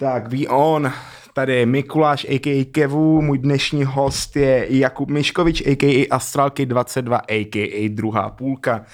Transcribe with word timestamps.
Tak, 0.00 0.28
ví 0.28 0.48
on. 0.48 0.92
Tady 1.34 1.54
je 1.56 1.66
Mikuláš, 1.66 2.26
a.k.a. 2.28 2.64
Kevu, 2.72 3.22
můj 3.22 3.38
dnešní 3.38 3.84
host 3.84 4.36
je 4.36 4.66
Jakub 4.78 5.08
Miškovič, 5.10 5.60
a.k.a. 5.66 6.06
Astralky 6.10 6.66
22, 6.66 7.16
a.k.a. 7.28 7.88
druhá 7.88 8.30
půlka. 8.30 8.84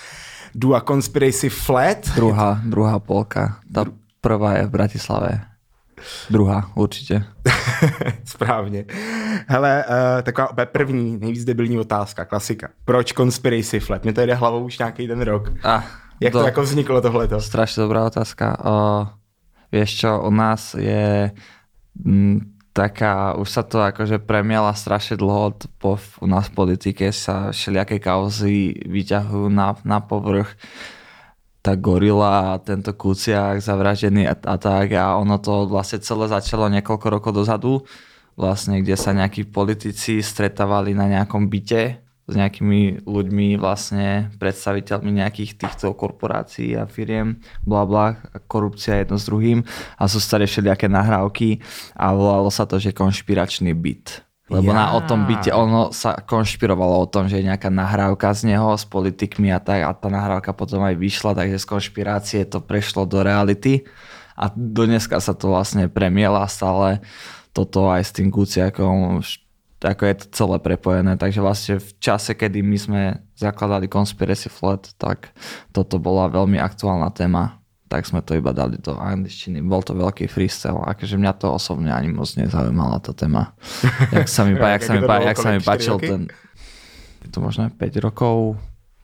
Dua 0.54 0.80
Conspiracy 0.80 1.48
Flat. 1.48 1.98
Druhá, 2.16 2.60
druhá 2.64 2.98
polka. 2.98 3.60
Tá 3.72 3.84
prvá 4.20 4.56
je 4.58 4.66
v 4.66 4.70
Bratislave. 4.70 5.40
Druhá, 6.30 6.70
určitě. 6.74 7.24
Správně. 8.24 8.84
Hele, 9.46 9.84
uh, 9.88 10.22
taková 10.22 10.48
první, 10.72 11.18
nejvíc 11.20 11.44
debilní 11.44 11.78
otázka, 11.78 12.24
klasika. 12.24 12.68
Proč 12.84 13.12
Conspiracy 13.12 13.80
Flat? 13.80 14.02
Mě 14.04 14.12
to 14.12 14.20
jde 14.20 14.34
hlavou 14.34 14.64
už 14.64 14.78
nějaký 14.78 15.06
ten 15.08 15.20
rok. 15.22 15.52
Ah, 15.64 15.82
Jak 16.20 16.32
to, 16.32 16.38
to- 16.40 16.46
jako 16.46 16.62
vzniklo 16.62 17.00
tohleto? 17.00 17.40
Strašne 17.40 17.82
dobrá 17.82 18.04
otázka. 18.06 18.56
O, 18.64 19.06
vieš 19.70 20.06
čo, 20.06 20.10
u 20.22 20.30
nás 20.30 20.74
je 20.78 21.30
m, 22.04 22.56
taká, 22.76 23.34
už 23.40 23.48
sa 23.48 23.62
to 23.64 23.80
akože 23.80 24.20
premiala 24.20 24.76
strašne 24.76 25.16
dlho, 25.16 25.56
po, 25.80 25.96
u 25.96 26.26
nás 26.28 26.52
v 26.52 26.56
politike 26.60 27.08
sa 27.08 27.50
všelijaké 27.50 27.96
kauzy 27.96 28.76
vyťahujú 28.84 29.48
na, 29.48 29.72
na 29.82 30.04
povrch. 30.04 30.52
Tá 31.64 31.74
gorila 31.74 32.54
a 32.54 32.62
tento 32.62 32.94
kuciak 32.94 33.58
zavraždený 33.58 34.30
a, 34.30 34.38
a 34.38 34.54
tak 34.60 34.94
a 34.94 35.18
ono 35.18 35.42
to 35.42 35.66
vlastne 35.66 35.98
celé 35.98 36.30
začalo 36.30 36.70
niekoľko 36.70 37.06
rokov 37.10 37.32
dozadu, 37.34 37.82
vlastne 38.38 38.78
kde 38.84 38.94
sa 38.94 39.10
nejakí 39.10 39.50
politici 39.50 40.22
stretávali 40.22 40.94
na 40.94 41.10
nejakom 41.10 41.50
byte 41.50 42.05
s 42.26 42.34
nejakými 42.34 43.06
ľuďmi, 43.06 43.54
vlastne 43.54 44.34
predstaviteľmi 44.42 45.14
nejakých 45.14 45.62
týchto 45.62 45.94
korporácií 45.94 46.74
a 46.74 46.90
firiem, 46.90 47.38
bla 47.62 47.86
bla, 47.86 48.18
korupcia 48.50 48.98
jedno 48.98 49.14
s 49.14 49.30
druhým 49.30 49.62
a 49.94 50.02
sú 50.10 50.18
staré 50.18 50.50
všelijaké 50.50 50.90
nahrávky 50.90 51.62
a 51.94 52.10
volalo 52.10 52.50
sa 52.50 52.66
to, 52.66 52.82
že 52.82 52.90
konšpiračný 52.90 53.70
byt. 53.78 54.26
Lebo 54.46 54.70
na 54.70 54.94
o 54.94 55.02
tom 55.02 55.26
byte, 55.26 55.50
ono 55.50 55.90
sa 55.90 56.22
konšpirovalo 56.22 57.02
o 57.02 57.10
tom, 57.10 57.26
že 57.26 57.42
je 57.42 57.50
nejaká 57.50 57.66
nahrávka 57.66 58.30
z 58.30 58.54
neho 58.54 58.78
s 58.78 58.86
politikmi 58.86 59.50
a 59.50 59.58
tak 59.58 59.82
a 59.82 59.90
tá 59.90 60.06
nahrávka 60.06 60.54
potom 60.54 60.86
aj 60.86 60.94
vyšla, 60.94 61.34
takže 61.34 61.58
z 61.58 61.66
konšpirácie 61.66 62.40
to 62.46 62.62
prešlo 62.62 63.10
do 63.10 63.26
reality 63.26 63.82
a 64.38 64.46
do 64.54 64.86
dneska 64.86 65.18
sa 65.18 65.34
to 65.34 65.50
vlastne 65.50 65.90
premiela 65.90 66.46
stále 66.46 67.02
toto 67.50 67.90
aj 67.90 68.06
s 68.06 68.14
tým 68.14 68.30
Kuciakom, 68.30 69.18
ako 69.82 70.02
je 70.08 70.14
to 70.24 70.26
celé 70.32 70.56
prepojené, 70.62 71.20
takže 71.20 71.44
vlastne 71.44 71.76
v 71.76 71.90
čase, 72.00 72.32
kedy 72.32 72.64
my 72.64 72.78
sme 72.80 73.00
zakladali 73.36 73.92
Conspiracy 73.92 74.48
Flat, 74.48 74.88
tak 74.96 75.36
toto 75.72 76.00
bola 76.00 76.32
veľmi 76.32 76.56
aktuálna 76.56 77.12
téma 77.12 77.60
tak 77.86 78.02
sme 78.02 78.18
to 78.18 78.34
iba 78.34 78.50
dali 78.50 78.82
do 78.82 78.98
angličtiny. 78.98 79.62
Bol 79.62 79.82
to 79.82 79.94
veľký 79.94 80.26
freestyle, 80.26 80.82
akože 80.82 81.14
mňa 81.22 81.32
to 81.38 81.54
osobne 81.54 81.94
ani 81.94 82.10
moc 82.10 82.26
nezaujímala 82.34 82.98
tá 82.98 83.14
téma. 83.14 83.54
Jak 84.16 84.26
sa 84.26 84.42
mi, 84.42 84.58
pá, 84.58 84.74
jak 84.74 84.82
sa 84.82 84.92
mi, 84.98 85.00
bolo, 85.06 85.22
jak 85.22 85.38
sa 85.38 85.50
mi 85.54 85.60
páčil 85.62 85.94
roky? 85.98 86.08
ten... 86.10 86.20
Je 87.22 87.28
to 87.34 87.38
možno 87.42 87.70
5 87.74 88.06
rokov, 88.06 88.54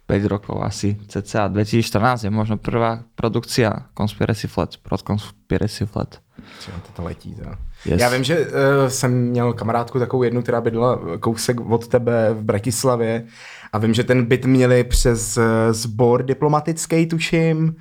5 0.06 0.30
rokov 0.30 0.62
asi, 0.62 0.94
cca 1.10 1.50
2014 1.50 2.26
je 2.26 2.30
možno 2.30 2.54
prvá 2.54 3.02
produkcia 3.18 3.90
Conspiracy 3.98 4.46
Flat, 4.46 4.78
prod 4.78 5.02
Conspiracy 5.02 5.86
Flat. 5.90 6.21
Třeba 6.58 6.76
to 6.96 7.02
letí. 7.02 7.34
To. 7.34 7.42
Yes. 7.84 8.00
Já 8.00 8.08
vím, 8.08 8.24
že 8.24 8.40
uh, 8.40 8.46
jsem 8.88 9.12
měl 9.12 9.52
kamarádku 9.52 9.98
takovou 9.98 10.22
jednu, 10.22 10.42
která 10.42 10.60
bydlela 10.60 10.98
kousek 11.20 11.60
od 11.60 11.88
tebe 11.88 12.34
v 12.34 12.42
Bratislavě 12.42 13.24
a 13.72 13.78
vím, 13.78 13.94
že 13.94 14.04
ten 14.04 14.24
byt 14.24 14.44
měli 14.44 14.84
přes 14.84 15.36
uh, 15.36 15.44
sbor 15.70 16.22
diplomatický, 16.22 17.06
tuším. 17.06 17.76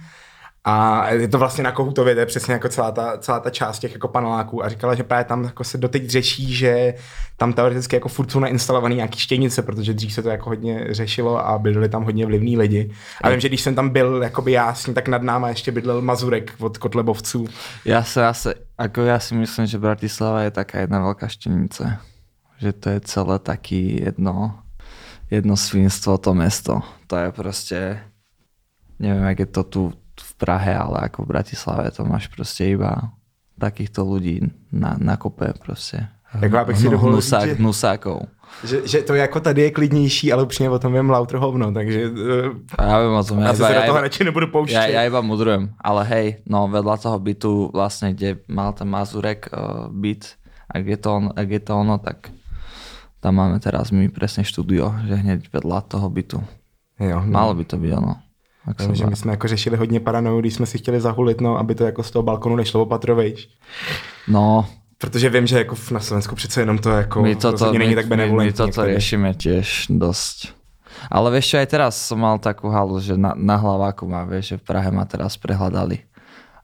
A 0.64 1.10
je 1.10 1.28
to 1.28 1.38
vlastně 1.38 1.64
na 1.64 1.72
Kohutově, 1.72 2.14
to 2.14 2.20
je 2.20 2.26
přesně 2.26 2.54
jako 2.54 2.70
celá 2.70 2.92
ta, 2.92 3.18
celá 3.18 3.40
ta 3.40 3.50
část 3.50 3.80
těch 3.80 3.94
jako 3.94 4.08
paneláků 4.08 4.66
a 4.66 4.70
říkala, 4.70 4.96
že 4.96 5.04
právě 5.04 5.26
tam 5.26 5.44
jako 5.44 5.64
se 5.64 5.78
doteď 5.78 6.10
řeší, 6.10 6.54
že 6.54 6.94
tam 7.38 7.54
teoreticky 7.54 7.96
jako 7.96 8.10
furt 8.10 8.32
jsou 8.32 8.40
nainstalované 8.40 8.96
nějaký 8.96 9.20
štěnice, 9.20 9.62
protože 9.62 9.94
dřív 9.94 10.14
se 10.14 10.22
to 10.22 10.30
jako 10.30 10.50
hodně 10.50 10.88
řešilo 10.90 11.48
a 11.48 11.60
bydleli 11.60 11.90
tam 11.90 12.04
hodně 12.04 12.26
vlivní 12.26 12.58
lidi. 12.58 12.92
A 13.22 13.30
vím, 13.30 13.40
že 13.40 13.48
když 13.48 13.62
jsem 13.62 13.76
tam 13.76 13.90
byl 13.90 14.24
jakoby 14.24 14.52
já 14.52 14.74
s 14.74 14.86
ním, 14.86 14.94
tak 14.94 15.08
nad 15.08 15.22
náma 15.22 15.50
ještě 15.50 15.72
bydlel 15.72 16.02
Mazurek 16.02 16.54
od 16.60 16.78
Kotlebovců. 16.78 17.48
Ja 17.86 18.06
sa, 18.06 18.30
ja, 18.30 18.34
sa, 18.34 18.54
ako 18.78 19.02
ja 19.02 19.18
si 19.18 19.34
myslím, 19.34 19.66
že 19.66 19.82
Bratislava 19.82 20.46
je 20.46 20.52
taká 20.54 20.86
jedna 20.86 21.02
veľká 21.02 21.26
štenica. 21.26 22.06
Že 22.62 22.72
to 22.78 22.88
je 22.94 23.00
celé 23.10 23.36
taký 23.42 23.82
jedno, 24.06 24.62
jedno 25.34 25.58
svinstvo 25.58 26.22
to 26.22 26.38
mesto. 26.38 26.86
To 27.10 27.18
je 27.18 27.28
proste, 27.34 27.80
neviem, 29.02 29.26
jak 29.26 29.40
je 29.40 29.50
to 29.50 29.64
tu 29.64 29.84
Prahe, 30.42 30.74
ale 30.74 31.06
ako 31.06 31.22
v 31.22 31.28
Bratislave 31.30 31.94
to 31.94 32.02
máš 32.04 32.26
proste 32.28 32.74
iba 32.74 33.14
takýchto 33.56 34.02
ľudí 34.02 34.42
na, 34.74 34.98
na 34.98 35.14
kope 35.16 35.54
proste. 35.62 36.10
Jako 36.42 36.56
já 36.56 36.64
bych 36.66 36.78
si 36.78 36.84
Hnu- 36.88 36.92
dovolil 36.92 37.14
hnusák, 37.14 37.42
říct, 37.44 37.50
že- 37.50 37.62
hnusákov. 37.62 38.18
Že, 38.64 38.78
že 38.88 39.00
to 39.02 39.14
jako 39.16 39.40
tady 39.40 39.62
je 39.62 39.72
klidnější, 39.72 40.34
ale 40.34 40.44
upřímně 40.44 40.70
o 40.70 40.80
tom 40.80 40.94
vím 40.94 41.10
lauter 41.10 41.40
hovno, 41.40 41.72
takže 41.72 42.10
uh, 42.10 42.56
A 42.78 42.84
ja 42.84 42.98
viem 43.00 43.14
o 43.16 43.24
tom. 43.24 43.40
já 43.40 43.48
Ja, 43.48 43.54
se 43.54 43.64
iba, 43.72 43.82
do 43.82 43.88
toho 43.88 44.02
radši 44.02 44.24
nebudu 44.24 44.48
pouštět. 44.48 44.76
ja, 44.76 44.86
ja 44.88 45.02
iba 45.08 45.22
mudrujem. 45.22 45.72
Ale 45.80 46.04
hej, 46.04 46.28
no 46.48 46.68
vedľa 46.68 46.98
toho 47.00 47.20
bytu 47.20 47.72
vlastne, 47.72 48.12
kde 48.12 48.44
mal 48.52 48.74
ten 48.74 48.88
Mazurek 48.88 49.48
uh, 49.48 49.88
byt, 49.88 50.36
ak 50.72 50.84
je, 50.88 50.98
to 50.98 51.10
on, 51.16 51.24
ak 51.36 51.48
je 51.48 51.60
to 51.60 51.74
ono, 51.76 51.96
tak 52.00 52.28
tam 53.24 53.36
máme 53.40 53.60
teraz 53.60 53.92
my 53.92 54.08
presne 54.10 54.44
štúdio, 54.44 54.92
že 55.08 55.16
hneď 55.16 55.48
vedľa 55.48 55.80
toho 55.88 56.08
bytu. 56.10 56.40
jo, 57.00 57.18
no. 57.24 57.32
Malo 57.32 57.56
by 57.56 57.64
to 57.64 57.76
byť 57.78 57.92
ono. 57.94 58.20
Ak 58.68 58.82
Vím, 58.82 58.96
že 58.96 59.06
my 59.06 59.16
jsme 59.16 59.32
jako 59.32 59.48
řešili 59.48 59.78
hodně 59.78 60.00
paranoju, 60.00 60.40
když 60.40 60.54
jsme 60.54 60.66
si 60.66 60.78
chtěli 60.78 61.02
zahulit, 61.02 61.42
no, 61.42 61.58
aby 61.58 61.76
to 61.76 61.84
jako 61.84 62.04
z 62.04 62.12
toho 62.12 62.24
balkonu 62.24 62.56
nešlo 62.56 62.82
opatrovejš. 62.82 63.50
No, 64.28 64.66
Protože 65.02 65.30
vím, 65.30 65.48
že 65.48 65.58
jako 65.58 65.76
na 65.92 66.00
Slovensku 66.00 66.36
přece 66.36 66.62
jenom 66.62 66.78
to 66.78 66.90
jako 66.90 67.22
my 67.22 67.36
toto, 67.36 67.52
rozhodně 67.52 67.80
my, 67.80 67.86
není 67.86 67.96
tak 67.96 68.06
my, 68.06 68.10
benevolentní. 68.10 68.48
my 68.48 68.54
toto 68.54 68.68
jak 68.68 68.76
tady. 68.76 68.92
riešime 68.94 69.34
tiež 69.34 69.90
dosť. 69.90 70.54
Ale 71.10 71.34
vieš 71.34 71.46
čo, 71.50 71.56
aj 71.58 71.68
teraz 71.74 71.98
som 71.98 72.22
mal 72.22 72.38
takú 72.38 72.70
halu, 72.70 73.02
že 73.02 73.18
na, 73.18 73.34
na 73.34 73.58
hlaváku 73.58 74.06
má, 74.06 74.22
vieš, 74.30 74.54
že 74.54 74.56
v 74.62 74.64
Prahe 74.70 74.94
ma 74.94 75.10
teraz 75.10 75.34
prehľadali. 75.42 76.06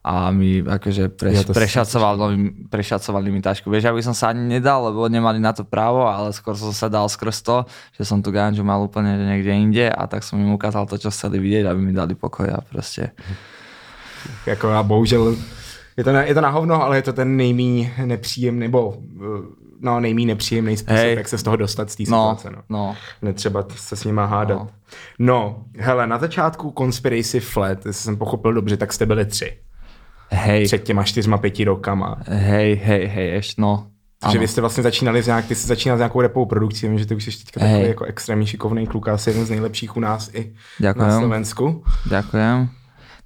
A 0.07 0.31
mi 0.31 0.63
akože 0.63 1.03
Ja 1.03 1.11
preš, 1.11 1.43
to 1.43 1.51
prešacovali, 1.51 2.71
prešacovali 2.71 3.27
mi 3.27 3.43
tašku. 3.43 3.67
Vieš, 3.67 3.91
aby 3.91 3.99
som 3.99 4.15
sa 4.15 4.31
ani 4.31 4.47
nedal, 4.47 4.87
lebo 4.87 5.03
nemali 5.11 5.35
na 5.35 5.51
to 5.51 5.67
právo, 5.67 6.07
ale 6.07 6.31
skôr 6.31 6.55
som 6.55 6.71
sa 6.71 6.87
dal 6.87 7.11
skrz 7.11 7.43
to, 7.43 7.67
že 7.99 8.07
som 8.07 8.23
tu 8.23 8.31
ganžu 8.31 8.63
mal 8.63 8.79
úplne 8.79 9.19
niekde 9.19 9.51
inde 9.51 9.85
a 9.91 10.07
tak 10.07 10.23
som 10.23 10.39
im 10.39 10.55
ukázal 10.55 10.87
to, 10.87 10.95
čo 10.95 11.11
chceli 11.11 11.43
vidieť, 11.43 11.67
aby 11.67 11.79
mi 11.83 11.91
dali 11.91 12.15
pokoj 12.15 12.47
a 12.47 12.63
proste. 12.63 13.11
Jako 14.47 14.71
a 14.71 14.83
bohužel 14.83 15.35
je 15.97 16.03
to, 16.03 16.11
na, 16.13 16.23
je 16.23 16.33
to 16.33 16.41
na 16.41 16.49
hovno, 16.49 16.83
ale 16.83 16.97
je 16.97 17.01
to 17.01 17.13
ten 17.13 17.37
nejmí 17.37 17.91
nepříjemný, 18.05 18.59
nebo 18.59 18.89
uh, 18.89 19.45
no, 19.81 19.99
nejmí 19.99 20.25
nepříjemný 20.25 20.77
způsob, 20.77 20.97
Hej. 20.97 21.15
jak 21.15 21.27
se 21.27 21.37
z 21.37 21.43
toho 21.43 21.55
dostat 21.55 21.91
z 21.91 21.95
té 21.95 22.03
No, 22.07 22.35
situace. 22.35 22.49
No. 22.55 22.63
no. 22.69 22.95
Netřeba 23.21 23.65
se 23.75 23.95
s 23.95 24.03
nima 24.03 24.25
hádat. 24.25 24.57
No. 24.57 24.67
No. 25.19 25.35
no, 25.75 25.83
hele, 25.83 26.07
na 26.07 26.17
začátku 26.17 26.73
Conspiracy 26.77 27.39
Flat, 27.39 27.85
jestli 27.85 28.03
jsem 28.03 28.17
pochopil 28.17 28.53
dobře, 28.53 28.77
tak 28.77 28.93
jste 28.93 29.05
byli 29.05 29.25
tři. 29.25 29.57
Hej, 30.31 30.65
Před 30.65 30.83
těma 30.83 31.03
čtyřma, 31.03 31.37
pěti 31.37 31.63
rokama. 31.63 32.15
hej, 32.27 32.75
hej, 32.75 33.05
hej, 33.07 33.37
ešte, 33.37 33.61
no. 33.61 33.87
Takže 34.19 34.39
vy 34.39 34.47
jste 34.47 34.61
vlastně 34.61 34.83
začínali 34.83 35.23
z 35.23 35.27
nějak, 35.27 35.45
ty 35.45 35.55
jsi 35.55 35.67
začínal 35.67 35.97
s 35.97 35.99
nějakou 35.99 36.21
repovou 36.21 36.45
produkcí, 36.45 36.87
vím, 36.87 36.97
že 36.99 37.05
ty 37.05 37.15
už 37.15 37.23
jsi 37.23 37.31
teďka 37.45 37.59
takový 37.59 37.79
Hej. 37.79 37.87
jako 37.87 38.03
extrémně 38.05 38.47
šikovný 38.47 38.87
kluk, 38.87 39.07
asi 39.07 39.29
jeden 39.29 39.45
z 39.45 39.49
nejlepších 39.49 39.97
u 39.97 39.99
nás 39.99 40.29
i 40.33 40.53
Ďakujem. 40.79 41.07
na 41.07 41.19
Slovensku. 41.19 41.83
Ďakujem. 42.09 42.69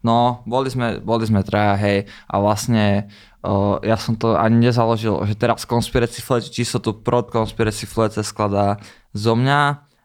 No, 0.04 0.42
boli 0.50 0.66
sme, 0.74 0.98
boli 0.98 1.30
sme 1.30 1.46
traja, 1.46 1.78
hej, 1.78 2.10
a 2.26 2.42
vlastne 2.42 3.06
uh, 3.46 3.78
ja 3.86 3.94
som 4.02 4.18
to 4.18 4.34
ani 4.34 4.58
nezaložil, 4.68 5.14
že 5.30 5.38
teraz 5.38 5.62
Conspiracy 5.62 6.26
Flat, 6.26 6.42
čisto 6.50 6.82
tu 6.82 6.98
prod 6.98 7.30
Conspiracy 7.30 7.86
Flat 7.86 8.10
sa 8.10 8.26
skladá 8.26 8.82
zo 9.14 9.38
mňa 9.38 9.62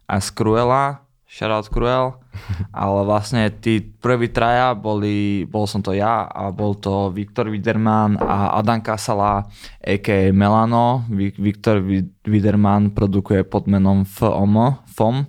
a 0.06 0.14
z 0.20 0.28
Cruella, 0.36 1.05
shoutout 1.36 1.68
Cruel, 1.68 2.16
ale 2.72 3.00
vlastne 3.04 3.52
tí 3.60 3.84
prví 3.84 4.32
traja 4.32 4.72
boli, 4.72 5.44
bol 5.44 5.68
som 5.68 5.84
to 5.84 5.92
ja 5.92 6.24
a 6.24 6.48
bol 6.48 6.72
to 6.80 7.12
Viktor 7.12 7.52
Widerman 7.52 8.16
a 8.16 8.56
Adam 8.56 8.80
Kasala, 8.80 9.44
a.k.a. 9.84 10.32
Melano. 10.32 11.04
Vi- 11.12 11.36
Viktor 11.36 11.84
Wi- 11.84 12.08
Widerman 12.24 12.96
produkuje 12.96 13.44
pod 13.44 13.68
menom 13.68 14.08
FOM, 14.08 14.80
FOM 14.96 15.28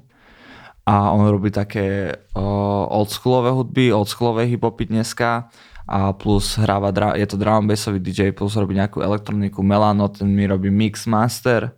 a 0.87 1.11
on 1.11 1.27
robí 1.27 1.51
také 1.51 2.15
uh, 2.39 2.87
oldschoolové 2.87 3.51
hudby, 3.51 3.91
oldschoolové 3.91 4.47
hiphopy 4.47 4.87
dneska 4.87 5.51
a 5.83 6.15
plus 6.15 6.55
hráva, 6.55 6.91
je 7.19 7.27
to 7.27 7.35
drum 7.35 7.67
bassový 7.67 7.99
DJ, 7.99 8.31
plus 8.31 8.55
robí 8.55 8.75
nejakú 8.75 9.03
elektroniku, 9.03 9.59
Melano, 9.63 10.07
ten 10.07 10.31
mi 10.31 10.47
robí 10.47 10.71
mix 10.71 11.03
master, 11.07 11.75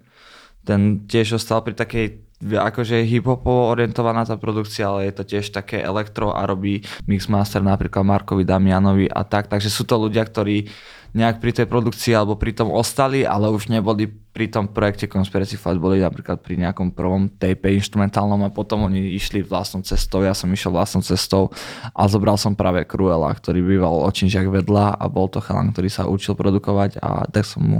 ten 0.61 1.05
tiež 1.09 1.41
ostal 1.41 1.61
pri 1.65 1.73
takej 1.73 2.28
akože 2.39 3.03
hip-hopovo 3.03 3.67
orientovaná 3.75 4.23
tá 4.23 4.39
produkcia, 4.39 4.87
ale 4.87 5.11
je 5.11 5.13
to 5.19 5.23
tiež 5.27 5.51
také 5.51 5.83
elektro 5.83 6.31
a 6.31 6.47
robí 6.47 6.87
mixmaster 7.03 7.59
napríklad 7.59 8.07
Markovi 8.07 8.47
Damianovi 8.47 9.11
a 9.11 9.27
tak, 9.27 9.51
takže 9.51 9.67
sú 9.67 9.83
to 9.83 9.99
ľudia, 9.99 10.23
ktorí 10.23 10.71
nejak 11.09 11.41
pri 11.41 11.51
tej 11.51 11.65
produkcii 11.65 12.13
alebo 12.13 12.37
pri 12.37 12.53
tom 12.53 12.69
ostali, 12.69 13.25
ale 13.25 13.49
už 13.49 13.73
neboli 13.73 14.05
pri 14.05 14.45
tom 14.45 14.69
projekte 14.69 15.09
Conspiracy 15.09 15.57
Fight, 15.57 15.81
boli 15.81 15.99
napríklad 15.99 16.37
pri 16.45 16.61
nejakom 16.61 16.93
prvom 16.93 17.33
tape 17.33 17.73
instrumentálnom 17.73 18.45
a 18.45 18.53
potom 18.53 18.85
oni 18.85 19.17
išli 19.17 19.41
vlastnou 19.41 19.81
cestou, 19.81 20.21
ja 20.21 20.37
som 20.37 20.47
išiel 20.53 20.69
vlastnou 20.69 21.01
cestou 21.01 21.49
a 21.97 22.05
zobral 22.05 22.37
som 22.37 22.53
práve 22.53 22.85
Cruella, 22.85 23.33
ktorý 23.33 23.65
býval 23.65 24.05
očinžiak 24.05 24.47
vedľa 24.47 25.01
a 25.01 25.05
bol 25.09 25.27
to 25.27 25.41
chalan, 25.41 25.73
ktorý 25.73 25.89
sa 25.89 26.05
učil 26.05 26.37
produkovať 26.37 27.01
a 27.01 27.25
tak 27.25 27.43
som 27.43 27.65
mu 27.65 27.79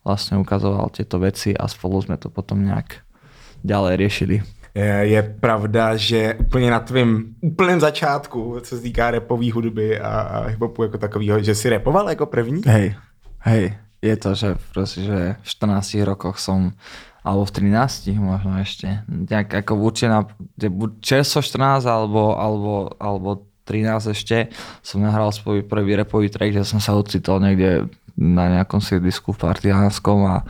vlastne 0.00 0.40
ukazoval 0.40 0.88
tieto 0.88 1.20
veci 1.20 1.52
a 1.52 1.68
spolu 1.68 2.00
sme 2.00 2.16
to 2.16 2.32
potom 2.32 2.64
nejak 2.64 3.04
ďalej 3.64 3.96
riešili 3.96 4.42
je, 4.74 4.86
je 5.02 5.22
pravda, 5.40 5.96
že 5.96 6.34
úplně 6.34 6.70
na 6.70 6.80
tvém 6.80 7.34
úplném 7.40 7.80
začátku, 7.80 8.56
co 8.62 8.76
se 8.76 8.82
týká 8.82 9.10
repové 9.10 9.52
hudby 9.52 10.00
a, 10.00 10.20
a 10.20 10.46
hiphopu 10.46 10.82
jako 10.82 10.98
takového, 10.98 11.42
že 11.42 11.54
si 11.54 11.68
repoval 11.68 12.08
jako 12.08 12.26
první? 12.26 12.62
Hej, 12.66 12.94
hej, 13.40 13.74
je 14.02 14.16
to, 14.16 14.34
že 14.34 14.56
proste, 14.72 15.02
že 15.02 15.36
v 15.42 15.46
14 15.48 16.04
rokoch 16.04 16.38
som 16.38 16.72
alebo 17.20 17.44
v 17.44 17.52
13 17.68 18.16
možno 18.16 18.56
ešte, 18.64 19.04
nejak 19.04 19.52
ako 19.52 19.76
buď 19.76 19.94
čerstvo 21.04 21.44
14 21.44 21.84
alebo, 21.84 22.32
alebo, 22.32 22.96
alebo 22.96 23.44
13 23.68 24.16
ešte 24.16 24.48
som 24.80 25.04
nahral 25.04 25.28
svoj 25.28 25.68
prvý 25.68 26.00
repový 26.00 26.32
track, 26.32 26.56
že 26.56 26.64
som 26.64 26.80
sa 26.80 26.96
ocitol 26.96 27.44
niekde 27.44 27.92
na 28.16 28.48
nejakom 28.48 28.80
sídlisku 28.80 29.36
v 29.36 29.42
Partiánskom 29.52 30.24
a 30.24 30.48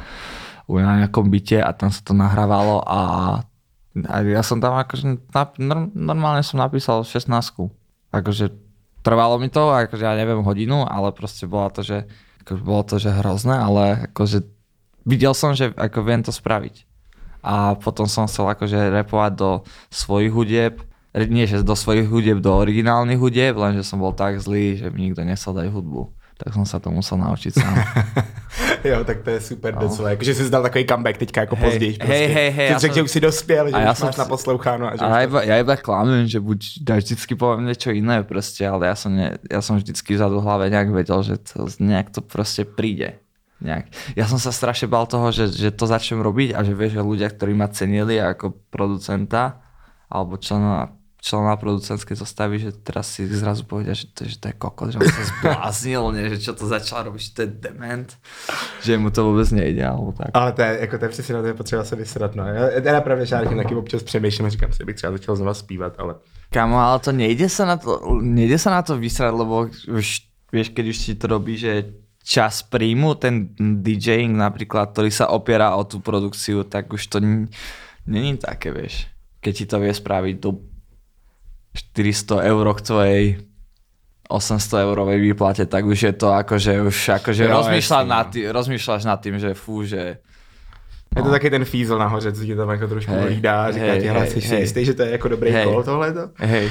na 0.78 1.02
nejakom 1.02 1.26
byte 1.26 1.58
a 1.58 1.74
tam 1.74 1.90
sa 1.90 2.00
to 2.06 2.14
nahrávalo 2.14 2.84
a 2.86 3.00
a 4.06 4.22
ja 4.22 4.46
som 4.46 4.62
tam 4.62 4.78
akože, 4.78 5.34
normálne 5.98 6.46
som 6.46 6.62
napísal 6.62 7.02
16 7.02 7.26
Akože 8.14 8.54
trvalo 9.02 9.38
mi 9.42 9.50
to, 9.50 9.70
akože 9.70 10.06
ja 10.06 10.14
neviem 10.14 10.46
hodinu, 10.46 10.86
ale 10.86 11.10
proste 11.10 11.50
bola 11.50 11.74
to, 11.74 11.82
že, 11.82 12.06
akože 12.46 12.62
bolo 12.62 12.82
to, 12.86 13.02
že 13.02 13.10
hrozné, 13.10 13.58
ale 13.58 14.10
akože 14.10 14.46
videl 15.06 15.34
som, 15.34 15.58
že 15.58 15.74
ako 15.74 16.06
viem 16.06 16.22
to 16.22 16.30
spraviť. 16.30 16.86
A 17.42 17.74
potom 17.78 18.06
som 18.06 18.30
chcel 18.30 18.46
akože 18.46 18.94
repovať 19.02 19.32
do 19.34 19.50
svojich 19.90 20.30
hudieb, 20.30 20.74
nie 21.14 21.50
že 21.50 21.66
do 21.66 21.74
svojich 21.74 22.06
hudieb, 22.06 22.38
do 22.38 22.54
originálnych 22.54 23.18
hudieb, 23.18 23.58
lenže 23.58 23.82
som 23.82 23.98
bol 23.98 24.14
tak 24.14 24.38
zlý, 24.38 24.78
že 24.78 24.86
mi 24.94 25.10
nikto 25.10 25.26
nechcel 25.26 25.50
dať 25.50 25.66
hudbu 25.66 26.19
tak 26.40 26.56
som 26.56 26.64
sa 26.64 26.80
to 26.80 26.88
musel 26.88 27.20
naučiť 27.20 27.52
sám. 27.52 27.76
jo, 28.90 29.04
tak 29.04 29.20
to 29.20 29.30
je 29.36 29.40
super 29.40 29.76
no. 29.76 29.84
docela. 29.84 30.16
Jakože 30.16 30.34
jsi 30.34 30.44
zdal 30.44 30.62
takový 30.62 30.84
comeback 30.88 31.16
teďka 31.18 31.40
jako 31.40 31.56
hey, 31.56 31.64
později. 31.64 31.98
Hej, 32.00 32.26
hej, 32.28 32.50
hej. 32.50 32.68
Ty 32.74 32.78
řekl, 32.80 32.94
že 32.94 33.02
už 33.02 33.10
si 33.10 33.20
dospěl, 33.20 33.64
že 33.68 33.76
ja 33.76 33.92
už 33.92 34.00
máš 34.00 34.14
si... 34.16 34.20
naposloucháno. 34.20 34.84
A, 34.88 34.96
že 34.96 35.04
a 35.04 35.08
ja, 35.08 35.20
iba, 35.28 35.40
ja 35.44 35.54
iba 35.60 35.76
klamem, 35.76 36.24
že 36.24 36.40
buď 36.40 36.60
dáš 36.80 37.00
vždycky 37.04 37.36
poviem 37.36 37.68
niečo 37.68 37.92
iné 37.92 38.24
proste, 38.24 38.64
ale 38.64 38.88
ja 38.88 38.96
som, 38.96 39.12
ne, 39.12 39.36
ja 39.52 39.60
som 39.60 39.76
vždycky 39.76 40.16
vzadu 40.16 40.40
hlave 40.40 40.72
nejak 40.72 40.88
vedel, 40.88 41.20
že 41.20 41.36
to, 41.44 41.68
nejak 41.76 42.08
to 42.08 42.24
proste 42.24 42.64
príde. 42.64 43.20
Nejak. 43.60 43.92
Ja 44.16 44.24
som 44.24 44.40
sa 44.40 44.56
strašne 44.56 44.88
bal 44.88 45.04
toho, 45.04 45.28
že, 45.28 45.52
že 45.52 45.68
to 45.68 45.84
začnem 45.84 46.24
robiť 46.24 46.56
a 46.56 46.64
že 46.64 46.72
vieš, 46.72 46.96
že 46.96 47.04
ľudia, 47.04 47.28
ktorí 47.28 47.52
ma 47.52 47.68
cenili 47.68 48.16
ako 48.16 48.56
producenta 48.72 49.60
alebo 50.08 50.40
člena 50.40 50.96
člena 51.20 51.56
producentskej 51.56 52.16
zostavy, 52.16 52.58
že 52.58 52.72
teraz 52.72 53.12
si 53.12 53.28
zrazu 53.28 53.68
povedia, 53.68 53.92
že 53.92 54.08
to, 54.08 54.24
že 54.24 54.40
to 54.40 54.48
je 54.48 54.54
kokot, 54.56 54.88
že 54.88 54.98
on 54.98 55.04
sa 55.04 55.24
zbláznil, 55.28 56.02
nie, 56.16 56.32
že 56.32 56.38
čo 56.40 56.52
to 56.56 56.64
začal 56.64 57.04
robiť, 57.06 57.20
že 57.20 57.30
to 57.36 57.40
je 57.44 57.50
dement, 57.60 58.08
že 58.80 58.96
mu 58.96 59.12
to 59.12 59.24
vůbec 59.24 59.52
nejde, 59.52 59.84
alebo 59.84 60.12
tak. 60.16 60.32
Ale 60.34 60.52
to 60.52 60.62
je, 60.62 60.72
jako 60.80 60.98
to 60.98 61.04
je 61.04 61.08
přesně 61.08 61.34
na 61.34 61.40
to 61.40 61.46
je 61.46 61.54
potřeba 61.54 61.84
se 61.84 61.96
vysrat, 61.96 62.34
no. 62.34 62.44
Já 62.46 62.80
teda 62.80 63.00
pravě, 63.00 63.26
že 63.26 63.34
já 63.34 63.44
taky 63.44 63.74
občas 63.74 64.02
přemýšlím 64.02 64.46
a 64.46 64.50
říkám 64.50 64.72
si, 64.72 64.84
bych 64.84 64.96
třeba 64.96 65.12
začal 65.12 65.36
znova 65.36 65.54
zpívat, 65.54 65.92
ale... 65.98 66.14
Kámo, 66.50 66.82
ale 66.82 66.98
to 66.98 67.12
nejde 67.12 67.46
sa 67.46 67.62
na 67.62 67.76
to, 67.78 68.18
nejde 68.18 68.58
sa 68.58 68.74
na 68.74 68.82
to 68.82 68.98
vysrať, 68.98 69.30
lebo 69.30 69.70
už, 69.86 70.06
vieš, 70.50 70.68
keď 70.74 70.84
už 70.90 70.96
si 70.98 71.14
to 71.14 71.30
robí, 71.30 71.54
že 71.54 71.94
čas 72.26 72.66
príjmu, 72.66 73.14
ten 73.14 73.54
DJing 73.58 74.34
napríklad, 74.34 74.90
ktorý 74.90 75.14
sa 75.14 75.30
opiera 75.30 75.78
o 75.78 75.86
tú 75.86 76.02
produkciu, 76.02 76.66
tak 76.66 76.90
už 76.90 77.06
to 77.06 77.22
není 78.02 78.34
také, 78.34 78.74
vieš. 78.74 79.06
Keď 79.40 79.52
ti 79.54 79.64
to 79.70 79.76
vie 79.78 79.94
spraviť 79.94 80.34
tú 80.42 80.69
400 81.74 82.42
eur 82.50 82.66
k 82.74 82.80
tvojej 82.80 83.24
800 84.30 84.86
eurovej 84.86 85.18
výplate, 85.20 85.66
tak 85.66 85.86
už 85.86 85.98
je 86.02 86.12
to 86.14 86.30
akože 86.30 86.82
už 86.86 86.96
akože 87.18 87.44
jo, 87.44 87.50
rozmýšľaš, 87.50 88.06
nad 88.06 88.26
tým, 88.30 88.44
rozmýšľaš 88.54 89.02
nad 89.02 89.18
tým, 89.18 89.36
že 89.38 89.54
fú, 89.54 89.82
že 89.84 90.22
No. 91.10 91.20
Je 91.20 91.22
to 91.26 91.30
taky 91.30 91.50
ten 91.50 91.64
fízl 91.64 91.98
nahoře, 91.98 92.32
co 92.32 92.44
ti 92.44 92.56
tam 92.56 92.70
jako 92.70 92.86
trošku 92.86 93.12
hey, 93.12 93.22
hlídá 93.22 93.70
říká 93.72 93.84
hey, 93.84 94.00
ti, 94.00 94.06
hele, 94.06 94.26
jsi 94.26 94.40
hey, 94.40 94.60
jistý, 94.60 94.84
že 94.84 94.94
to 94.94 95.02
je 95.02 95.10
jako 95.10 95.28
dobrý 95.28 95.50
hey, 95.50 95.64
kol 95.64 95.82
tohleto? 95.82 96.30
Hej, 96.38 96.70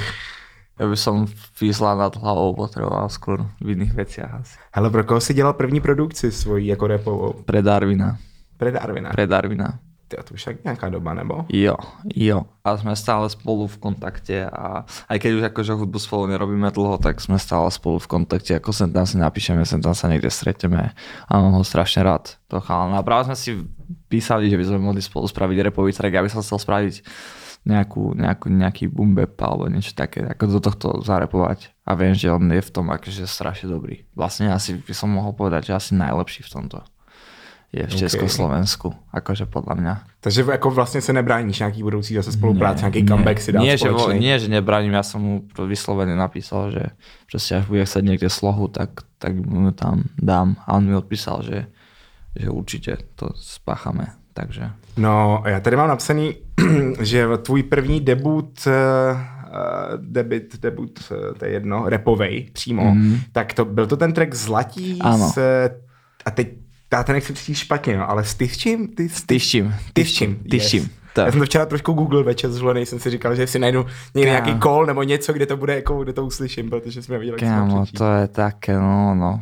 ja 0.80 0.88
by 0.88 0.96
som 0.96 1.28
fízla 1.60 1.92
nad 2.00 2.16
hlavou 2.16 2.56
potreboval 2.56 3.12
skôr 3.12 3.44
v 3.60 3.76
iných 3.76 3.92
veciach 3.92 4.32
asi. 4.40 4.56
Hele, 4.72 4.88
pro 4.88 5.04
koho 5.04 5.20
si 5.20 5.36
dělal 5.36 5.54
první 5.54 5.84
produkci 5.84 6.32
svojí 6.32 6.68
jako 6.68 6.88
repovou? 6.88 7.44
Pre 7.44 7.62
Darwina. 7.62 8.18
Pre 8.58 8.72
Darwina? 8.72 9.10
Pre 9.12 9.28
Darwina. 9.28 9.80
Tyjo, 10.10 10.26
to 10.26 10.34
je 10.34 10.58
nejaká 10.66 10.90
doba, 10.90 11.14
nebo? 11.14 11.46
Jo, 11.54 11.78
jo. 12.10 12.50
A 12.66 12.74
sme 12.82 12.98
stále 12.98 13.30
spolu 13.30 13.70
v 13.70 13.78
kontakte 13.78 14.50
a 14.50 14.90
aj 15.06 15.18
keď 15.22 15.32
už 15.38 15.44
akože 15.54 15.78
hudbu 15.78 16.02
spolu 16.02 16.34
nerobíme 16.34 16.74
dlho, 16.74 16.98
tak 16.98 17.22
sme 17.22 17.38
stále 17.38 17.70
spolu 17.70 18.02
v 18.02 18.10
kontakte, 18.10 18.58
ako 18.58 18.74
sem 18.74 18.90
tam 18.90 19.06
si 19.06 19.22
napíšeme, 19.22 19.62
sem 19.70 19.78
tam 19.78 19.94
sa 19.94 20.10
niekde 20.10 20.34
stretneme 20.34 20.98
a 21.30 21.32
mám 21.38 21.54
ho 21.54 21.62
strašne 21.62 22.02
rád, 22.02 22.42
to 22.50 22.58
chalán. 22.58 22.98
A 22.98 23.06
práve 23.06 23.30
sme 23.30 23.38
si 23.38 23.62
písali, 24.10 24.50
že 24.50 24.58
by 24.58 24.66
sme 24.66 24.80
mohli 24.82 25.02
spolu 25.06 25.30
spraviť 25.30 25.70
repový 25.70 25.94
track, 25.94 26.18
ja 26.18 26.26
by 26.26 26.34
som 26.34 26.42
chcel 26.42 26.58
spraviť 26.58 27.06
nejakú, 27.70 28.18
nejakú, 28.18 28.48
nejaký 28.50 28.86
bumbep 28.90 29.38
alebo 29.38 29.70
niečo 29.70 29.94
také, 29.94 30.26
ako 30.26 30.44
do 30.58 30.60
tohto 30.64 30.88
zarepovať. 31.06 31.70
A 31.86 31.94
viem, 31.94 32.18
že 32.18 32.34
on 32.34 32.50
je 32.50 32.62
v 32.62 32.74
tom 32.74 32.90
akože 32.90 33.30
strašne 33.30 33.70
dobrý. 33.70 34.10
Vlastne 34.18 34.50
asi 34.50 34.78
by 34.78 34.94
som 34.96 35.14
mohol 35.14 35.38
povedať, 35.38 35.70
že 35.70 35.78
asi 35.78 35.92
najlepší 35.94 36.46
v 36.46 36.54
tomto 36.54 36.82
je 37.70 37.86
v 37.86 37.94
okay. 37.94 38.02
Československu, 38.02 38.90
akože 39.14 39.46
podľa 39.46 39.76
mňa. 39.78 39.94
Takže 40.26 40.42
ako 40.58 40.74
vlastne 40.74 41.06
sa 41.06 41.14
nebrániš 41.14 41.62
nejaký 41.62 41.86
budúci 41.86 42.18
zase 42.18 42.34
spolupráci, 42.34 42.82
nejaký 42.82 43.06
comeback 43.06 43.38
si 43.38 43.54
dá 43.54 43.62
nie, 43.62 43.78
že, 43.78 43.94
nie, 44.18 44.36
že 44.42 44.50
nebránim, 44.50 44.90
ja 44.90 45.06
som 45.06 45.22
mu 45.22 45.34
vyslovene 45.54 46.18
napísal, 46.18 46.74
že 46.74 46.84
proste 47.30 47.62
až 47.62 47.70
bude 47.70 47.86
chcieť 47.86 48.04
niekde 48.04 48.30
slohu, 48.34 48.74
tak, 48.74 49.06
tak 49.22 49.38
mu 49.38 49.70
tam 49.70 50.10
dám. 50.18 50.58
A 50.66 50.82
on 50.82 50.90
mi 50.90 50.98
odpísal, 50.98 51.46
že, 51.46 51.70
že 52.34 52.50
určite 52.50 52.98
to 53.14 53.30
spáchame. 53.38 54.18
Takže. 54.34 54.72
No, 54.98 55.44
já 55.46 55.60
tady 55.60 55.76
mám 55.76 55.88
napsaný, 55.88 56.36
že 57.00 57.28
tvůj 57.38 57.64
první 57.64 58.00
debut 58.00 58.68
uh, 58.68 59.18
debut, 59.98 60.60
debut, 60.62 61.12
to 61.38 61.46
je 61.46 61.52
jedno, 61.52 61.90
repovej 61.90 62.50
přímo, 62.54 62.92
mm. 62.94 63.20
tak 63.32 63.54
to 63.54 63.66
byl 63.66 63.88
to 63.88 63.98
ten 63.98 64.14
track 64.14 64.34
Zlatí 64.34 65.00
ano. 65.02 65.30
s, 65.30 65.38
a 66.26 66.32
teď 66.32 66.48
já 66.94 67.04
to 67.04 67.14
nechci 67.14 67.34
přijít 67.34 67.56
špatně, 67.56 67.98
no, 67.98 68.10
ale 68.10 68.26
s 68.26 68.34
Tyvčím? 68.34 68.88
Ty, 68.88 69.10
s 69.10 69.24
Tyvčím. 69.24 69.76
Tyvčím. 69.94 70.40
Tyvčím. 70.50 70.82
Yes. 70.82 70.92
Já 71.18 71.32
jsem 71.32 71.40
to 71.40 71.46
včera 71.46 71.66
trošku 71.66 71.94
Google 71.94 72.24
večer 72.24 72.52
zvolený, 72.52 72.86
jsem 72.86 73.00
si 73.00 73.10
říkal, 73.10 73.36
že 73.36 73.48
si 73.48 73.60
najdu 73.60 73.86
někde 74.16 74.30
nějaký 74.30 74.60
call 74.60 74.86
nebo 74.86 75.04
něco, 75.04 75.34
kde 75.34 75.46
to 75.46 75.58
bude, 75.58 75.76
jako, 75.76 76.04
kde 76.04 76.14
to 76.14 76.26
uslyším, 76.26 76.70
protože 76.70 77.02
jsme 77.02 77.18
viděli, 77.18 77.40
Kámo, 77.40 77.86
to 77.98 78.12
je 78.12 78.28
také, 78.28 78.80
no, 78.80 79.16
no. 79.16 79.42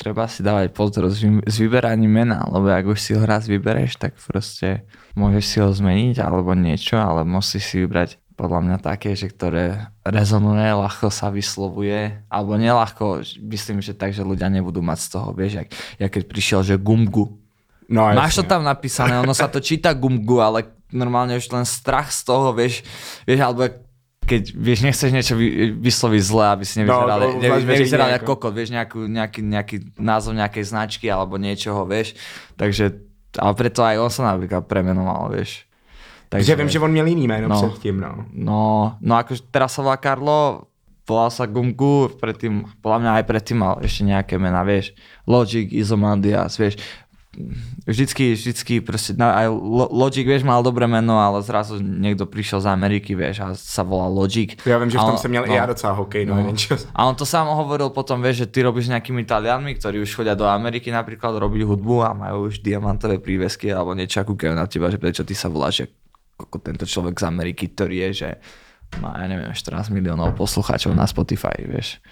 Treba 0.00 0.24
si 0.28 0.40
dávať 0.40 0.72
pozor 0.72 1.12
s 1.44 1.56
vyberaním 1.60 2.08
mena, 2.08 2.48
lebo 2.48 2.72
ak 2.72 2.88
už 2.88 3.00
si 3.00 3.12
ho 3.12 3.20
raz 3.20 3.44
vybereš, 3.44 4.00
tak 4.00 4.16
proste 4.16 4.88
môžeš 5.12 5.44
si 5.44 5.56
ho 5.60 5.68
zmeniť 5.68 6.24
alebo 6.24 6.56
niečo, 6.56 6.96
ale 6.96 7.20
musíš 7.28 7.68
si 7.68 7.84
vybrať 7.84 8.16
podľa 8.40 8.60
mňa 8.64 8.78
také, 8.80 9.12
že 9.12 9.28
ktoré 9.28 9.92
rezonuje, 10.00 10.64
ľahko 10.64 11.12
sa 11.12 11.28
vyslovuje, 11.28 12.24
alebo 12.32 12.56
nelahko, 12.56 13.20
myslím, 13.36 13.84
že 13.84 13.92
tak, 13.92 14.16
že 14.16 14.24
ľudia 14.24 14.48
nebudú 14.48 14.80
mať 14.80 14.98
z 15.04 15.08
toho, 15.12 15.28
vieš, 15.36 15.60
jak, 15.60 15.68
jak 16.00 16.10
keď 16.16 16.22
prišiel, 16.24 16.60
že 16.64 16.80
gumgu. 16.80 17.36
No, 17.84 18.08
Máš 18.08 18.40
to 18.40 18.44
tam 18.48 18.64
napísané, 18.64 19.20
ono 19.20 19.36
sa 19.36 19.44
to 19.44 19.60
číta 19.60 19.92
gumgu, 19.92 20.40
ale 20.40 20.72
normálne 20.88 21.36
už 21.36 21.52
len 21.52 21.68
strach 21.68 22.08
z 22.08 22.24
toho, 22.24 22.56
vieš, 22.56 22.80
vieš 23.28 23.44
alebo 23.44 23.68
keď 24.24 24.42
vieš, 24.56 24.80
nechceš 24.88 25.10
niečo 25.12 25.34
vy, 25.36 25.76
vysloviť 25.76 26.22
zle, 26.24 26.44
aby 26.56 26.64
si 26.64 26.80
nevyzeral, 26.80 27.18
no, 27.20 27.28
no, 27.36 27.42
nevy, 27.44 27.60
nevyzeral 27.66 28.08
ako 28.16 28.40
kokot, 28.40 28.54
vieš, 28.56 28.72
nejakú, 28.72 29.04
nejaký, 29.04 29.40
nejaký 29.44 29.76
názov 30.00 30.32
nejakej 30.38 30.64
značky 30.64 31.12
alebo 31.12 31.36
niečoho, 31.36 31.84
vieš, 31.84 32.16
takže, 32.56 33.04
ale 33.36 33.52
preto 33.52 33.84
aj 33.84 34.00
on 34.00 34.08
sa 34.08 34.32
napríklad 34.32 34.64
premenoval, 34.64 35.34
vieš. 35.34 35.68
Takže 36.30 36.56
viem, 36.56 36.68
že 36.68 36.80
on 36.80 36.90
měl 36.90 37.06
jiný 37.06 37.26
jméno 37.28 37.48
no, 37.48 37.68
předtím, 37.68 38.00
no. 38.00 38.24
No, 38.32 38.94
no 39.02 39.14
akože 39.18 39.50
teraz 39.50 39.74
sa 39.74 39.82
volá 39.82 39.98
Karlo, 39.98 40.70
volal 41.02 41.30
sa 41.34 41.50
Gumgu, 41.50 42.06
predtým, 42.22 42.70
podľa 42.78 42.98
mňa 43.02 43.10
aj 43.18 43.24
predtým 43.26 43.58
mal 43.58 43.74
ešte 43.82 44.06
nejaké 44.06 44.38
mená, 44.38 44.62
vieš, 44.62 44.94
Logic, 45.26 45.66
Izomandias, 45.74 46.54
vieš, 46.54 46.78
vždycky, 47.82 48.38
vždycky 48.38 48.78
proste, 48.78 49.18
aj 49.18 49.50
Logic, 49.90 50.22
vieš, 50.22 50.46
mal 50.46 50.62
dobré 50.62 50.86
meno, 50.86 51.18
ale 51.18 51.42
zrazu 51.42 51.82
niekto 51.82 52.30
prišiel 52.30 52.62
z 52.62 52.70
Ameriky, 52.70 53.18
vieš, 53.18 53.36
a 53.42 53.46
sa 53.58 53.82
volá 53.82 54.06
Logic. 54.06 54.54
Ja 54.62 54.78
viem, 54.78 54.86
že 54.86 55.02
v 55.02 55.10
tom 55.10 55.18
som 55.18 55.34
měl 55.34 55.42
no, 55.42 55.50
i 55.50 55.58
ja 55.58 55.66
docela 55.66 55.98
hokej, 55.98 56.30
no, 56.30 56.38
no. 56.38 56.54
čas. 56.54 56.86
A 56.94 57.10
on 57.10 57.18
to 57.18 57.26
sám 57.26 57.50
hovoril 57.50 57.90
potom, 57.90 58.22
vieš, 58.22 58.46
že 58.46 58.54
ty 58.54 58.62
robíš 58.62 58.86
s 58.86 58.94
nejakými 58.94 59.26
Talianmi, 59.26 59.74
ktorí 59.82 59.98
už 59.98 60.14
chodia 60.14 60.38
do 60.38 60.46
Ameriky 60.46 60.94
napríklad 60.94 61.34
robiť 61.42 61.66
hudbu 61.66 61.96
a 62.06 62.14
majú 62.14 62.46
už 62.46 62.62
diamantové 62.62 63.18
prívesky 63.18 63.74
alebo 63.74 63.98
niečo 63.98 64.22
a 64.22 64.26
kúkajú 64.30 64.54
na 64.54 64.70
teba, 64.70 64.94
že 64.94 65.02
prečo 65.02 65.26
ty 65.26 65.34
sa 65.34 65.50
voláš 65.50 65.90
ako 66.40 66.58
tento 66.58 66.86
človek 66.86 67.20
z 67.20 67.24
Ameriky, 67.24 67.68
ktorý 67.72 68.08
je, 68.08 68.10
že 68.12 68.30
má, 68.98 69.14
ja 69.22 69.26
neviem, 69.30 69.54
14 69.54 69.94
miliónov 69.94 70.34
poslucháčov 70.34 70.96
na 70.96 71.06
Spotify, 71.06 71.54
vieš. 71.62 72.02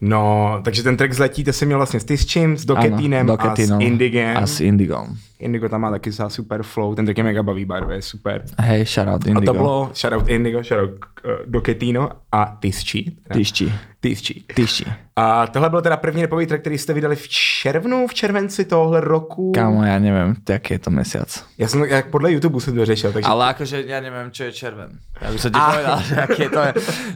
No, 0.00 0.60
takže 0.64 0.82
ten 0.82 0.96
track 0.96 1.12
z 1.12 1.18
Letíte 1.18 1.52
si 1.52 1.66
měl 1.66 1.78
vlastně 1.78 2.00
s 2.00 2.04
Tisčím, 2.04 2.56
s 2.56 2.64
Doketinem 2.64 3.30
a 3.30 3.56
s 3.56 3.72
Indigem. 3.78 4.36
A 4.36 4.46
s 4.46 4.60
Indigom. 4.60 5.16
Indigo 5.38 5.68
tam 5.68 5.80
má 5.80 5.90
taky 5.90 6.12
za 6.12 6.28
super 6.28 6.62
flow, 6.62 6.94
ten 6.94 7.06
track 7.06 7.18
je 7.18 7.24
mega 7.24 7.42
baví, 7.42 7.64
way, 7.64 8.02
super. 8.02 8.44
Hej, 8.58 8.86
shoutout 8.86 9.26
Indigo. 9.26 9.50
A 9.50 9.52
to 9.52 9.58
bylo 9.58 9.90
shoutout 9.94 10.28
Indigo, 10.28 10.62
shoutout 10.62 10.90
uh, 10.90 11.30
Doketino 11.46 12.10
a 12.32 12.56
Tisči. 12.60 13.16
Tisči. 13.32 13.72
Tisči. 14.04 14.44
Tisči. 14.54 14.84
A 15.16 15.46
tohle 15.46 15.70
byl 15.70 15.82
teda 15.82 15.96
první 15.96 16.22
repový 16.22 16.46
track, 16.46 16.60
který 16.60 16.78
jste 16.78 16.92
vydali 16.92 17.16
v 17.16 17.28
červnu, 17.28 18.06
v 18.06 18.14
červenci 18.14 18.64
tohle 18.64 19.00
roku. 19.00 19.52
Kámo, 19.56 19.80
ja 19.80 19.96
neviem, 19.96 20.36
jaký 20.44 20.76
je 20.76 20.80
to 20.84 20.90
mesiac. 20.92 21.30
Ja 21.56 21.72
som, 21.72 21.88
jak 21.88 22.12
podle 22.12 22.28
YouTube 22.36 22.60
som 22.60 22.76
to 22.76 22.84
řešil. 22.84 23.16
Takže... 23.16 23.24
Ale 23.24 23.42
akože 23.56 23.88
ja 23.88 24.04
neviem, 24.04 24.28
čo 24.28 24.44
je 24.44 24.52
červen. 24.52 25.00
Ja 25.16 25.32
by 25.32 25.38
som 25.40 25.48
ti 25.48 25.56
povedal, 25.56 25.98
že 26.04 26.14
aký 26.20 26.40
je 26.42 26.50
to. 26.52 26.60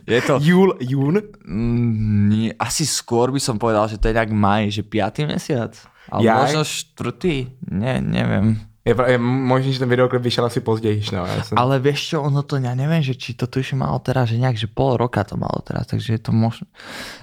Je 0.08 0.20
to... 0.24 0.34
Júl, 0.40 0.70
jún? 0.80 1.20
Mm, 1.44 2.56
asi 2.56 2.88
skôr 2.88 3.28
by 3.28 3.40
som 3.42 3.60
povedal, 3.60 3.84
že 3.84 4.00
to 4.00 4.08
je 4.08 4.16
nejak 4.16 4.32
maj, 4.32 4.72
že 4.72 4.80
piatý 4.80 5.28
mesiac. 5.28 5.76
Ale 6.08 6.24
ja? 6.24 6.40
možno 6.40 6.64
štvrtý, 6.64 7.52
ne, 7.68 8.00
neviem. 8.00 8.56
Je, 8.88 8.96
je 8.96 9.18
možný, 9.20 9.76
že 9.76 9.84
ten 9.84 9.90
videoklip 9.92 10.24
vyšiel 10.24 10.48
asi 10.48 10.60
později. 10.64 11.12
No, 11.12 11.28
ja 11.28 11.44
som... 11.44 11.60
Ale 11.60 11.76
vieš 11.76 12.16
čo, 12.16 12.24
ono 12.24 12.40
to, 12.40 12.56
ja 12.56 12.72
neviem, 12.72 13.04
že 13.04 13.12
či 13.12 13.36
to 13.36 13.44
tuším 13.44 13.84
malo 13.84 14.00
teraz, 14.00 14.32
že 14.32 14.40
nejak, 14.40 14.56
že 14.56 14.64
pol 14.64 14.96
roka 14.96 15.20
to 15.28 15.36
malo 15.36 15.60
teraz, 15.60 15.92
takže 15.92 16.16
je 16.16 16.20
to 16.24 16.32
možno, 16.32 16.64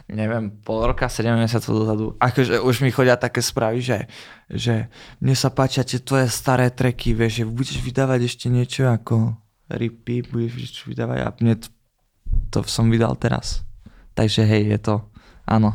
neviem, 0.06 0.54
pol 0.62 0.86
roka, 0.86 1.10
7 1.10 1.34
mesiacov 1.34 1.72
dozadu. 1.74 2.06
Akože 2.22 2.62
už 2.62 2.86
mi 2.86 2.94
chodia 2.94 3.18
také 3.18 3.42
správy, 3.42 3.82
že, 3.82 4.06
že 4.46 4.94
mne 5.18 5.34
sa 5.34 5.50
páčia 5.50 5.82
tie 5.82 5.98
tvoje 5.98 6.30
staré 6.30 6.70
treky, 6.70 7.18
vieš, 7.18 7.42
že 7.42 7.46
budeš 7.50 7.82
vydávať 7.82 8.30
ešte 8.30 8.46
niečo 8.54 8.86
ako 8.86 9.34
ripy, 9.74 10.22
budeš 10.22 10.86
vydávať 10.86 11.18
a 11.26 11.28
mne 11.42 11.54
to, 11.58 11.68
to 12.54 12.60
som 12.70 12.94
vydal 12.94 13.18
teraz. 13.18 13.66
Takže 14.14 14.46
hej, 14.46 14.70
je 14.70 14.80
to, 14.86 14.96
áno. 15.50 15.74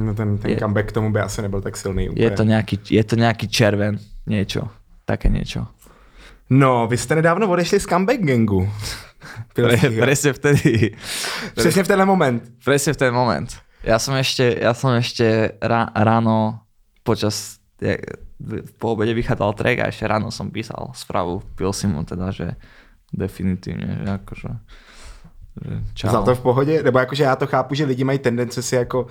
No 0.00 0.16
ten, 0.16 0.40
ten 0.40 0.56
je, 0.56 0.60
comeback 0.60 0.92
k 0.92 0.96
tomu 0.96 1.12
by 1.12 1.28
asi 1.28 1.44
nebyl 1.44 1.60
tak 1.60 1.76
silný 1.76 2.08
úplně. 2.08 2.24
Je 2.24 2.30
to 2.30 2.44
nejaký, 2.44 2.76
je 2.88 3.04
to 3.04 3.14
nejaký 3.16 3.46
červen, 3.48 4.00
niečo 4.24 4.68
také 5.06 5.30
niečo. 5.30 5.66
No, 6.50 6.86
vy 6.86 6.98
jste 6.98 7.14
nedávno 7.14 7.48
odešli 7.48 7.80
z 7.80 7.86
Comeback 7.86 8.20
Gangu. 8.20 8.70
Presne 10.04 10.32
vtedy. 10.32 10.94
Presne 11.54 11.82
v 11.82 11.88
ten 11.88 12.02
moment. 12.06 12.42
Presne 12.62 12.92
v 12.92 12.98
ten 12.98 13.10
moment. 13.14 13.50
Ja 13.82 13.98
som 14.02 14.18
ešte, 14.18 14.58
ja 14.62 14.74
som 14.74 14.94
ešte 14.98 15.58
ráno 15.94 16.62
počas, 17.06 17.62
po 18.78 18.86
obede 18.94 19.14
vychádzal 19.14 19.50
track 19.54 19.78
a 19.82 19.90
ešte 19.90 20.06
ráno 20.06 20.34
som 20.34 20.50
písal 20.50 20.90
správu, 20.94 21.42
pil 21.54 21.70
si 21.70 21.86
mu 21.86 22.02
teda, 22.02 22.34
že 22.34 22.58
definitívne, 23.14 24.02
že 24.02 24.10
akože 24.10 24.50
Čau. 25.94 26.12
Za 26.12 26.22
to 26.22 26.34
v 26.34 26.40
pohodě? 26.40 26.82
Nebo 26.82 26.98
jakože 26.98 27.24
já 27.24 27.36
to 27.36 27.46
chápu, 27.46 27.74
že 27.74 27.84
lidi 27.84 28.04
mají 28.04 28.18
tendence 28.18 28.62
si 28.62 28.74
jako 28.74 29.06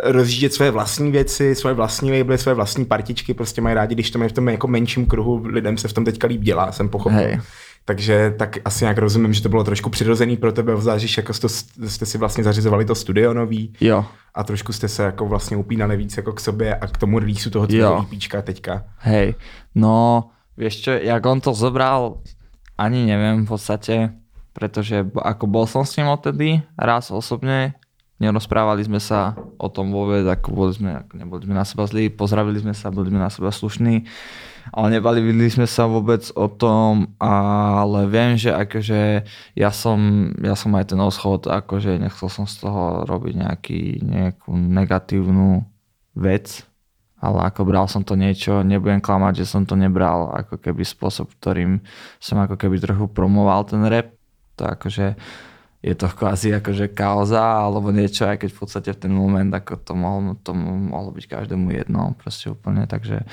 rozjíždět 0.00 0.54
své 0.54 0.70
vlastní 0.70 1.10
věci, 1.10 1.54
svoje 1.54 1.74
vlastní 1.74 2.18
labely, 2.18 2.38
své 2.38 2.54
vlastní 2.54 2.84
partičky, 2.84 3.34
prostě 3.34 3.60
mají 3.60 3.74
rádi, 3.74 3.94
když 3.94 4.10
to 4.10 4.18
mají 4.18 4.28
v 4.28 4.32
tom 4.32 4.48
jako 4.48 4.68
menším 4.68 5.06
kruhu, 5.06 5.46
lidem 5.46 5.78
se 5.78 5.88
v 5.88 5.92
tom 5.92 6.04
teďka 6.04 6.26
líp 6.26 6.40
dělá, 6.40 6.72
jsem 6.72 6.88
pochopil. 6.88 7.18
Hej. 7.18 7.40
Takže 7.84 8.34
tak 8.38 8.58
asi 8.64 8.84
nějak 8.84 8.98
rozumím, 8.98 9.32
že 9.32 9.42
to 9.42 9.48
bylo 9.48 9.64
trošku 9.64 9.90
přirozený 9.90 10.36
pro 10.36 10.52
tebe, 10.52 10.76
zvlášť, 10.76 11.16
jako 11.16 11.32
jste, 11.34 11.48
jste 11.88 12.06
si 12.06 12.18
vlastně 12.18 12.44
zařizovali 12.44 12.84
to 12.84 12.94
studio 12.94 13.34
nový. 13.34 13.72
Jo. 13.80 14.04
A 14.34 14.44
trošku 14.44 14.72
jste 14.72 14.88
se 14.88 15.02
jako 15.02 15.26
vlastně 15.26 15.56
upínali 15.56 15.96
víc 15.96 16.16
jako 16.16 16.32
k 16.32 16.40
sobě 16.40 16.74
a 16.74 16.86
k 16.86 16.96
tomu 16.96 17.18
releaseu 17.18 17.50
toho 17.50 17.66
tvého 17.66 18.06
EPčka 18.12 18.42
teďka. 18.42 18.84
Hej, 18.98 19.34
no, 19.74 20.30
vieš 20.56 20.84
čo, 20.84 20.90
jak 20.92 21.26
on 21.26 21.40
to 21.40 21.54
zobral, 21.56 22.20
ani 22.78 23.06
neviem 23.06 23.44
v 23.44 23.48
podstate, 23.48 24.12
pretože 24.52 25.04
ako 25.16 25.44
bol 25.48 25.64
som 25.66 25.84
s 25.84 25.96
ním 25.96 26.12
odtedy 26.12 26.60
raz 26.76 27.10
osobne, 27.10 27.74
nerozprávali 28.22 28.86
sme 28.86 29.02
sa 29.02 29.34
o 29.58 29.66
tom 29.66 29.90
vôbec, 29.90 30.22
ako 30.22 30.48
boli 30.54 30.72
sme, 30.72 31.02
ako 31.02 31.12
neboli 31.18 31.42
sme 31.42 31.58
na 31.58 31.66
seba 31.66 31.90
zlí, 31.90 32.06
pozdravili 32.06 32.62
sme 32.62 32.70
sa, 32.70 32.94
boli 32.94 33.10
sme 33.10 33.18
na 33.18 33.26
seba 33.26 33.50
slušní, 33.50 34.06
ale 34.70 34.86
nebavili 34.94 35.50
sme 35.50 35.66
sa 35.66 35.90
vôbec 35.90 36.22
o 36.38 36.46
tom, 36.46 37.10
ale 37.18 38.06
viem, 38.06 38.38
že 38.38 38.54
akože 38.54 39.26
ja 39.58 39.70
som, 39.74 40.30
ja 40.38 40.54
som 40.54 40.70
aj 40.78 40.94
ten 40.94 41.00
oschod, 41.02 41.50
akože 41.50 41.98
nechcel 41.98 42.30
som 42.30 42.46
z 42.46 42.62
toho 42.62 43.02
robiť 43.02 43.34
nejaký, 43.42 43.80
nejakú 44.06 44.54
negatívnu 44.54 45.66
vec, 46.14 46.62
ale 47.18 47.38
ako 47.50 47.66
bral 47.66 47.86
som 47.90 48.06
to 48.06 48.14
niečo, 48.14 48.62
nebudem 48.62 49.02
klamať, 49.02 49.42
že 49.42 49.50
som 49.50 49.66
to 49.66 49.74
nebral 49.74 50.30
ako 50.30 50.62
keby 50.62 50.86
spôsob, 50.86 51.30
ktorým 51.38 51.82
som 52.22 52.38
ako 52.38 52.54
keby 52.54 52.78
trochu 52.78 53.06
promoval 53.10 53.66
ten 53.66 53.82
rap. 53.86 54.14
To 54.58 54.68
akože 54.68 55.16
je 55.82 55.94
to 55.98 56.06
kvázi 56.06 56.54
akože 56.62 56.94
kauza 56.94 57.42
alebo 57.42 57.90
niečo, 57.90 58.30
aj 58.30 58.46
keď 58.46 58.50
v 58.54 58.58
podstate 58.62 58.90
v 58.94 59.02
ten 59.02 59.12
moment 59.12 59.50
ako 59.50 59.82
to 59.82 59.92
mohlo, 59.98 60.38
to 60.38 60.54
mohlo 60.54 61.10
byť 61.10 61.24
každému 61.26 61.74
jedno 61.74 62.14
proste 62.22 62.54
úplne, 62.54 62.86
takže 62.86 63.26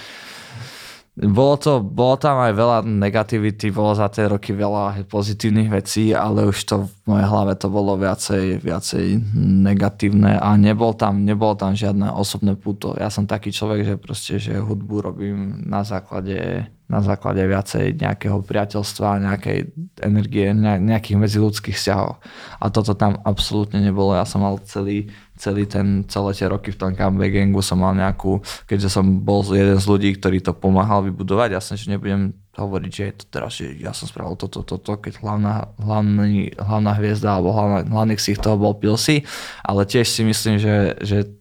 bolo, 1.19 1.59
to, 1.59 1.83
bolo 1.83 2.15
tam 2.15 2.39
aj 2.39 2.53
veľa 2.55 2.77
negativity, 2.87 3.75
bolo 3.75 3.91
za 3.91 4.07
tie 4.07 4.31
roky 4.31 4.55
veľa 4.55 5.03
pozitívnych 5.11 5.67
vecí, 5.67 6.15
ale 6.15 6.47
už 6.47 6.57
to 6.63 6.87
v 6.87 6.91
mojej 7.11 7.27
hlave 7.27 7.53
to 7.59 7.67
bolo 7.67 7.99
viacej, 7.99 8.63
viacej 8.63 9.19
negatívne 9.35 10.39
a 10.39 10.55
nebol 10.55 10.95
tam, 10.95 11.27
nebolo 11.27 11.59
tam 11.59 11.75
žiadne 11.75 12.07
osobné 12.15 12.55
puto. 12.55 12.95
Ja 12.95 13.11
som 13.11 13.27
taký 13.27 13.51
človek, 13.51 13.83
že 13.83 13.95
proste, 13.99 14.39
že 14.39 14.63
hudbu 14.63 14.95
robím 15.03 15.67
na 15.67 15.83
základe 15.83 16.71
na 16.89 17.05
základe 17.05 17.45
viacej 17.45 18.01
nejakého 18.01 18.41
priateľstva, 18.41 19.21
nejakej 19.21 19.69
energie, 20.01 20.49
nejakých 20.57 21.21
medziludských 21.21 21.77
vzťahov. 21.77 22.17
A 22.57 22.65
toto 22.73 22.97
tam 22.97 23.21
absolútne 23.21 23.77
nebolo. 23.77 24.17
Ja 24.17 24.25
som 24.25 24.41
mal 24.41 24.57
celý, 24.65 25.13
celý 25.39 25.63
ten, 25.63 26.03
celé 26.11 26.35
tie 26.35 26.51
roky 26.51 26.75
v 26.75 26.79
tom 26.79 26.91
comeback 26.91 27.31
gangu 27.31 27.63
som 27.63 27.79
mal 27.79 27.95
nejakú, 27.95 28.43
keďže 28.67 28.91
som 28.91 29.23
bol 29.23 29.39
jeden 29.47 29.79
z 29.79 29.85
ľudí, 29.87 30.09
ktorý 30.19 30.43
to 30.43 30.51
pomáhal 30.51 31.07
vybudovať, 31.07 31.55
ja 31.55 31.63
som, 31.63 31.79
že 31.79 31.87
nebudem 31.87 32.35
hovoriť, 32.59 32.91
že 32.91 33.03
je 33.07 33.13
to 33.15 33.25
teraz, 33.31 33.51
že 33.55 33.71
ja 33.79 33.95
som 33.95 34.11
spravil 34.11 34.35
toto, 34.35 34.67
toto, 34.67 34.83
to, 34.83 34.93
keď 34.99 35.23
hlavná, 35.23 35.71
hlavný, 35.79 36.51
hlavná 36.59 36.91
hviezda 36.99 37.39
alebo 37.39 37.55
hlavná, 37.55 37.87
hlavný 37.87 38.19
ksich 38.19 38.35
toho 38.35 38.59
bol 38.59 38.75
Pilsi, 38.75 39.23
ale 39.63 39.87
tiež 39.87 40.11
si 40.11 40.27
myslím, 40.27 40.59
že, 40.59 40.99
že 40.99 41.31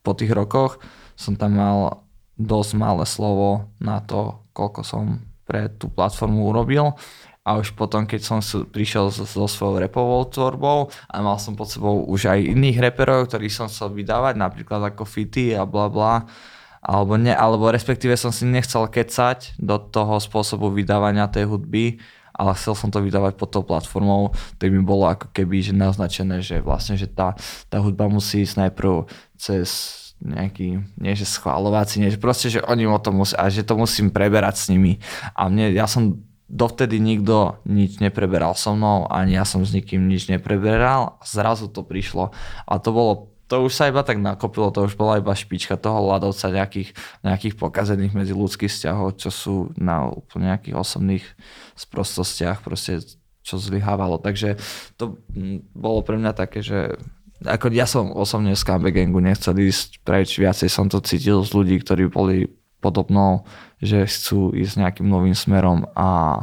po 0.00 0.16
tých 0.16 0.32
rokoch 0.32 0.80
som 1.12 1.36
tam 1.36 1.60
mal 1.60 2.08
dosť 2.40 2.72
malé 2.80 3.04
slovo 3.04 3.68
na 3.76 4.00
to, 4.00 4.40
koľko 4.56 4.80
som 4.80 5.20
pre 5.44 5.68
tú 5.68 5.92
platformu 5.92 6.48
urobil 6.48 6.96
a 7.42 7.58
už 7.58 7.74
potom, 7.74 8.06
keď 8.06 8.20
som 8.22 8.38
prišiel 8.70 9.10
so, 9.10 9.26
so 9.26 9.50
svojou 9.50 9.82
repovou 9.82 10.22
tvorbou 10.30 10.94
a 11.10 11.16
mal 11.18 11.42
som 11.42 11.58
pod 11.58 11.66
sebou 11.66 12.06
už 12.06 12.30
aj 12.30 12.38
iných 12.54 12.78
reperov, 12.78 13.26
ktorých 13.26 13.50
som 13.50 13.66
chcel 13.66 13.90
vydávať, 13.90 14.38
napríklad 14.38 14.94
ako 14.94 15.02
Fity 15.02 15.58
a 15.58 15.66
bla 15.66 15.90
bla, 15.90 16.30
alebo, 16.82 17.18
ne, 17.18 17.34
alebo 17.34 17.70
respektíve 17.70 18.14
som 18.14 18.30
si 18.30 18.46
nechcel 18.46 18.86
kecať 18.86 19.58
do 19.58 19.78
toho 19.78 20.22
spôsobu 20.22 20.70
vydávania 20.70 21.26
tej 21.26 21.50
hudby, 21.50 21.98
ale 22.32 22.54
chcel 22.54 22.78
som 22.78 22.88
to 22.94 23.02
vydávať 23.02 23.34
pod 23.34 23.50
tou 23.50 23.62
platformou, 23.66 24.32
tak 24.56 24.70
mi 24.70 24.80
bolo 24.80 25.10
ako 25.10 25.34
keby 25.34 25.66
že 25.66 25.74
naznačené, 25.74 26.40
že 26.40 26.62
vlastne, 26.62 26.94
že 26.94 27.10
tá, 27.10 27.34
tá 27.66 27.82
hudba 27.82 28.06
musí 28.06 28.46
ísť 28.46 28.70
najprv 28.70 29.06
cez 29.34 29.98
nejaký, 30.22 30.78
nie 31.02 31.14
že 31.18 31.26
schváľovací, 31.26 31.98
nie, 31.98 32.14
že 32.14 32.22
proste, 32.22 32.46
že 32.46 32.62
oni 32.62 32.86
o 32.86 33.02
tom 33.02 33.18
musia, 33.18 33.34
a 33.42 33.50
že 33.50 33.66
to 33.66 33.74
musím 33.74 34.14
preberať 34.14 34.54
s 34.54 34.66
nimi. 34.70 35.02
A 35.34 35.50
mne, 35.50 35.74
ja 35.74 35.90
som 35.90 36.22
dovtedy 36.52 37.00
nikto 37.00 37.64
nič 37.64 37.98
nepreberal 38.04 38.52
so 38.52 38.76
mnou, 38.76 39.08
ani 39.08 39.40
ja 39.40 39.48
som 39.48 39.64
s 39.64 39.72
nikým 39.72 40.04
nič 40.04 40.28
nepreberal 40.28 41.16
zrazu 41.24 41.72
to 41.72 41.80
prišlo. 41.80 42.36
A 42.68 42.76
to 42.76 42.92
bolo 42.92 43.32
to 43.52 43.68
už 43.68 43.76
sa 43.76 43.92
iba 43.92 44.00
tak 44.00 44.16
nakopilo, 44.16 44.72
to 44.72 44.88
už 44.88 44.96
bola 44.96 45.20
iba 45.20 45.36
špička 45.36 45.76
toho 45.76 46.08
ľadovca 46.08 46.48
nejakých, 46.48 46.96
nejakých 47.20 47.54
pokazených 47.60 48.16
medzi 48.16 48.32
ľudských 48.32 48.72
vzťahov, 48.72 49.20
čo 49.20 49.28
sú 49.28 49.56
na 49.76 50.08
úplne 50.08 50.48
nejakých 50.48 50.72
osobných 50.72 51.24
sprostostiach, 51.76 52.64
proste 52.64 53.04
čo 53.44 53.60
zlyhávalo. 53.60 54.16
Takže 54.16 54.56
to 54.96 55.20
bolo 55.76 56.00
pre 56.00 56.16
mňa 56.16 56.32
také, 56.32 56.64
že 56.64 56.96
ako 57.44 57.76
ja 57.76 57.84
som 57.84 58.08
osobne 58.08 58.56
z 58.56 58.64
KB 58.64 58.88
Gangu 58.88 59.20
nechcel 59.20 59.52
ísť 59.60 60.00
preč, 60.00 60.40
viacej 60.40 60.72
som 60.72 60.88
to 60.88 61.04
cítil 61.04 61.44
z 61.44 61.52
ľudí, 61.52 61.76
ktorí 61.84 62.08
boli 62.08 62.48
podobnou, 62.80 63.44
že 63.82 64.06
chcú 64.06 64.54
ísť 64.54 64.78
nejakým 64.78 65.10
novým 65.10 65.34
smerom 65.34 65.90
a 65.98 66.38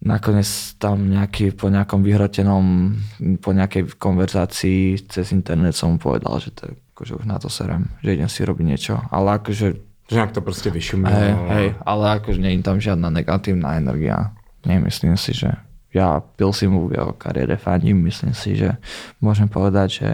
nakoniec 0.00 0.48
tam 0.80 1.10
nejaký, 1.10 1.52
po 1.52 1.68
nejakom 1.68 2.00
vyhrotenom, 2.00 2.96
po 3.44 3.50
nejakej 3.52 4.00
konverzácii 4.00 4.96
cez 5.10 5.34
internet 5.34 5.76
som 5.76 5.92
mu 5.92 5.98
povedal, 6.00 6.40
že 6.40 6.56
to, 6.56 6.72
akože 6.96 7.20
už 7.20 7.24
na 7.28 7.36
to 7.36 7.52
serem, 7.52 7.92
že 8.00 8.16
idem 8.16 8.30
si 8.30 8.46
robiť 8.46 8.64
niečo, 8.64 8.94
ale 9.12 9.42
akože 9.42 9.90
že 10.10 10.18
nejak 10.18 10.34
to 10.34 10.42
proste 10.42 10.74
vyšumilo. 10.74 11.14
Hej, 11.14 11.32
hej, 11.54 11.66
ale 11.86 12.18
akože 12.18 12.42
nie 12.42 12.58
je 12.58 12.66
tam 12.66 12.82
žiadna 12.82 13.14
negatívna 13.14 13.78
energia. 13.78 14.34
Nemyslím 14.66 15.14
si, 15.14 15.38
že 15.38 15.54
ja 15.94 16.18
pil 16.18 16.50
si 16.50 16.66
mu 16.66 16.90
jeho 16.90 17.14
kariére 17.14 17.54
fandím, 17.54 18.02
myslím 18.10 18.34
si, 18.34 18.58
že 18.58 18.74
môžem 19.22 19.46
povedať, 19.46 19.88
že 20.02 20.08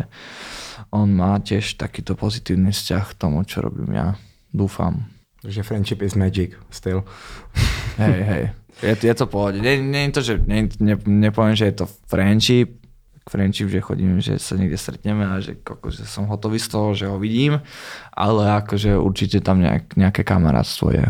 on 0.93 1.17
má 1.17 1.41
tiež 1.41 1.81
takýto 1.81 2.13
pozitívny 2.13 2.77
vzťah 2.77 3.05
k 3.09 3.17
tomu, 3.17 3.41
čo 3.49 3.65
robím 3.65 3.97
ja. 3.97 4.21
Dúfam. 4.53 5.16
Takže 5.47 5.63
friendship 5.63 6.03
is 6.03 6.19
magic 6.19 6.59
still. 6.75 7.07
Hej, 8.03 8.23
hej. 8.23 8.45
Je, 8.83 8.99
je 8.99 9.15
to 9.15 9.31
pohode. 9.31 9.63
Nie, 9.63 9.79
nie 9.79 10.11
je 10.11 10.13
to, 10.19 10.21
že 10.27 10.35
nie, 10.43 10.67
ne, 10.83 10.99
nepoviem, 11.07 11.55
že 11.55 11.71
je 11.71 11.75
to 11.79 11.87
friendship, 12.11 12.83
friendship, 13.31 13.71
že 13.71 13.79
chodím, 13.79 14.19
že 14.19 14.43
sa 14.43 14.59
niekde 14.59 14.75
stretneme 14.75 15.23
a 15.23 15.39
že, 15.39 15.63
koko, 15.63 15.95
že 15.95 16.03
som 16.03 16.27
hotový 16.27 16.59
z 16.59 16.67
toho, 16.67 16.99
že 16.99 17.07
ho 17.07 17.15
vidím, 17.23 17.63
ale 18.11 18.59
akože 18.59 18.99
určite 18.99 19.39
tam 19.39 19.63
nejak, 19.63 19.95
nejaké 19.95 20.27
kamarátstvo 20.27 20.91
je. 20.91 21.07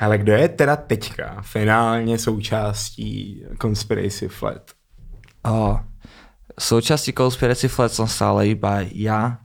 Ale 0.00 0.16
kdo 0.16 0.32
je 0.32 0.48
teda 0.48 0.76
teďka 0.76 1.44
finálně 1.44 2.18
součástí 2.18 3.44
Conspiracy 3.60 4.28
Flat? 4.32 4.72
O, 5.44 5.76
súčasti 6.56 7.12
Conspiracy 7.12 7.68
Flat 7.68 7.92
som 7.92 8.08
stále 8.08 8.48
iba 8.48 8.80
ja 8.96 9.44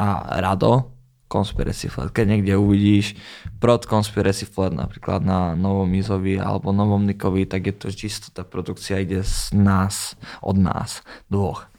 a 0.00 0.40
Rado. 0.40 0.92
Conspiracy 1.32 1.88
Flat. 1.88 2.12
Keď 2.12 2.26
niekde 2.28 2.60
uvidíš 2.60 3.16
prod 3.56 3.88
Conspiracy 3.88 4.44
Flat 4.44 4.76
napríklad 4.76 5.24
na 5.24 5.56
Novom 5.56 5.88
Izovi 5.96 6.36
alebo 6.36 6.76
Novom 6.76 7.08
Nikovi, 7.08 7.48
tak 7.48 7.72
je 7.72 7.74
to 7.74 7.88
čisto 7.88 8.28
tá 8.28 8.44
produkcia 8.44 9.00
ide 9.00 9.24
z 9.24 9.56
nás, 9.56 10.12
od 10.44 10.60
nás, 10.60 11.00
dvoch. 11.32 11.72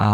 A 0.00 0.08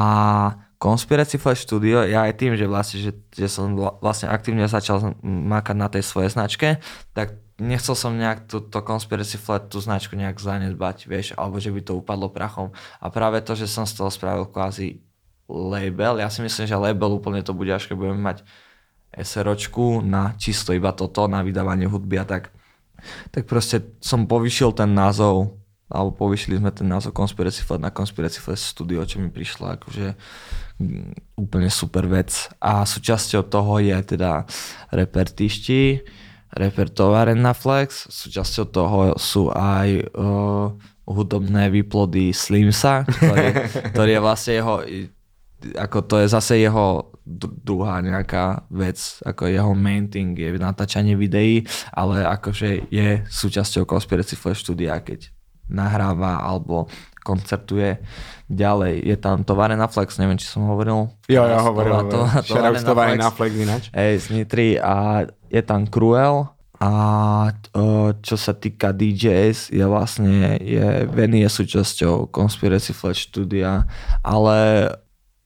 Conspiracy 0.82 1.38
Flash 1.38 1.64
Studio, 1.64 2.02
ja 2.02 2.26
aj 2.26 2.34
tým, 2.34 2.58
že 2.58 2.66
vlastne, 2.66 2.98
že, 3.00 3.12
že 3.30 3.46
som 3.46 3.72
vlastne 4.02 4.28
aktívne 4.28 4.66
začal 4.66 5.16
makať 5.22 5.76
na 5.78 5.88
tej 5.88 6.02
svojej 6.04 6.34
značke, 6.34 6.82
tak 7.16 7.40
nechcel 7.56 7.94
som 7.94 8.18
nejak 8.18 8.50
túto 8.50 8.82
Conspiracy 8.82 9.38
Flat, 9.38 9.70
tú 9.70 9.78
značku 9.78 10.18
nejak 10.18 10.36
zanedbať, 10.36 11.06
vieš, 11.06 11.32
alebo 11.38 11.62
že 11.62 11.70
by 11.70 11.80
to 11.80 11.96
upadlo 11.96 12.28
prachom. 12.28 12.74
A 12.98 13.08
práve 13.08 13.38
to, 13.40 13.54
že 13.54 13.70
som 13.70 13.86
z 13.86 13.96
toho 13.96 14.10
spravil 14.10 14.50
kvázi 14.50 15.00
label, 15.48 16.18
ja 16.18 16.28
si 16.32 16.40
myslím, 16.40 16.66
že 16.66 16.76
label 16.76 17.16
úplne 17.16 17.44
to 17.44 17.52
bude, 17.52 17.70
až 17.70 17.88
keď 17.88 17.96
budeme 17.96 18.20
mať 18.20 18.44
SROčku 19.14 20.02
na 20.02 20.34
čisto 20.34 20.74
iba 20.74 20.90
toto, 20.90 21.30
na 21.30 21.46
vydávanie 21.46 21.86
hudby 21.86 22.18
a 22.18 22.26
tak. 22.26 22.50
Tak 23.30 23.44
proste 23.46 23.94
som 24.00 24.24
povyšil 24.24 24.72
ten 24.74 24.90
názov, 24.90 25.60
alebo 25.92 26.26
povyšili 26.26 26.58
sme 26.58 26.72
ten 26.72 26.88
názov 26.88 27.12
Conspiracy 27.12 27.62
Flat 27.62 27.78
na 27.78 27.92
Conspiracy 27.92 28.40
Flat 28.40 28.58
Studio, 28.58 29.04
čo 29.04 29.20
mi 29.20 29.28
prišlo 29.28 29.76
akože 29.78 30.16
mm, 30.80 31.38
úplne 31.38 31.68
super 31.68 32.08
vec. 32.08 32.48
A 32.58 32.82
súčasťou 32.82 33.46
toho 33.46 33.78
je 33.78 33.94
teda 34.16 34.48
reper 34.90 35.28
Tišti, 35.28 36.02
reper 36.56 36.88
Tovaren 36.88 37.38
na 37.38 37.52
Flex, 37.52 38.08
súčasťou 38.08 38.64
toho 38.72 38.98
sú 39.20 39.52
aj 39.52 39.88
uh, 40.16 40.72
hudobné 41.04 41.68
výplody 41.68 42.32
Slimsa, 42.32 43.04
ktorý, 43.04 43.46
ktorý 43.92 44.10
je 44.16 44.20
vlastne 44.24 44.52
jeho, 44.56 44.74
ako 45.72 45.98
to 46.04 46.14
je 46.20 46.26
zase 46.28 46.60
jeho 46.60 47.14
druhá 47.64 48.04
nejaká 48.04 48.68
vec, 48.68 49.00
ako 49.24 49.48
jeho 49.48 49.72
main 49.72 50.12
thing 50.12 50.36
je 50.36 50.60
natáčanie 50.60 51.16
videí, 51.16 51.64
ale 51.88 52.20
akože 52.28 52.92
je 52.92 53.24
súčasťou 53.24 53.88
Conspiracy 53.88 54.36
Flash 54.36 54.60
štúdia, 54.60 55.00
keď 55.00 55.32
nahráva 55.72 56.44
alebo 56.44 56.84
koncertuje 57.24 58.04
ďalej. 58.52 59.00
Je 59.00 59.16
tam 59.16 59.40
tovare 59.40 59.72
na 59.80 59.88
Flex, 59.88 60.20
neviem, 60.20 60.36
či 60.36 60.44
som 60.44 60.68
hovoril. 60.68 61.08
Jo, 61.24 61.48
ja 61.48 61.64
hovoril. 61.64 62.12
To, 62.12 62.28
to, 62.44 62.54
tovare 62.84 63.16
na 63.16 63.32
Flex 63.32 63.50
ináč. 63.56 63.88
Hej, 63.96 64.28
z 64.28 64.36
Nitry 64.36 64.76
a 64.76 65.24
je 65.48 65.62
tam 65.64 65.88
Cruel 65.88 66.52
a 66.76 66.90
čo 68.20 68.36
sa 68.36 68.52
týka 68.52 68.92
DJs, 68.92 69.72
je 69.72 69.84
vlastne, 69.88 70.60
je, 70.60 71.08
Venny 71.08 71.40
je 71.46 71.48
súčasťou 71.48 72.28
Conspiracy 72.28 72.92
Flash 72.92 73.32
štúdia, 73.32 73.88
ale 74.20 74.90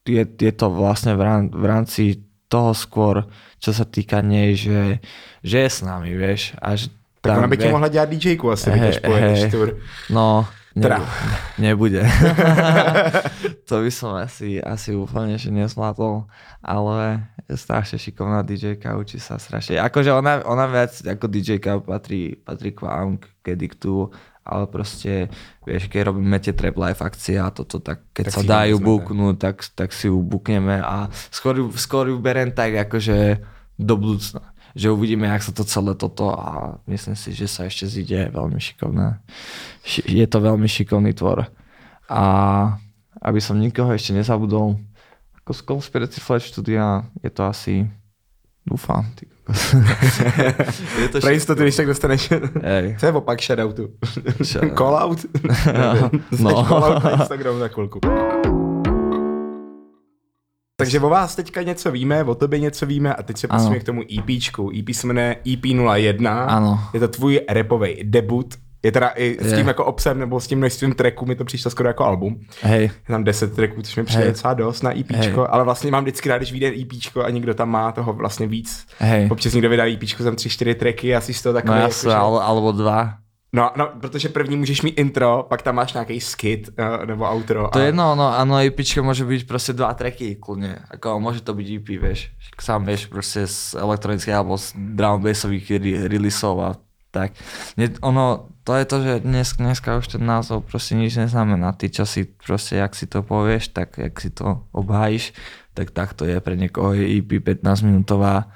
je, 0.09 0.25
je 0.25 0.53
to 0.57 0.73
vlastne 0.73 1.13
v, 1.15 1.23
rám, 1.23 1.43
v 1.53 1.65
rámci 1.65 2.03
toho 2.49 2.73
skôr, 2.73 3.29
čo 3.61 3.77
sa 3.77 3.85
týka 3.85 4.25
nej, 4.25 4.57
že, 4.57 5.05
že 5.45 5.57
je 5.65 5.71
s 5.71 5.85
nami, 5.85 6.17
vieš. 6.17 6.57
A 6.65 6.75
že 6.75 6.89
tak 7.21 7.35
tam, 7.35 7.45
ona 7.45 7.51
by 7.51 7.57
ti 7.57 7.69
mohla 7.69 7.89
dělat 7.89 8.09
DJku 8.09 8.51
asi, 8.51 8.71
hey, 8.71 9.01
pojedeš 9.01 9.41
hey, 9.41 9.51
tour. 9.51 9.69
No, 10.11 10.47
teda. 10.83 11.03
nebude. 11.59 12.07
to 13.69 13.83
by 13.83 13.91
som 13.91 14.15
asi, 14.15 14.63
asi 14.63 14.95
úplne 14.95 15.35
že 15.35 15.51
nezvládol, 15.51 16.31
ale 16.63 17.27
je 17.51 17.57
strašne 17.59 17.99
šikovná 17.99 18.47
DJka, 18.47 18.95
učí 18.95 19.19
sa 19.19 19.37
strašne. 19.41 19.83
Akože 19.83 20.15
ona, 20.15 20.47
ona 20.47 20.71
viac 20.71 20.95
ako 20.95 21.27
DJka 21.27 21.83
patrí, 21.83 22.39
patrí 22.39 22.71
k 22.71 22.81
vám, 22.87 23.19
k 23.19 23.59
ediktu 23.59 24.15
ale 24.49 24.65
proste, 24.65 25.29
vieš, 25.69 25.93
keď 25.93 26.09
robíme 26.09 26.41
tie 26.41 26.57
trap 26.57 26.81
live 26.81 27.05
akcie 27.05 27.37
a 27.37 27.53
toto, 27.53 27.85
tak 27.85 28.09
keď 28.17 28.33
tak 28.33 28.35
sa 28.35 28.43
dajú 28.65 28.81
buknúť, 28.81 29.37
tak, 29.37 29.57
tak 29.77 29.93
si 29.93 30.09
ju 30.09 30.25
bukneme 30.25 30.81
a 30.81 31.13
skôr, 31.29 31.69
skôr 31.77 32.09
ju 32.09 32.17
berem 32.17 32.49
tak 32.49 32.73
akože 32.89 33.45
do 33.77 33.95
budúcna. 34.01 34.57
Že 34.73 34.97
uvidíme, 34.97 35.29
jak 35.29 35.45
sa 35.45 35.53
to 35.53 35.69
celé 35.69 35.93
toto 35.93 36.33
a 36.33 36.81
myslím 36.89 37.13
si, 37.13 37.37
že 37.37 37.45
sa 37.45 37.69
ešte 37.69 37.85
zíde 37.85 38.33
veľmi 38.33 38.57
šikovné. 38.57 39.21
Je 40.09 40.25
to 40.25 40.39
veľmi 40.41 40.65
šikovný 40.65 41.13
tvor. 41.13 41.45
A 42.09 42.23
aby 43.21 43.41
som 43.43 43.61
nikoho 43.61 43.93
ešte 43.93 44.17
nezabudol, 44.17 44.81
ako 45.43 45.51
z 45.53 45.61
Conspiracy 45.65 46.19
Flash 46.21 46.53
Studia 46.53 47.05
je 47.21 47.31
to 47.33 47.43
asi, 47.45 47.89
dúfam, 48.67 49.07
ty 49.15 49.27
je 51.01 51.09
to 51.09 51.21
Pro 51.21 51.31
jistotu, 51.31 51.63
když 51.63 51.77
tak 51.77 51.87
dostaneš. 51.87 52.33
Ej. 52.63 52.97
Co 53.01 53.07
je 53.07 53.13
opak 53.13 53.43
shoutoutu? 53.43 53.89
call 54.79 54.97
out? 54.97 55.27
no. 56.41 56.65
call 56.65 56.85
out 56.85 57.05
na 57.05 57.11
Instagram 57.11 57.59
za 57.59 57.69
chvilku. 57.69 58.01
Takže 60.81 61.01
o 61.01 61.09
vás 61.09 61.37
teďka 61.37 61.63
něco 61.63 61.91
víme, 61.91 62.25
o 62.25 62.35
tobě 62.35 62.59
něco 62.59 62.87
víme 62.87 63.15
a 63.15 63.23
teď 63.23 63.39
se 63.39 63.49
posuneme 63.49 63.81
k 63.81 63.85
tomu 63.85 64.03
EPčku. 64.19 64.71
EP 64.79 64.95
se 64.95 65.07
jmenuje 65.07 65.37
EP01. 65.47 66.45
Ano. 66.49 66.81
Je 66.95 67.01
to 67.01 67.09
tvůj 67.09 67.41
repový 67.49 67.97
debut 68.03 68.55
je 68.83 68.93
teda 68.93 69.09
i 69.17 69.37
s 69.41 69.49
tím 69.49 69.59
je. 69.59 69.65
jako 69.67 69.85
obsem 69.85 70.19
nebo 70.19 70.41
s 70.41 70.47
tím 70.47 70.59
množstvím 70.59 70.95
tracků 70.95 71.27
mi 71.27 71.35
to 71.35 71.45
přišlo 71.45 71.71
skoro 71.71 71.89
jako 71.89 72.05
album. 72.05 72.41
Hej. 72.63 72.83
Je 72.83 72.91
tam 73.09 73.25
10 73.25 73.55
tracků, 73.55 73.83
což 73.83 73.97
mi 73.97 74.05
přijde 74.05 74.27
docela 74.27 74.55
dost 74.55 74.83
na 74.83 74.99
EP, 74.99 75.11
ale 75.49 75.65
vlastně 75.65 75.91
mám 75.91 76.05
vždycky 76.05 76.29
rád, 76.29 76.37
když 76.37 76.53
vyjde 76.53 76.69
EP 76.69 77.17
a 77.25 77.31
někdo 77.31 77.55
tam 77.55 77.71
má 77.71 77.93
toho 77.93 78.13
vlastně 78.13 78.47
víc. 78.47 78.87
Hej. 78.99 79.29
Občas 79.31 79.53
někdo 79.53 79.69
vydá 79.71 79.87
EP, 79.87 80.01
tam 80.19 80.35
3-4 80.35 80.75
tracky, 80.75 81.17
asi 81.17 81.35
z 81.35 81.43
toho 81.43 81.53
takový. 81.53 81.75
No 81.75 81.81
jasně, 81.81 82.11
jako, 82.11 82.37
že... 82.41 82.45
alebo 82.45 82.73
dva. 82.73 83.15
No, 83.53 83.71
no, 83.77 83.89
protože 84.01 84.29
první 84.29 84.57
můžeš 84.57 84.83
mít 84.83 84.99
intro, 84.99 85.47
pak 85.49 85.63
tam 85.63 85.75
máš 85.75 85.93
nějaký 85.93 86.21
skit 86.21 86.69
uh, 86.69 87.07
nebo 87.07 87.25
outro. 87.35 87.69
To 87.73 87.79
a... 87.79 87.83
je 87.83 87.93
no, 87.93 88.15
no, 88.15 88.39
ano, 88.39 88.59
EP 88.59 88.81
může 89.01 89.25
být 89.25 89.49
prostě 89.49 89.73
dva 89.73 89.95
tracky, 89.95 90.37
kludně. 90.37 90.77
Jako 90.93 91.21
může 91.21 91.41
to 91.41 91.55
být 91.55 91.77
EP, 91.77 92.03
víš. 92.03 92.31
Sám 92.61 92.87
víš, 92.87 93.07
prostě 93.07 93.47
z 93.47 93.75
elektronických 93.75 94.35
alebo 94.35 94.59
z 94.59 94.73
drum 94.77 95.23
bassových 95.23 95.71
releaseov 96.07 96.61
a 96.61 96.88
tak. 97.11 97.33
Ono, 98.05 98.53
to 98.65 98.73
je 98.77 98.85
to, 98.85 98.97
že 99.01 99.25
dnes, 99.25 99.49
dneska 99.57 99.97
už 99.97 100.19
ten 100.19 100.25
názov 100.25 100.69
proste 100.69 100.93
nič 100.93 101.17
neznamená. 101.17 101.73
Ty, 101.73 101.89
čo 101.89 102.05
si 102.05 102.29
proste, 102.29 102.77
jak 102.77 102.93
si 102.93 103.09
to 103.09 103.25
povieš, 103.25 103.73
tak 103.73 103.97
jak 103.97 104.15
si 104.21 104.29
to 104.29 104.69
obhájiš, 104.77 105.33
tak 105.73 105.91
takto 105.91 106.29
je 106.29 106.37
pre 106.43 106.59
niekoho 106.59 106.93
je 106.93 107.19
EP 107.19 107.41
15 107.41 107.65
minútová 107.87 108.53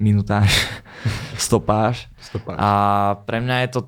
minutáž, 0.00 0.50
stopáž. 1.38 2.08
stopáž. 2.18 2.56
A 2.58 2.70
pre 3.28 3.38
mňa 3.44 3.56
je 3.66 3.70
to 3.74 3.80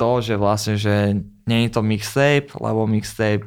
to, 0.00 0.10
že 0.24 0.34
vlastne, 0.40 0.74
že 0.80 1.12
nie 1.44 1.68
je 1.68 1.70
to 1.76 1.84
mixtape, 1.84 2.56
lebo 2.56 2.88
mixtape 2.88 3.44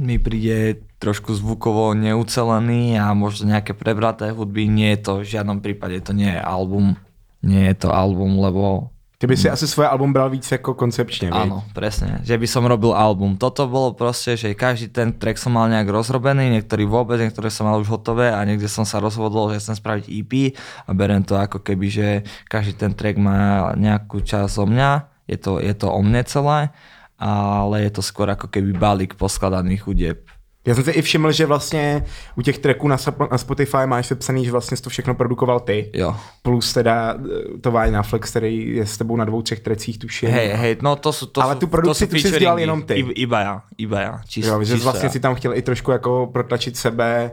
mi 0.00 0.16
príde 0.16 0.80
trošku 0.96 1.36
zvukovo 1.36 1.92
neucelený 1.92 2.96
a 2.96 3.12
možno 3.12 3.52
nejaké 3.52 3.76
prebraté 3.76 4.32
hudby. 4.32 4.68
Nie 4.68 4.96
je 4.96 5.00
to, 5.04 5.12
v 5.20 5.30
žiadnom 5.36 5.60
prípade 5.60 6.00
to 6.00 6.16
nie 6.16 6.32
je 6.32 6.40
album. 6.40 6.96
Nie 7.40 7.72
je 7.72 7.86
to 7.86 7.88
album, 7.88 8.36
lebo 8.40 8.92
Ty 9.20 9.28
by 9.28 9.36
si 9.36 9.52
asi 9.52 9.68
svoje 9.68 9.84
album 9.84 10.16
bral 10.16 10.32
víc 10.32 10.48
jako 10.48 10.72
koncepčne, 10.72 11.28
Áno, 11.28 11.60
presne, 11.76 12.24
že 12.24 12.40
by 12.40 12.46
som 12.48 12.64
robil 12.64 12.96
album. 12.96 13.36
Toto 13.36 13.68
bolo 13.68 13.92
proste, 13.92 14.32
že 14.32 14.56
každý 14.56 14.88
ten 14.88 15.12
track 15.12 15.36
som 15.36 15.52
mal 15.52 15.68
nejak 15.68 15.92
rozrobený, 15.92 16.48
niektorý 16.48 16.88
vôbec, 16.88 17.20
niektoré 17.20 17.52
som 17.52 17.68
mal 17.68 17.76
už 17.76 17.92
hotové 17.92 18.32
a 18.32 18.40
niekde 18.48 18.64
som 18.64 18.88
sa 18.88 18.96
rozhodol, 18.96 19.52
že 19.52 19.60
chcem 19.60 19.76
spraviť 19.76 20.08
EP 20.08 20.56
a 20.88 20.96
berem 20.96 21.20
to 21.20 21.36
ako 21.36 21.60
keby, 21.60 21.92
že 21.92 22.08
každý 22.48 22.72
ten 22.72 22.96
track 22.96 23.20
má 23.20 23.76
nejakú 23.76 24.24
časť 24.24 24.56
o 24.56 24.64
mňa, 24.64 24.90
je 25.28 25.36
to, 25.36 25.60
je 25.60 25.74
to 25.76 25.92
o 25.92 26.00
mne 26.00 26.24
celé, 26.24 26.72
ale 27.20 27.76
je 27.84 27.92
to 27.92 28.00
skôr 28.00 28.24
ako 28.32 28.48
keby 28.48 28.72
balík 28.72 29.20
poskladaných 29.20 29.84
hudeb 29.84 30.24
já 30.66 30.74
jsem 30.74 30.84
si 30.84 30.90
i 30.90 31.02
všiml, 31.02 31.32
že 31.32 31.46
vlastně 31.46 32.04
u 32.36 32.42
těch 32.42 32.58
tracků 32.58 32.88
na, 32.88 32.96
na 33.30 33.38
Spotify 33.38 33.86
máš 33.86 34.06
sepsaný, 34.06 34.44
že 34.44 34.52
vlastně 34.52 34.76
to 34.76 34.90
všechno 34.90 35.14
produkoval 35.14 35.60
ty. 35.60 35.90
Jo. 35.94 36.16
Plus 36.42 36.72
teda 36.72 37.14
eh, 37.14 37.58
to 37.60 37.70
na 37.90 38.02
Flex, 38.02 38.30
který 38.30 38.76
je 38.76 38.86
s 38.86 38.98
tebou 38.98 39.16
na 39.16 39.24
dvou, 39.24 39.42
třech 39.42 39.60
trecích 39.60 39.98
tuším. 39.98 40.30
Hej, 40.30 40.48
hej, 40.48 40.76
no 40.82 40.96
to 40.96 41.12
jsou 41.12 41.26
to 41.26 41.42
Ale 41.42 41.56
tu 41.56 41.66
produkci 41.66 42.06
tu 42.06 42.18
si 42.18 42.38
dělal 42.38 42.58
jenom 42.58 42.82
ty. 42.82 42.94
Iba 42.94 43.40
já, 43.40 43.62
iba 43.78 44.00
já. 44.00 44.20
Čisto, 44.28 44.52
jo, 44.52 44.64
že 44.64 44.76
vlastně 44.76 45.06
já. 45.06 45.10
si 45.10 45.20
tam 45.20 45.34
chtěl 45.34 45.54
i 45.54 45.62
trošku 45.62 45.90
jako 45.90 46.30
protlačit 46.32 46.76
sebe 46.76 47.30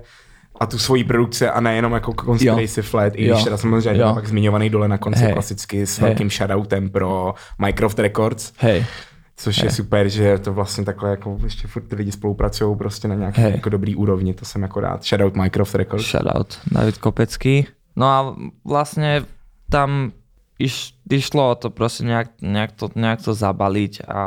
a 0.59 0.65
tu 0.65 0.79
svoji 0.79 1.03
produkci 1.03 1.47
a 1.47 1.61
nejenom 1.61 1.93
jako 1.93 2.13
Conspiracy 2.13 2.81
Flat, 2.81 3.13
i 3.15 3.25
když 3.25 3.43
teda 3.43 3.57
samozřejmě 3.57 4.03
pak 4.13 4.27
zmiňovaný 4.27 4.69
dole 4.69 4.87
na 4.87 4.97
konci 4.97 5.23
hey. 5.23 5.33
klasicky 5.33 5.87
s 5.87 5.99
hey. 5.99 6.09
velkým 6.09 6.29
shoutoutem 6.29 6.89
pro 6.89 7.33
Mycroft 7.65 7.99
Records. 7.99 8.53
Hej. 8.57 8.85
Což 9.39 9.63
je 9.63 9.71
super, 9.71 10.09
že 10.09 10.37
to 10.37 10.53
vlastně 10.53 10.85
takhle 10.85 11.09
jako 11.09 11.37
ještě 11.43 11.67
furt 11.67 11.81
ty 11.81 11.95
lidi 11.95 12.11
spolupracují 12.11 12.77
prostě 12.77 13.07
na 13.07 13.15
nějaké 13.15 13.41
hey. 13.41 13.51
jako 13.51 13.69
dobrý 13.69 13.95
úrovni, 13.95 14.33
to 14.33 14.45
jsem 14.45 14.61
jako 14.61 14.79
rád. 14.79 15.03
Shoutout 15.03 15.35
Minecraft 15.35 15.75
Records. 15.75 16.05
Shoutout 16.05 16.59
David 16.71 16.97
Kopecký. 16.97 17.67
No 17.95 18.05
a 18.07 18.35
vlastně 18.65 19.25
tam 19.69 20.11
iš, 20.59 20.93
išlo 21.09 21.51
o 21.51 21.55
to 21.55 21.69
proste 21.69 22.03
nejak, 22.03 22.41
nejak, 22.41 22.71
to, 22.71 22.89
nejak 22.95 23.21
to 23.21 23.33
zabaliť 23.33 24.01
a 24.09 24.21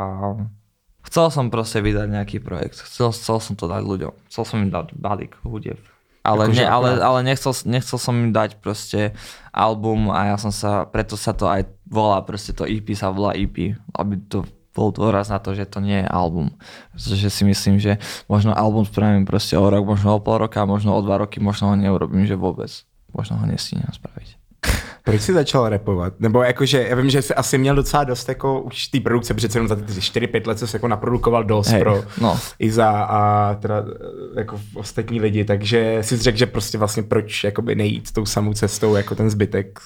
chcel 1.03 1.27
som 1.31 1.51
proste 1.51 1.83
vydať 1.83 2.07
nejaký 2.07 2.37
projekt. 2.39 2.79
Chcel, 2.79 3.11
chcel 3.11 3.37
som 3.39 3.55
to 3.59 3.67
dať 3.67 3.83
ľuďom. 3.83 4.13
Chcel 4.31 4.43
som 4.47 4.57
im 4.63 4.71
dať 4.71 4.95
balík 4.95 5.35
hudieb. 5.43 5.79
Ale, 6.23 6.53
ne, 6.53 6.63
ale, 6.69 7.01
ale 7.01 7.19
nechcel, 7.25 7.51
nechcel 7.65 7.97
som 7.97 8.13
im 8.13 8.29
dať 8.29 8.61
proste 8.61 9.17
album 9.49 10.13
a 10.13 10.31
ja 10.31 10.37
som 10.37 10.53
sa, 10.53 10.85
preto 10.85 11.17
sa 11.17 11.33
to 11.33 11.49
aj 11.49 11.65
volá, 11.89 12.21
proste 12.21 12.53
to 12.53 12.63
EP 12.69 12.85
sa 12.93 13.09
volá 13.09 13.33
EP, 13.33 13.73
aby 13.97 14.15
to 14.29 14.45
bol 14.75 14.91
dôraz 14.91 15.27
na 15.27 15.39
to, 15.39 15.51
že 15.51 15.67
to 15.67 15.83
nie 15.83 16.03
je 16.03 16.07
album. 16.07 16.55
Pretože 16.95 17.29
si 17.29 17.43
myslím, 17.43 17.79
že 17.79 17.99
možno 18.31 18.55
album 18.55 18.87
spravím 18.87 19.27
proste 19.27 19.59
o 19.59 19.67
rok, 19.69 19.83
možno 19.85 20.15
o 20.15 20.19
pol 20.23 20.37
roka, 20.37 20.63
možno 20.65 20.95
o 20.95 21.01
dva 21.03 21.17
roky, 21.17 21.43
možno 21.43 21.71
ho 21.71 21.75
neurobím, 21.75 22.23
že 22.23 22.39
vôbec. 22.39 22.71
Možno 23.11 23.35
ho 23.35 23.45
nestíham 23.45 23.91
spraviť. 23.91 24.41
Proč 25.03 25.21
jsi 25.21 25.33
začal 25.33 25.69
repovat? 25.69 26.13
Nebo 26.19 26.43
jakože, 26.43 26.87
já 26.89 26.95
vím, 26.95 27.09
že 27.09 27.21
jsi 27.21 27.33
asi 27.33 27.57
měl 27.57 27.75
docela 27.75 28.03
dost 28.03 28.29
jako 28.29 28.61
už 28.61 28.87
té 28.87 28.99
produkce, 28.99 29.33
přece 29.33 29.57
jenom 29.57 29.67
za 29.67 29.75
ty 29.75 29.83
4-5 29.83 30.47
let 30.47 30.59
jsi 30.59 30.75
jako 30.75 30.87
naprodukoval 30.87 31.43
dost 31.43 31.67
Hej, 31.67 31.81
pro 31.81 32.03
no. 32.21 32.39
Iza 32.59 32.89
a 32.89 33.53
teda 33.55 33.75
eh, 33.79 34.39
jako 34.39 34.61
ostatní 34.75 35.21
lidi, 35.21 35.45
takže 35.45 35.97
si 36.01 36.17
řekl, 36.17 36.37
že 36.37 36.45
prostě 36.45 36.77
vlastně 36.77 37.03
proč 37.03 37.43
jakoby 37.43 37.75
nejít 37.75 38.11
tou 38.11 38.25
samou 38.25 38.53
cestou 38.53 38.95
jako 38.95 39.15
ten 39.15 39.29
zbytek. 39.29 39.79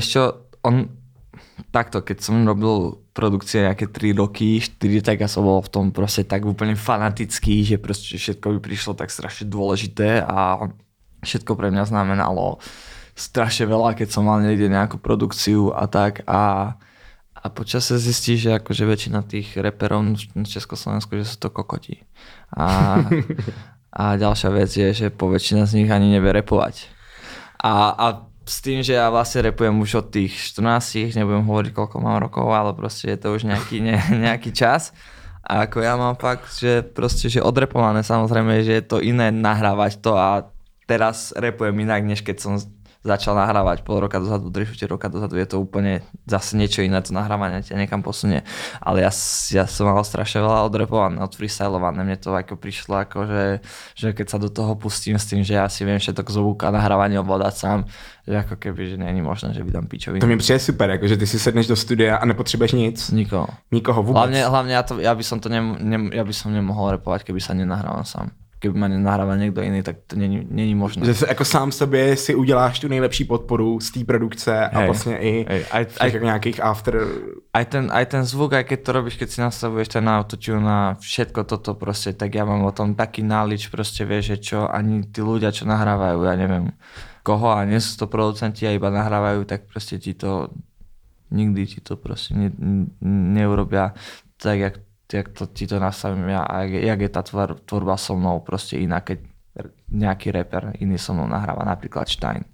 Čo, 0.00 0.32
on, 0.62 0.88
takto, 1.74 2.02
keď 2.02 2.18
som 2.22 2.46
robil 2.46 3.02
produkcie 3.12 3.66
nejaké 3.66 3.90
3 3.90 4.14
roky, 4.18 4.62
4, 4.62 5.02
tak 5.02 5.16
ja 5.22 5.28
som 5.28 5.42
bol 5.42 5.58
v 5.62 5.72
tom 5.72 5.86
proste 5.90 6.22
tak 6.22 6.46
úplne 6.46 6.78
fanatický, 6.78 7.66
že 7.66 7.76
proste 7.76 8.16
všetko 8.16 8.56
by 8.56 8.58
prišlo 8.62 8.92
tak 8.94 9.10
strašne 9.10 9.50
dôležité 9.50 10.22
a 10.22 10.70
všetko 11.26 11.58
pre 11.58 11.74
mňa 11.74 11.90
znamenalo 11.90 12.62
strašne 13.18 13.66
veľa, 13.66 13.98
keď 13.98 14.08
som 14.14 14.30
mal 14.30 14.38
niekde 14.38 14.70
nejakú 14.70 15.02
produkciu 15.02 15.74
a 15.74 15.90
tak 15.90 16.22
a 16.30 16.74
a 17.38 17.46
počasie 17.54 18.02
zistí, 18.02 18.34
že 18.34 18.58
akože 18.58 18.82
väčšina 18.82 19.22
tých 19.22 19.54
reperov 19.54 20.18
v 20.34 20.42
Československu, 20.42 21.14
že 21.22 21.22
sú 21.22 21.36
to 21.38 21.54
kokoti. 21.54 22.02
A, 22.50 22.98
a 24.02 24.18
ďalšia 24.18 24.50
vec 24.50 24.70
je, 24.74 24.88
že 24.90 25.06
po 25.14 25.30
väčšina 25.30 25.62
z 25.70 25.82
nich 25.82 25.90
ani 25.90 26.10
nevie 26.18 26.34
repovať. 26.34 26.90
A, 27.62 27.94
a 27.94 28.06
s 28.48 28.64
tým, 28.64 28.80
že 28.80 28.96
ja 28.96 29.12
vlastne 29.12 29.44
repujem 29.46 29.76
už 29.76 30.02
od 30.02 30.06
tých 30.08 30.32
14, 30.56 31.14
nebudem 31.14 31.44
hovoriť, 31.44 31.72
koľko 31.76 31.96
mám 32.00 32.18
rokov, 32.18 32.48
ale 32.48 32.72
proste 32.72 33.12
je 33.12 33.18
to 33.20 33.36
už 33.36 33.44
nejaký, 33.44 33.84
ne, 33.84 34.00
nejaký 34.26 34.50
čas. 34.56 34.96
A 35.44 35.64
ako 35.64 35.80
ja 35.80 35.96
mám 35.96 36.16
fakt, 36.16 36.48
že 36.60 36.84
proste, 36.84 37.32
že 37.32 37.44
odrepované 37.44 38.04
samozrejme, 38.04 38.64
že 38.64 38.80
je 38.80 38.84
to 38.84 38.98
iné 39.00 39.32
nahrávať 39.32 40.00
to 40.04 40.12
a 40.16 40.48
teraz 40.88 41.36
repujem 41.36 41.76
inak, 41.84 42.04
než 42.04 42.24
keď 42.24 42.36
som 42.40 42.54
začal 43.06 43.38
nahrávať 43.38 43.86
pol 43.86 44.02
roka 44.02 44.18
dozadu, 44.18 44.50
3 44.50 44.90
roka 44.90 45.06
dozadu, 45.06 45.38
je 45.38 45.46
to 45.46 45.62
úplne 45.62 46.02
zase 46.26 46.58
niečo 46.58 46.82
iné, 46.82 46.98
to 46.98 47.14
nahrávanie 47.14 47.62
ťa 47.62 47.78
niekam 47.78 48.02
posunie. 48.02 48.42
Ale 48.82 49.06
ja, 49.06 49.12
ja 49.54 49.64
som 49.70 49.86
mal 49.86 50.02
strašne 50.02 50.42
veľa 50.42 50.66
odrepované, 50.66 51.22
odfreestylované, 51.22 52.02
mne 52.02 52.18
to 52.18 52.34
ako 52.34 52.58
prišlo 52.58 52.98
ako, 53.06 53.18
že, 53.30 53.44
že 53.94 54.08
keď 54.10 54.26
sa 54.26 54.38
do 54.42 54.50
toho 54.50 54.74
pustím 54.74 55.14
s 55.14 55.30
tým, 55.30 55.46
že 55.46 55.54
ja 55.54 55.70
si 55.70 55.86
viem 55.86 56.02
všetok 56.02 56.26
zvuk 56.26 56.66
a 56.66 56.74
nahrávanie 56.74 57.22
ovládať 57.22 57.54
sám, 57.54 57.78
že 58.26 58.34
ako 58.34 58.54
keby, 58.58 58.82
že 58.92 58.96
není 58.98 59.22
možné, 59.22 59.54
že 59.54 59.62
vydám 59.62 59.86
pičovinu. 59.86 60.20
To 60.20 60.26
mi 60.26 60.36
přijde 60.36 60.58
super, 60.58 60.90
jako, 60.90 61.08
že 61.08 61.16
ty 61.16 61.26
si 61.26 61.38
sedneš 61.38 61.66
do 61.66 61.76
studia 61.76 62.16
a 62.16 62.24
nepotřebuješ 62.24 62.72
nic, 62.72 63.10
Nikoho. 63.10 63.48
nikoho 63.72 64.02
vůbec. 64.02 64.18
Hlavne, 64.18 64.46
hlavne 64.46 64.72
ja, 64.72 64.82
to, 64.82 65.00
ja, 65.00 65.14
by 65.14 65.24
som 65.24 65.40
to 65.40 65.48
nem, 65.48 65.76
nem, 65.80 66.10
ja 66.12 66.24
by 66.24 66.34
som 66.34 66.52
nemohol 66.52 66.98
repovať, 66.98 67.24
keby 67.24 67.40
sa 67.40 67.54
nenahrávam 67.54 68.04
sám. 68.04 68.30
Keby 68.58 68.74
ma 68.74 68.90
nenahráva 68.90 69.38
niekto 69.38 69.62
iný, 69.62 69.86
tak 69.86 69.96
to 70.10 70.18
není, 70.18 70.42
není 70.50 70.74
možné. 70.74 71.06
Že 71.06 71.14
se, 71.14 71.26
jako 71.28 71.44
sám 71.44 71.72
sobě 71.72 72.16
si 72.16 72.34
uděláš 72.34 72.80
tu 72.80 72.88
nejlepší 72.88 73.24
podporu 73.24 73.80
z 73.80 73.90
té 73.90 74.04
produkce 74.04 74.68
a 74.68 74.78
Hej. 74.78 74.86
vlastně 74.86 75.18
i 75.18 75.46
Hej, 75.48 75.64
aj- 75.70 75.86
těch 75.86 76.14
aj- 76.14 76.24
nějakých 76.24 76.58
after... 76.64 76.94
aj 77.54 77.64
ten, 77.64 77.88
aj 77.92 78.06
ten 78.06 78.24
zvuk, 78.24 78.52
aj 78.52 78.64
keď 78.64 78.78
to 78.82 78.90
robíš, 78.92 79.14
keď 79.16 79.28
si 79.30 79.40
nastavuješ 79.40 79.88
ten 79.88 80.08
autotune 80.08 80.66
a 80.70 80.96
všetko 80.98 81.44
toto 81.46 81.74
proste, 81.74 82.12
tak 82.18 82.34
ja 82.34 82.42
mám 82.44 82.62
o 82.66 82.72
tom 82.74 82.94
taký 82.94 83.22
knowledge, 83.22 83.70
proste 83.70 84.02
vieš, 84.04 84.24
že 84.26 84.36
čo 84.42 84.58
ani 84.66 85.06
tí 85.06 85.22
ľudia, 85.22 85.54
čo 85.54 85.62
nahrávajú, 85.66 86.18
ja 86.26 86.34
neviem 86.34 86.74
koho 87.22 87.52
a 87.54 87.62
nie 87.64 87.78
sú 87.78 87.94
to 87.94 88.06
producenti 88.10 88.66
a 88.66 88.74
iba 88.74 88.90
nahrávajú, 88.90 89.44
tak 89.46 89.70
proste 89.70 89.98
ti 90.02 90.14
to 90.18 90.50
nikdy 91.30 91.66
ti 91.66 91.78
to 91.84 91.94
proste 91.94 92.34
ne, 92.34 92.48
ne- 92.58 92.88
neurobia 93.38 93.92
tak, 94.42 94.58
jak, 94.58 94.74
jak 95.12 95.28
to 95.32 95.46
ti 95.48 95.64
to 95.66 95.80
nastavím 95.80 96.28
ja 96.28 96.44
a 96.44 96.68
jak, 96.68 96.72
jak 96.84 97.00
je 97.00 97.08
tá 97.08 97.22
tvor, 97.24 97.56
tvorba 97.64 97.96
so 97.96 98.12
mnou 98.12 98.44
proste 98.44 98.76
iná, 98.76 99.00
keď 99.00 99.24
nejaký 99.88 100.30
reper 100.30 100.76
iný 100.78 101.00
so 101.00 101.16
mnou 101.16 101.26
nahráva, 101.26 101.64
napríklad 101.64 102.06
Stein. 102.06 102.44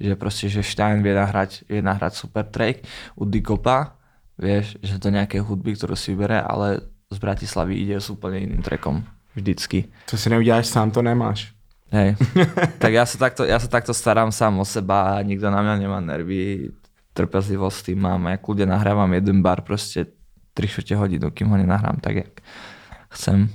Že 0.00 0.16
proste, 0.16 0.48
že 0.48 0.64
Stein 0.64 1.04
vie 1.04 1.14
nahrať, 1.14 1.68
vie 1.68 1.84
nahrať 1.84 2.16
super 2.16 2.48
track 2.48 2.82
u 3.14 3.28
Dikopa, 3.28 3.94
vieš, 4.40 4.80
že 4.80 4.96
to 4.98 5.12
nejaké 5.12 5.38
hudby, 5.38 5.76
ktorú 5.76 5.94
si 5.94 6.16
vybere, 6.16 6.40
ale 6.40 6.82
z 7.12 7.18
Bratislavy 7.20 7.74
ide 7.76 8.00
s 8.00 8.08
úplne 8.08 8.40
iným 8.40 8.64
trackom. 8.64 9.04
Vždycky. 9.36 9.92
Co 10.06 10.18
si 10.18 10.30
neuděláš 10.30 10.66
sám, 10.66 10.90
to 10.90 11.02
nemáš. 11.02 11.54
Hej. 11.92 12.16
tak 12.82 12.92
ja 12.92 13.06
sa, 13.06 13.16
takto, 13.16 13.48
ja 13.48 13.56
sa 13.56 13.68
takto 13.68 13.96
starám 13.96 14.28
sám 14.28 14.60
o 14.60 14.66
seba 14.66 15.16
a 15.16 15.22
nikto 15.24 15.48
na 15.48 15.64
mňa 15.64 15.74
nemá 15.78 16.00
nervy. 16.04 16.72
Trpezlivosť 17.16 17.92
tým 17.92 17.98
mám. 18.04 18.28
Ja 18.28 18.36
kľudne 18.38 18.70
nahrávam 18.70 19.10
jeden 19.16 19.40
bar 19.42 19.64
proste 19.64 20.17
3 20.58 20.66
čtvrte 20.66 20.98
hodinu, 20.98 21.30
kým 21.30 21.46
ho 21.46 21.56
nenahrám 21.56 22.02
tak, 22.02 22.26
jak 22.26 22.34
chcem. 23.14 23.46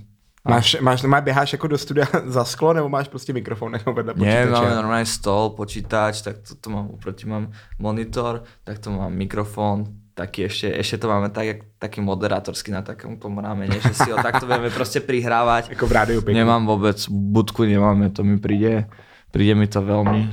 Máš, 0.48 0.80
máš, 0.80 1.04
máš, 1.04 1.24
běháš 1.24 1.52
jako 1.54 1.68
do 1.68 1.78
studia 1.78 2.08
za 2.26 2.44
sklo, 2.44 2.74
nebo 2.74 2.90
máš 2.90 3.08
prostě 3.08 3.34
mikrofon 3.34 3.74
jako 3.74 3.94
vedle 3.94 4.14
počítače? 4.14 4.52
máme 4.52 4.76
normálne 4.76 5.06
stol, 5.08 5.56
počítač, 5.56 6.20
tak 6.20 6.44
to, 6.44 6.56
to 6.56 6.68
mám 6.68 6.88
uproti, 6.92 7.24
mám 7.28 7.52
monitor, 7.80 8.44
tak 8.64 8.80
to 8.80 8.92
mám 8.92 9.16
mikrofón, 9.16 9.88
taký 10.14 10.52
ešte, 10.52 10.68
ešte 10.80 10.98
to 11.00 11.08
máme 11.08 11.32
tak, 11.32 11.46
jak, 11.46 11.60
taký 11.80 12.04
moderátorský 12.04 12.72
na 12.72 12.84
takom 12.84 13.16
tom 13.18 13.40
ramene, 13.40 13.80
že 13.80 13.96
si 13.96 14.12
ho 14.12 14.20
takto 14.20 14.46
vieme 14.46 14.70
proste 14.70 15.00
prihrávať. 15.00 15.70
Jako 15.70 15.88
v 15.88 15.92
rádiu 15.92 16.20
pěkně. 16.22 16.44
Nemám 16.44 16.68
vôbec, 16.68 17.00
budku 17.10 17.64
nemáme, 17.64 18.10
to 18.12 18.24
mi 18.24 18.38
príde, 18.40 18.88
príde 19.32 19.56
mi 19.56 19.68
to 19.68 19.82
veľmi, 19.82 20.28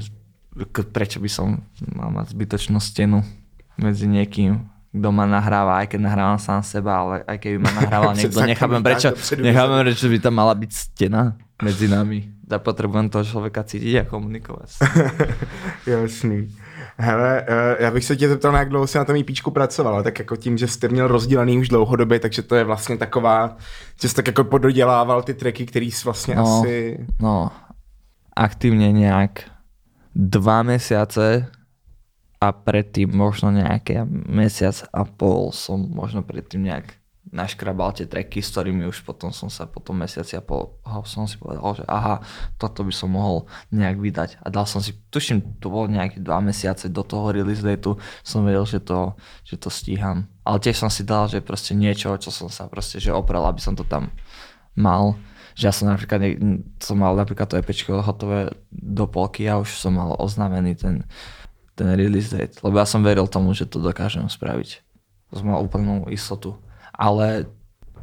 prečo 0.90 1.22
by 1.22 1.30
som 1.30 1.62
mal 1.94 2.11
mať 2.11 2.35
zbytočnú 2.35 2.83
stenu 2.83 3.22
medzi 3.78 4.11
niekým, 4.11 4.68
kto 4.90 5.09
ma 5.14 5.22
nahráva, 5.22 5.79
aj 5.83 5.94
keď 5.94 6.00
nahrávam 6.03 6.38
sám 6.42 6.66
seba, 6.66 6.98
ale 6.98 7.14
aj 7.22 7.38
keby 7.38 7.62
ma 7.62 7.70
nahrával 7.70 8.12
niekto, 8.18 8.42
nechápem 8.42 8.83
prečo, 8.83 9.14
nechápem 9.38 9.79
prečo 9.87 10.07
by 10.11 10.18
tam 10.18 10.35
mala 10.35 10.55
byť 10.59 10.70
stena 10.74 11.38
medzi 11.62 11.87
nami. 11.87 12.26
Ja 12.50 12.59
potrebujem 12.59 13.07
toho 13.07 13.22
človeka 13.22 13.62
cítiť 13.62 14.03
a 14.03 14.05
komunikovať. 14.11 14.83
Jasný. 15.87 16.50
Hele, 16.98 17.44
eh, 17.48 17.76
já 17.85 17.90
bych 17.90 18.05
se 18.05 18.16
tě 18.16 18.29
zeptal, 18.29 18.55
jak 18.55 18.68
dlouho 18.68 18.87
jsi 18.87 18.98
na 18.98 19.05
tom 19.05 19.16
EPčku 19.16 19.50
pracovala, 19.50 20.03
tak 20.03 20.18
jako 20.18 20.37
tím, 20.37 20.59
že 20.59 20.66
jste 20.66 20.88
měl 20.88 21.09
rozdělený 21.09 21.59
už 21.59 21.68
dlouhodobě, 21.68 22.18
takže 22.18 22.42
to 22.42 22.55
je 22.55 22.64
vlastně 22.64 22.96
taková, 22.96 23.57
že 24.03 24.09
jsi 24.09 24.14
tak 24.14 24.26
jako 24.26 24.44
pododělával 24.44 25.22
ty 25.22 25.35
tracky, 25.35 25.66
který 25.66 25.90
jsi 25.90 26.05
vlastně 26.05 26.35
No. 26.35 26.61
asi... 26.61 27.07
No, 27.22 27.50
aktívne 28.37 28.92
nejak 28.92 29.44
dva 30.14 30.62
mesiace 30.62 31.46
a 32.40 32.57
predtým 32.57 33.12
možno 33.12 33.53
nejaké 33.53 34.09
mesiac 34.09 34.88
a 34.96 35.05
pol 35.05 35.53
som 35.53 35.85
možno 35.92 36.24
predtým 36.24 36.64
nejak 36.64 36.96
naškrabal 37.31 37.94
tie 37.94 38.11
tracky, 38.11 38.42
s 38.42 38.50
ktorými 38.50 38.88
už 38.90 39.07
potom 39.07 39.31
som 39.31 39.46
sa 39.46 39.68
po 39.68 39.79
tom 39.79 40.03
mesiaci 40.03 40.35
a 40.35 40.42
pol 40.42 40.74
ho 40.83 41.00
som 41.07 41.31
si 41.31 41.38
povedal, 41.38 41.62
že 41.79 41.85
aha, 41.87 42.24
toto 42.59 42.83
by 42.83 42.90
som 42.90 43.14
mohol 43.14 43.46
nejak 43.70 43.96
vydať 44.03 44.31
a 44.42 44.50
dal 44.50 44.66
som 44.66 44.83
si, 44.83 44.96
tuším, 45.14 45.62
to 45.62 45.70
bolo 45.70 45.87
nejaké 45.87 46.18
dva 46.18 46.42
mesiace 46.42 46.90
do 46.90 47.07
toho 47.07 47.31
release 47.31 47.62
dateu, 47.62 48.00
som 48.26 48.42
vedel, 48.42 48.66
že 48.66 48.83
to, 48.83 49.14
že 49.46 49.61
to 49.62 49.70
stíham. 49.70 50.26
Ale 50.42 50.59
tiež 50.59 50.83
som 50.83 50.90
si 50.90 51.07
dal, 51.07 51.31
že 51.31 51.38
proste 51.44 51.76
niečo, 51.76 52.18
čo 52.18 52.35
som 52.35 52.50
sa 52.50 52.66
proste, 52.66 52.98
že 52.98 53.14
oprel, 53.14 53.46
aby 53.46 53.62
som 53.62 53.79
to 53.79 53.87
tam 53.87 54.11
mal. 54.74 55.14
Že 55.55 55.64
ja 55.66 55.72
som 55.76 55.87
napríklad, 55.87 56.20
som 56.83 56.96
mal 56.98 57.14
napríklad 57.14 57.46
to 57.46 57.59
EPčko 57.62 58.03
hotové 58.03 58.50
do 58.74 59.07
polky 59.07 59.46
a 59.46 59.62
už 59.62 59.70
som 59.70 59.94
mal 59.94 60.18
oznámený 60.18 60.74
ten, 60.79 61.07
ten 61.80 61.88
release 61.96 62.28
date. 62.28 62.60
Lebo 62.60 62.76
ja 62.76 62.84
som 62.84 63.00
veril 63.00 63.24
tomu, 63.24 63.56
že 63.56 63.64
to 63.64 63.80
dokážem 63.80 64.28
spraviť. 64.28 64.84
Som 65.32 65.48
mal 65.48 65.64
úplnú 65.64 66.04
istotu. 66.12 66.60
Ale 66.92 67.48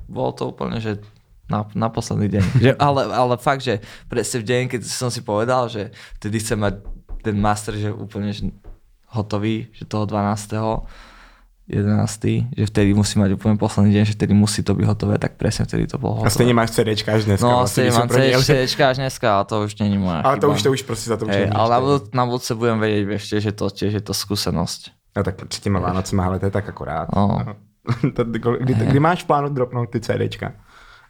bolo 0.10 0.34
to 0.34 0.50
úplne, 0.50 0.82
že 0.82 0.98
na, 1.46 1.70
na 1.78 1.88
posledný 1.94 2.28
deň. 2.34 2.46
Že, 2.66 2.72
ale, 2.76 3.02
ale 3.08 3.36
fakt, 3.40 3.64
že 3.64 3.80
presne 4.12 4.44
v 4.44 4.48
deň, 4.52 4.62
keď 4.68 4.82
som 4.84 5.08
si 5.08 5.24
povedal, 5.24 5.72
že 5.72 5.96
vtedy 6.20 6.44
chcem 6.44 6.60
mať 6.60 6.84
ten 7.24 7.38
master, 7.40 7.72
že 7.78 7.88
úplne 7.94 8.36
že 8.36 8.52
hotový, 9.08 9.72
že 9.72 9.88
toho 9.88 10.04
12. 10.04 10.60
11. 11.70 12.48
že 12.58 12.66
vtedy 12.66 12.94
musí 12.96 13.20
mať 13.20 13.36
úplne 13.36 13.60
posledný 13.60 13.92
deň, 13.92 14.04
že 14.08 14.14
vtedy 14.16 14.34
musí 14.34 14.64
to 14.64 14.72
byť 14.72 14.86
hotové, 14.88 15.20
tak 15.20 15.36
presne 15.36 15.68
vtedy 15.68 15.88
to 15.88 16.00
bolo 16.00 16.14
A 16.14 16.16
hotové. 16.16 16.32
stejně 16.32 16.54
máš 16.54 16.72
CDčka 16.72 17.14
až 17.14 17.26
dneska. 17.26 17.48
No, 17.48 17.58
vlastně, 17.58 17.92
stejne 17.92 17.98
mám. 18.00 18.10
CDčka 18.40 18.90
až 18.90 18.98
dneska, 18.98 19.36
ale 19.36 19.46
to 19.46 19.56
už 19.64 19.76
není 19.76 19.98
moja 19.98 20.20
Ale 20.22 20.38
to 20.38 20.50
už, 20.50 20.64
to 20.64 20.72
už 20.72 20.82
prostě 20.82 21.10
za 21.10 21.18
to 21.18 21.26
už 21.26 21.36
ale 21.52 21.70
na, 21.70 21.80
budú, 21.80 21.98
na 22.14 22.26
budúce 22.26 22.56
budem 22.56 22.80
vedieť 22.80 23.04
ešte, 23.20 23.36
že 23.42 23.52
to 23.52 23.68
tiež 23.68 23.94
je 23.94 24.04
to 24.04 24.14
skúsenosť. 24.14 24.82
No 25.18 25.24
tak 25.24 25.36
před 25.46 25.64
těma 25.64 25.80
Vánocema, 25.80 26.26
ale 26.26 26.40
to 26.40 26.46
je 26.46 26.52
tak 26.52 26.70
akorát. 26.70 27.10
No. 27.16 27.40
kdy, 28.60 28.74
kdy, 28.74 29.00
máš 29.00 29.24
v 29.24 29.28
plánu 29.28 29.50
dropnout 29.50 29.90
ty 29.90 30.00
CDčka? 30.00 30.54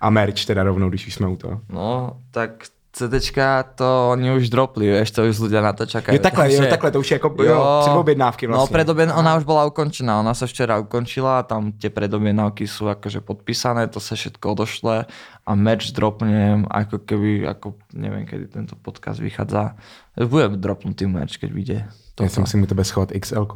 A 0.02 0.10
merch 0.10 0.46
teda 0.46 0.64
rovnou, 0.64 0.90
když 0.90 1.08
už 1.08 1.14
jsme 1.14 1.28
u 1.28 1.36
toho. 1.36 1.62
No, 1.70 2.18
tak 2.32 2.64
CDčka 2.98 3.78
to 3.78 4.10
oni 4.18 4.34
už 4.34 4.50
dropli, 4.50 4.90
vieš, 4.90 5.14
to 5.14 5.30
už 5.30 5.38
ľudia 5.38 5.62
na 5.62 5.70
to 5.78 5.86
čakajú. 5.86 6.18
Jo 6.18 6.22
takhle, 6.22 6.50
jo, 6.50 6.66
takhle, 6.66 6.90
to 6.92 7.00
už 7.00 7.12
je 7.12 7.16
jako 7.16 7.30
jo, 7.38 7.44
jo 7.46 7.80
předobjednávky 7.86 8.48
No 8.48 8.58
vlastně. 8.58 8.74
predobjen, 8.74 9.14
ona 9.16 9.38
už 9.38 9.44
bola 9.44 9.66
ukončená, 9.70 10.20
ona 10.20 10.34
sa 10.34 10.50
včera 10.50 10.82
ukončila, 10.82 11.46
tam 11.46 11.72
tie 11.78 11.94
predobjednávky 11.94 12.66
sú 12.66 12.90
akože 12.90 13.22
podpísané, 13.22 13.88
to 13.88 14.02
sa 14.02 14.18
všetko 14.18 14.58
odošle 14.58 15.06
a 15.46 15.52
merch 15.56 15.94
dropnem, 15.94 16.66
ako 16.66 16.98
keby, 17.06 17.46
ako 17.46 17.78
neviem, 17.94 18.26
kedy 18.26 18.50
tento 18.50 18.74
podcast 18.74 19.22
vychádza. 19.22 19.78
Bude 20.18 20.58
dropnutý 20.58 21.06
merch, 21.06 21.38
keď 21.38 21.50
vyjde. 21.54 21.80
Já 22.22 22.30
si 22.30 22.40
musím 22.40 22.64
u 22.64 22.66
tebe 22.66 22.84
schovat 22.84 23.12
XL. 23.12 23.48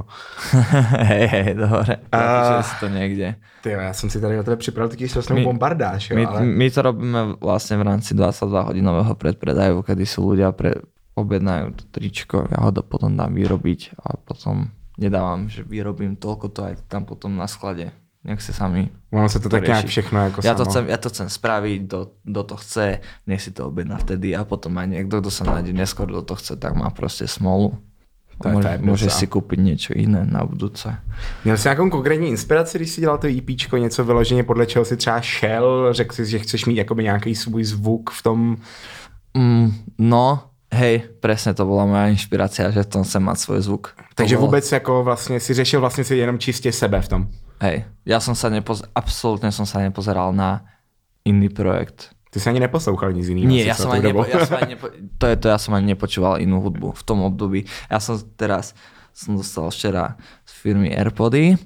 hej, 1.01 1.27
hej, 1.27 1.53
dobre. 1.53 1.97
Uh, 2.13 2.61
si 2.61 2.75
to 2.79 2.87
niekde. 2.87 3.35
Ty, 3.61 3.69
já 3.69 3.93
jsem 3.93 4.09
si 4.09 4.21
tady 4.21 4.39
o 4.39 4.43
tebe 4.43 4.57
připravil 4.57 4.89
taký 4.89 5.07
My- 5.33 5.43
bombardáž, 5.43 6.09
jo, 6.09 6.15
My, 6.15 6.25
ale... 6.25 6.45
my 6.45 6.71
to 6.71 6.81
robíme 6.81 7.21
vlastne 7.41 7.77
v 7.77 7.81
rámci 7.81 8.13
22 8.13 8.61
hodinového 8.61 9.15
predpredaju, 9.15 9.81
kedy 9.81 10.05
si 10.05 10.21
ľudia 10.21 10.53
pre, 10.53 10.77
objednajú 11.17 11.65
to 11.75 11.83
tričko, 11.91 12.47
ja 12.47 12.59
ho 12.63 12.71
do, 12.71 12.81
potom 12.85 13.17
dám 13.17 13.33
vyrobiť 13.33 13.97
a 13.99 14.15
potom 14.17 14.71
nedávam, 14.97 15.49
že 15.49 15.65
vyrobím 15.65 16.15
toľko 16.15 16.45
to 16.53 16.59
aj 16.71 16.73
tam 16.87 17.05
potom 17.05 17.35
na 17.35 17.49
sklade. 17.49 17.91
Nech 18.21 18.37
si 18.37 18.53
sami 18.53 18.85
Ono 19.11 19.25
se 19.29 19.41
to 19.41 19.49
tak 19.49 19.65
rieši. 19.65 19.87
všechno 19.87 20.19
jako 20.29 20.41
ja 20.45 20.53
to, 20.53 20.61
samo. 20.61 20.69
chcem, 20.69 20.83
ja 20.93 20.97
to 21.01 21.09
chcem 21.09 21.27
spraviť, 21.29 21.79
kto 22.21 22.41
to 22.45 22.55
chce, 22.61 23.01
nech 23.25 23.41
si 23.41 23.49
to 23.49 23.65
objedná 23.65 23.97
vtedy 23.97 24.37
a 24.37 24.45
potom 24.45 24.77
aj 24.77 24.87
niekto, 24.93 25.25
kto 25.25 25.33
sa 25.33 25.43
nájde 25.49 25.73
neskôr, 25.73 26.05
kto 26.05 26.21
to 26.21 26.35
chce, 26.37 26.53
tak 26.61 26.77
má 26.77 26.93
proste 26.93 27.25
smolu. 27.25 27.81
To 28.37 28.49
to 28.49 28.55
Môže, 28.57 28.69
je 28.69 28.77
môže 28.81 29.05
brza. 29.11 29.17
si 29.19 29.25
kúpiť 29.27 29.59
niečo 29.59 29.91
iné 29.93 30.25
na 30.25 30.45
budúce. 30.45 30.89
Měl 31.45 31.57
jsi 31.57 31.67
nějakou 31.67 31.89
konkrétní 31.89 32.27
inspiraci, 32.29 32.77
když 32.77 32.89
jsi 32.91 33.01
dělal 33.01 33.17
to 33.17 33.27
EPčko, 33.27 33.77
něco 33.77 34.03
vyloženě 34.05 34.43
podle 34.43 34.65
čeho 34.65 34.85
si 34.85 34.97
třeba 34.97 35.21
šel, 35.21 35.93
řekl 35.93 36.15
jsi, 36.15 36.25
že 36.25 36.39
chceš 36.39 36.65
mít 36.65 36.75
jakoby 36.77 37.03
nějaký 37.03 37.35
svůj 37.35 37.63
zvuk 37.63 38.09
v 38.09 38.21
tom, 38.23 38.57
Mm, 39.37 39.71
no, 39.97 40.43
hej, 40.73 41.07
presne 41.23 41.53
to 41.55 41.63
bola 41.63 41.87
moja 41.87 42.11
inšpirácia, 42.11 42.67
že 42.67 42.83
v 42.83 42.91
tom 42.91 43.03
chcem 43.07 43.23
mať 43.23 43.37
svoj 43.39 43.59
zvuk. 43.63 43.83
To 43.95 44.03
takže 44.15 44.35
bolo- 44.35 44.47
vůbec 44.47 44.71
jako 44.71 45.03
vlastně 45.03 45.39
si 45.39 45.53
řešil 45.53 45.79
vlastně 45.79 46.03
si 46.03 46.15
jenom 46.15 46.39
čistě 46.39 46.71
sebe 46.71 47.01
v 47.01 47.07
tom. 47.07 47.21
Hej, 47.61 47.85
ja 48.05 48.19
som 48.19 48.35
sa 48.35 48.49
nepoz... 48.49 48.81
absolútne 48.91 49.51
som 49.55 49.63
sa 49.69 49.79
nepozeral 49.79 50.33
na 50.35 50.65
iný 51.23 51.47
projekt. 51.47 52.09
Ty 52.31 52.39
jsi 52.39 52.49
ani 52.49 52.59
neposlouchal 52.59 53.11
nic 53.11 53.27
jiného. 53.27 53.47
Nie, 53.47 53.67
ja 53.67 53.75
som, 53.75 53.91
ani 53.91 54.07
nepo... 54.07 54.23
ja 54.23 54.45
som 54.47 54.55
ani 54.55 54.79
nepo... 54.79 54.87
to 55.19 55.25
je 55.27 55.35
to, 55.35 55.47
ja 55.51 55.59
som 55.59 55.75
ani 55.75 55.91
nepočúval 55.91 56.39
inú 56.39 56.63
hudbu 56.63 56.95
v 56.95 57.03
tom 57.03 57.27
období. 57.27 57.67
Ja 57.91 57.99
som 57.99 58.15
teraz 58.39 58.71
som 59.11 59.35
dostal 59.35 59.67
včera 59.67 60.15
z 60.47 60.51
firmy 60.63 60.95
Airpody. 60.95 61.59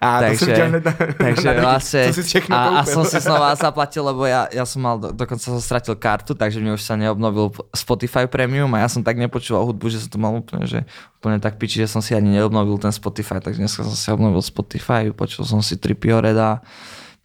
A 0.00 0.22
to 0.22 0.38
jsem 0.38 0.54
chtěl 0.54 0.68
hned 0.68 0.84
na- 0.84 0.92
takže 1.18 1.48
nadhodit. 1.48 1.64
vlastne, 1.66 2.12
všechno 2.14 2.56
a, 2.56 2.78
a 2.78 2.84
som 2.86 3.02
si 3.02 3.18
znova 3.18 3.58
zaplatil, 3.58 4.06
lebo 4.06 4.22
ja, 4.22 4.46
ja 4.54 4.62
som 4.62 4.78
mal, 4.78 5.02
do, 5.02 5.10
dokonca 5.10 5.42
som 5.50 5.58
stratil 5.58 5.98
kartu, 5.98 6.38
takže 6.38 6.62
mi 6.62 6.70
už 6.70 6.78
sa 6.78 6.94
neobnovil 6.94 7.50
Spotify 7.74 8.30
Premium 8.30 8.70
a 8.78 8.86
ja 8.86 8.88
som 8.88 9.02
tak 9.02 9.18
nepočúval 9.18 9.66
hudbu, 9.66 9.90
že 9.90 10.06
som 10.06 10.14
to 10.14 10.18
mal 10.22 10.30
úplne, 10.30 10.62
že 10.70 10.86
úplne 11.18 11.42
tak 11.42 11.58
piči, 11.58 11.82
že 11.82 11.90
som 11.90 11.98
si 11.98 12.14
ani 12.14 12.38
neobnovil 12.38 12.78
ten 12.78 12.94
Spotify, 12.94 13.42
takže 13.42 13.66
dneska 13.66 13.82
som 13.82 13.98
si 13.98 14.06
obnovil 14.14 14.38
Spotify, 14.46 15.10
počul 15.10 15.42
som 15.42 15.58
si 15.58 15.74
Tripio 15.74 16.22
Reda, 16.22 16.62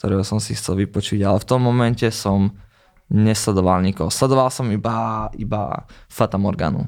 ktorého 0.01 0.25
som 0.25 0.41
si 0.41 0.57
chcel 0.57 0.73
vypočuť, 0.89 1.21
ale 1.21 1.37
v 1.37 1.45
tom 1.45 1.61
momente 1.61 2.09
som 2.09 2.49
nesledoval 3.09 3.81
nikoho. 3.81 4.13
Sledoval 4.13 4.53
som 4.53 4.69
iba, 4.69 5.27
iba 5.35 5.83
Fata 6.07 6.37
Morganu 6.37 6.85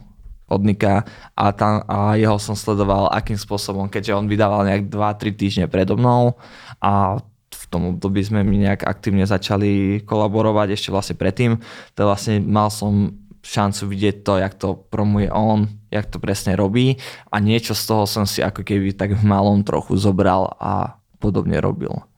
od 0.51 0.61
Nika 0.67 1.07
a, 1.33 1.55
tam, 1.55 1.81
a 1.87 2.19
jeho 2.19 2.35
som 2.35 2.53
sledoval 2.53 3.07
akým 3.09 3.39
spôsobom, 3.39 3.87
keďže 3.87 4.15
on 4.15 4.27
vydával 4.27 4.67
nejak 4.67 4.91
2-3 4.91 5.31
týždne 5.31 5.65
predo 5.71 5.95
mnou 5.95 6.35
a 6.83 7.23
v 7.51 7.63
tom 7.71 7.95
období 7.95 8.19
sme 8.19 8.43
my 8.43 8.67
nejak 8.67 8.83
aktívne 8.83 9.23
začali 9.23 10.03
kolaborovať 10.03 10.75
ešte 10.75 10.89
vlastne 10.91 11.15
predtým, 11.15 11.55
to 11.95 12.03
vlastne 12.03 12.43
mal 12.43 12.67
som 12.67 13.15
šancu 13.41 13.89
vidieť 13.89 14.15
to, 14.21 14.33
jak 14.37 14.53
to 14.59 14.75
promuje 14.91 15.31
on, 15.31 15.71
jak 15.89 16.05
to 16.11 16.21
presne 16.21 16.53
robí 16.53 16.99
a 17.31 17.41
niečo 17.41 17.73
z 17.73 17.83
toho 17.87 18.03
som 18.05 18.27
si 18.27 18.43
ako 18.43 18.61
keby 18.61 18.93
tak 18.93 19.17
v 19.17 19.23
malom 19.23 19.65
trochu 19.65 19.97
zobral 19.97 20.51
a 20.59 20.99
podobne 21.17 21.57
robil. 21.63 22.10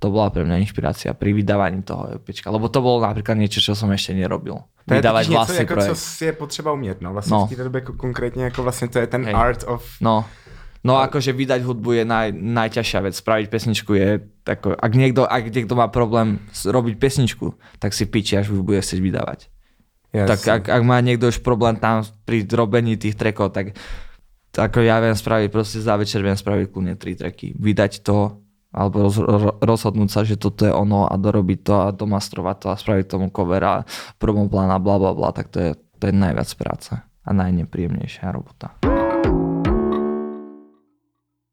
To 0.00 0.08
bola 0.08 0.32
pre 0.32 0.48
mňa 0.48 0.64
inšpirácia 0.64 1.12
pri 1.12 1.36
vydávaní 1.36 1.84
toho 1.84 2.16
EPčka, 2.16 2.48
lebo 2.48 2.72
to 2.72 2.80
bolo 2.80 3.04
napríklad 3.04 3.36
niečo, 3.36 3.60
čo 3.60 3.76
som 3.76 3.92
ešte 3.92 4.16
nerobil. 4.16 4.56
To 4.88 4.96
je 4.96 5.00
Vydávať 5.00 5.24
totiž 5.24 5.28
něco, 5.28 5.38
vlastný 5.38 5.56
jako, 5.60 5.74
projekt. 5.74 5.96
co 5.96 6.24
je 6.24 6.32
potřeba 6.32 6.72
umět, 6.72 7.00
no. 7.00 7.12
Vlastně 7.12 7.36
No. 7.36 7.46
v 7.46 7.56
té 7.56 7.64
době 7.64 7.80
konkrétně 7.80 8.44
jako 8.44 8.62
vlastně 8.62 8.88
to 8.88 8.98
je 8.98 9.06
ten 9.06 9.24
Hej. 9.24 9.34
art 9.34 9.64
of... 9.68 9.84
No, 10.00 10.24
no 10.84 10.96
akože 10.96 11.36
vydať 11.36 11.60
hudbu 11.62 11.92
je 11.92 12.04
naj, 12.08 12.32
najťažšia 12.32 13.00
vec. 13.04 13.14
Spraviť 13.16 13.46
pesničku 13.52 13.92
je 13.94 14.24
tako, 14.48 14.72
ak 14.80 14.92
niekto, 14.96 15.28
ak 15.28 15.52
niekto 15.52 15.76
má 15.76 15.92
problém 15.92 16.40
robiť 16.64 16.96
pesničku, 16.96 17.52
tak 17.76 17.92
si 17.92 18.08
piči, 18.08 18.40
až 18.40 18.48
ju 18.56 18.64
bude 18.64 18.80
chcieť 18.80 19.00
vydávať. 19.04 19.52
Yes. 20.16 20.26
Tak 20.32 20.40
ak, 20.48 20.64
ak 20.72 20.82
má 20.82 20.96
niekto 21.04 21.28
už 21.28 21.44
problém 21.44 21.76
tam 21.76 22.00
pri 22.24 22.48
robení 22.48 22.96
tých 22.96 23.14
trackov, 23.20 23.52
tak 23.52 23.76
tak 24.50 24.74
ako 24.74 24.82
ja 24.82 24.98
viem 24.98 25.14
spraviť, 25.14 25.48
proste 25.52 25.78
za 25.78 25.94
večer 25.94 26.24
viem 26.26 26.34
spraviť 26.34 26.66
kľudne 26.74 26.98
tri 26.98 27.14
tracky. 27.14 27.54
Vydať 27.54 28.02
to, 28.02 28.42
alebo 28.70 29.02
roz, 29.02 29.18
ro- 29.18 29.58
rozhodnúť 29.58 30.10
sa, 30.10 30.20
že 30.22 30.38
toto 30.38 30.66
je 30.66 30.72
ono 30.72 31.10
a 31.10 31.14
dorobiť 31.18 31.58
to 31.62 31.74
a 31.74 31.90
domastrovať 31.90 32.56
to 32.58 32.66
a 32.70 32.76
spraviť 32.78 33.06
tomu 33.10 33.30
cover 33.30 33.62
a 33.64 33.74
promoplán 34.18 34.70
a 34.70 34.78
bla 34.78 34.98
bla 34.98 35.12
bla, 35.14 35.32
tak 35.34 35.50
to 35.50 35.58
je, 35.58 35.70
to 35.98 36.06
je 36.06 36.14
najviac 36.14 36.50
práce 36.54 36.94
a 37.26 37.30
najnepríjemnejšia 37.32 38.32
robota. 38.32 38.74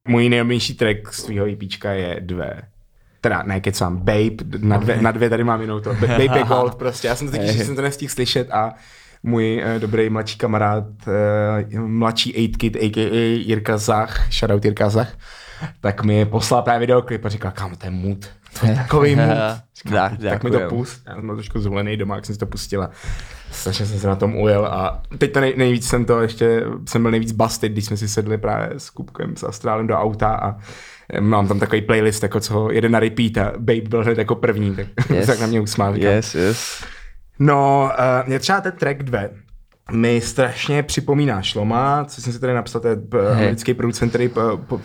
Můj 0.07 0.29
nejmenší 0.29 0.73
track 0.73 1.13
z 1.13 1.23
tvýho 1.23 1.45
EPčka 1.45 1.91
je 1.91 2.21
dvě. 2.21 2.61
Teda 3.21 3.43
ne, 3.43 3.59
kecám, 3.61 3.97
Babe, 3.97 4.45
na 4.59 4.77
dvě, 4.77 5.01
na 5.01 5.11
dvě 5.11 5.29
tady 5.29 5.43
mám 5.43 5.61
jinou 5.61 5.79
to. 5.79 5.93
Ba- 5.93 6.07
Babe 6.07 6.43
Gold 6.43 6.75
prostě, 6.75 7.07
já 7.07 7.15
jsem 7.15 7.31
totiž, 7.31 7.51
že 7.57 7.65
jsem 7.65 7.75
to 7.75 7.81
nestihl 7.81 8.13
slyšet 8.13 8.51
a 8.51 8.73
můj 9.23 9.63
uh, 9.75 9.81
dobrý 9.81 10.09
mladší 10.09 10.37
kamarád, 10.37 10.83
uh, 11.73 11.79
mladší 11.79 12.33
8 12.33 12.47
kid, 12.57 12.75
a.k.a. 12.75 13.37
Jirka 13.45 13.77
Zach, 13.77 14.27
shoutout 14.31 14.65
Jirka 14.65 14.89
Zach, 14.89 15.17
tak 15.81 16.03
mi 16.03 16.25
poslal 16.25 16.61
právě 16.61 16.79
videoklip 16.79 17.25
a 17.25 17.29
říkal, 17.29 17.51
kámo, 17.51 17.75
to 17.75 17.85
je 17.85 17.91
mood, 17.91 18.25
to 18.59 18.65
je 18.65 18.75
takový 18.75 19.15
mood. 19.25 19.37
Dá, 19.91 20.11
tak 20.29 20.43
mi 20.43 20.51
to 20.51 20.59
pust. 20.69 21.01
Já 21.07 21.15
jsem 21.15 21.27
trošku 21.27 21.59
zvolený 21.59 21.97
doma, 21.97 22.15
jak 22.15 22.25
jsem 22.25 22.35
si 22.35 22.39
to 22.39 22.45
pustila. 22.45 22.89
Strašně 23.51 23.85
jsem 23.85 23.99
se 23.99 24.07
na 24.07 24.15
tom 24.15 24.35
ujel 24.35 24.65
a 24.65 25.01
teď 25.17 25.31
to 25.33 25.39
nej, 25.39 25.53
nejvíc 25.57 25.87
jsem 25.87 26.05
to 26.05 26.21
ještě, 26.21 26.63
jsem 26.85 27.01
byl 27.01 27.11
nejvíc 27.11 27.31
busted, 27.31 27.71
když 27.71 27.85
jsme 27.85 27.97
si 27.97 28.07
sedli 28.07 28.37
právě 28.37 28.69
s 28.79 28.89
Kupkem, 28.89 29.35
s 29.35 29.43
Astrálem 29.43 29.87
do 29.87 29.95
auta 29.95 30.35
a 30.35 30.55
eh, 31.13 31.21
mám 31.21 31.47
tam 31.47 31.59
takový 31.59 31.81
playlist, 31.81 32.23
jako 32.23 32.39
co 32.39 32.71
jede 32.71 32.89
na 32.89 32.99
repeat 32.99 33.37
a 33.37 33.51
Babe 33.57 33.81
byl 33.89 34.03
hned 34.03 34.17
jako 34.17 34.35
první, 34.35 34.75
tak, 34.75 34.87
yes. 35.09 35.25
tak 35.27 35.39
na 35.39 35.47
mě 35.47 35.61
usmál. 35.61 35.95
říkám, 35.95 36.11
Yes, 36.11 36.35
yes. 36.35 36.83
No, 37.39 37.91
uh, 37.99 38.27
mě 38.27 38.39
třeba 38.39 38.61
ten 38.61 38.71
track 38.71 39.03
2 39.03 39.19
mi 39.91 40.21
strašně 40.21 40.83
připomíná 40.83 41.41
Šloma, 41.41 42.05
co 42.05 42.21
jsem 42.21 42.33
si 42.33 42.39
tady 42.39 42.53
napsal, 42.53 42.81
to 42.81 42.87
je 42.87 42.97
eh, 43.13 43.31
americký 43.31 43.73
producent, 43.73 44.09
který 44.11 44.29
po, 44.29 44.41
po, 44.67 44.77
po, 44.77 44.83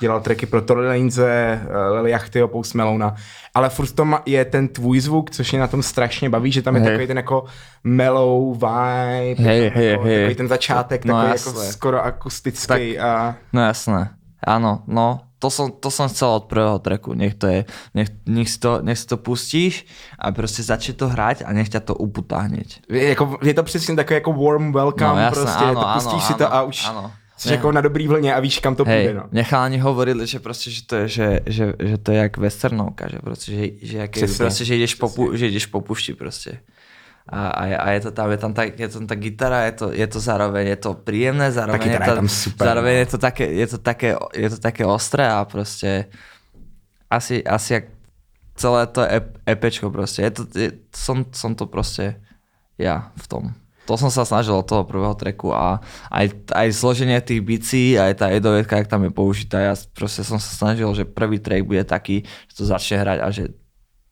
dělal 0.00 0.20
tracky 0.20 0.46
pro 0.46 0.62
Tory 0.62 0.86
Laneze, 0.86 1.60
Lily 1.92 2.10
Yachtyho, 2.10 2.48
Post 2.48 2.74
Malona, 2.74 3.14
ale 3.54 3.68
furt 3.70 3.92
to 3.92 4.08
je 4.26 4.44
ten 4.44 4.68
tvůj 4.68 5.00
zvuk, 5.00 5.30
což 5.30 5.52
mě 5.52 5.60
na 5.60 5.66
tom 5.66 5.82
strašně 5.82 6.30
baví, 6.30 6.52
že 6.52 6.62
tam 6.62 6.74
je 6.76 6.80
Hej. 6.82 6.90
takový 6.90 7.06
ten 7.06 7.16
jako 7.16 7.44
mellow 7.84 8.54
vibe, 8.54 9.42
Hej, 9.42 9.64
jako, 9.64 9.78
hej, 9.78 9.98
hej. 10.02 10.18
takový 10.18 10.34
ten 10.34 10.48
začátek, 10.48 11.04
No, 11.04 11.14
takový 11.14 11.30
jako 11.38 11.48
jasné. 11.58 11.72
skoro 11.72 12.04
akustický 12.04 12.98
a 12.98 13.34
No 13.52 13.60
jasné. 13.62 14.10
Áno, 14.40 14.82
no, 14.86 15.20
to 15.40 15.48
som, 15.48 15.72
to 15.72 15.88
som 15.88 16.08
chcel 16.08 16.28
od 16.28 16.44
prvého 16.44 16.78
tracku. 16.78 17.14
Nech 17.16 17.34
to 17.34 17.46
je, 17.48 17.64
nech, 17.94 18.08
nech, 18.28 18.48
si 18.48 18.58
to, 18.60 18.80
nech 18.84 18.98
si 18.98 19.06
to 19.08 19.16
pustíš 19.16 19.84
a 20.20 20.32
proste 20.32 20.60
začne 20.62 20.94
to 20.96 21.08
hrať 21.08 21.44
a 21.44 21.52
nech 21.56 21.68
ťa 21.68 21.80
to 21.80 21.94
uputá 21.96 22.44
hneď. 22.44 22.80
je, 22.88 23.08
jako, 23.08 23.38
je 23.42 23.54
to 23.54 23.62
přesně 23.62 23.96
takový 23.96 24.14
jako 24.14 24.32
warm 24.32 24.72
welcome, 24.72 25.12
No, 25.12 25.18
jasné, 25.18 25.42
prostě, 25.42 25.64
áno, 25.64 25.74
to 25.80 25.86
áno, 25.88 25.94
pustíš 25.94 26.22
si 26.24 26.32
áno, 26.32 26.38
to 26.38 26.46
a 26.54 26.62
už 26.62 26.78
áno. 26.88 27.04
jsi 27.36 27.48
Ne. 27.48 27.54
jako 27.54 27.72
na 27.72 27.80
dobrý 27.80 28.08
vlně 28.08 28.34
a 28.34 28.40
víš, 28.40 28.60
kam 28.60 28.76
to 28.76 28.84
Hej, 28.84 29.04
půjde. 29.04 29.18
No. 29.20 29.24
nechalani 29.32 29.78
hovorili, 29.78 30.26
že 30.26 30.38
proste, 30.40 30.70
že 30.70 30.82
to 30.86 30.94
je, 30.96 31.08
že, 31.08 31.40
že, 31.46 31.64
že 31.80 31.96
to 31.98 32.12
je 32.12 32.18
jak 32.18 32.36
westernovka, 32.36 33.08
že 33.08 33.18
proste, 33.18 33.52
že, 33.52 33.64
že, 33.82 34.08
Přesně, 34.08 34.36
proste, 34.44 34.64
že, 34.64 34.76
ideš 34.76 34.94
po, 34.94 35.08
že 35.32 35.48
ideš 35.48 35.66
po 35.66 35.80
pušti 35.80 36.12
proste. 36.14 36.60
A, 37.28 37.40
a, 37.52 37.62
je, 37.66 37.76
a 37.76 37.86
je 37.90 38.00
to 38.00 38.10
tam, 38.10 38.26
je 38.30 38.38
tam, 38.38 38.52
tak, 38.54 38.68
je 38.80 38.88
tam 38.88 39.04
tá 39.06 39.14
gitara, 39.14 39.68
je 39.70 39.72
to, 39.72 39.86
je 39.92 40.06
to 40.08 40.18
zároveň, 40.18 40.64
je 40.74 40.78
to 40.80 40.90
príjemné, 40.98 41.52
zároveň, 41.52 41.78
Tá 41.78 41.86
je, 41.86 41.98
to, 42.00 42.10
je 42.10 42.18
tam 42.18 42.28
super, 42.28 42.64
zároveň 42.66 42.94
no. 42.94 43.00
je 43.00 43.06
to 43.06 43.18
také, 43.18 43.44
je 43.46 43.66
to 43.66 43.78
také, 43.78 44.08
je 44.34 44.48
to 44.50 44.58
také 44.58 44.82
ostré 44.82 45.24
a 45.28 45.44
proste 45.46 46.10
asi, 47.06 47.44
asi 47.44 47.70
jak 47.72 47.84
celé 48.58 48.82
to 48.90 49.00
ep, 49.06 49.38
EPčko 49.46 49.94
proste, 49.94 50.26
je 50.26 50.32
to, 50.32 50.42
je, 50.58 50.68
som, 50.90 51.22
som 51.30 51.54
to 51.54 51.70
proste 51.70 52.18
ja 52.80 53.12
v 53.14 53.26
tom. 53.28 53.44
To 53.88 53.98
som 53.98 54.06
sa 54.06 54.22
snažil 54.22 54.54
od 54.54 54.66
toho 54.66 54.86
prvého 54.86 55.14
treku 55.18 55.50
a 55.50 55.82
aj, 56.14 56.50
aj 56.54 56.68
zloženie 56.70 57.18
tých 57.18 57.42
bicí, 57.42 57.98
aj 57.98 58.22
tá 58.22 58.26
edovetka, 58.30 58.78
jak 58.78 58.86
tam 58.86 59.02
je 59.02 59.10
použitá, 59.10 59.58
ja 59.58 59.74
proste 59.94 60.22
som 60.22 60.38
sa 60.38 60.50
snažil, 60.54 60.86
že 60.94 61.02
prvý 61.02 61.42
track 61.42 61.66
bude 61.66 61.82
taký, 61.82 62.22
že 62.46 62.54
to 62.54 62.64
začne 62.70 63.02
hrať 63.02 63.18
a 63.18 63.28
že 63.34 63.50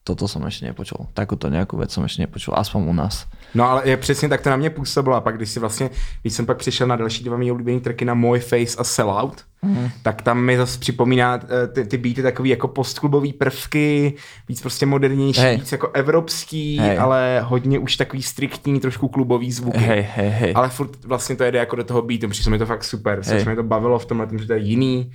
toto 0.08 0.24
som 0.24 0.40
ešte 0.48 0.64
nepočul. 0.64 1.04
Takúto 1.12 1.52
nejakú 1.52 1.76
vec 1.76 1.92
som 1.92 2.00
ešte 2.00 2.24
nepočul, 2.24 2.56
aspoň 2.56 2.80
u 2.88 2.94
nás. 2.96 3.28
No 3.54 3.68
ale 3.68 3.88
je 3.88 3.96
přesně 3.96 4.28
tak 4.28 4.40
to 4.40 4.50
na 4.50 4.56
mě 4.56 4.70
působilo 4.70 5.16
a 5.16 5.20
pak 5.20 5.36
když 5.36 5.50
si 5.50 5.60
vlastně, 5.60 5.90
když 6.22 6.34
jsem 6.34 6.46
pak 6.46 6.58
přišel 6.58 6.86
na 6.86 6.96
další 6.96 7.24
dva 7.24 7.36
mý 7.36 7.52
oblíbený 7.52 7.80
tracky 7.80 8.04
na 8.04 8.14
Moje 8.14 8.40
Face 8.40 8.76
a 8.78 8.84
Sellout, 8.84 9.44
mm. 9.62 9.88
tak 10.02 10.22
tam 10.22 10.40
mi 10.40 10.56
zase 10.56 10.78
připomíná 10.78 11.40
eh, 11.44 11.66
ty, 11.66 11.84
ty 11.84 11.96
beaty 11.96 12.22
takový 12.22 12.50
jako 12.50 12.68
postklubový 12.68 13.32
prvky, 13.32 14.14
víc 14.48 14.60
prostě 14.60 14.86
modernější, 14.86 15.40
Hej. 15.40 15.56
víc 15.56 15.72
jako 15.72 15.90
evropský, 15.94 16.78
Hej. 16.78 16.98
ale 16.98 17.40
hodně 17.44 17.78
už 17.78 17.96
takový 17.96 18.22
striktní, 18.22 18.80
trošku 18.80 19.08
klubový 19.08 19.52
zvuky. 19.52 19.78
Hej, 19.78 20.08
hej, 20.14 20.30
hej. 20.30 20.52
Ale 20.56 20.68
furt 20.68 21.04
vlastně 21.04 21.36
to 21.36 21.44
jede 21.44 21.58
jako 21.58 21.76
do 21.76 21.84
toho 21.84 22.02
beatu, 22.02 22.28
přišlo 22.28 22.50
mi 22.50 22.58
to 22.58 22.66
fakt 22.66 22.84
super, 22.84 23.24
což 23.24 23.44
mi 23.44 23.56
to 23.56 23.62
bavilo 23.62 23.98
v 23.98 24.06
tomhle, 24.06 24.28
že 24.38 24.46
to 24.46 24.52
je 24.52 24.58
jiný 24.58 25.12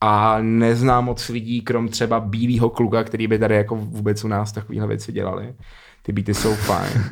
a 0.00 0.38
neznám 0.40 1.04
moc 1.04 1.28
lidí, 1.28 1.60
krom 1.60 1.88
třeba 1.88 2.20
bílého 2.20 2.70
kluka, 2.70 3.04
který 3.04 3.26
by 3.26 3.38
tady 3.38 3.54
jako 3.54 3.76
vůbec 3.76 4.24
u 4.24 4.28
nás 4.28 4.52
takovýhle 4.52 4.86
věci 4.86 5.12
dělali. 5.12 5.54
Ty 6.02 6.12
beaty 6.12 6.34
jsou 6.34 6.54
fajn. 6.54 6.92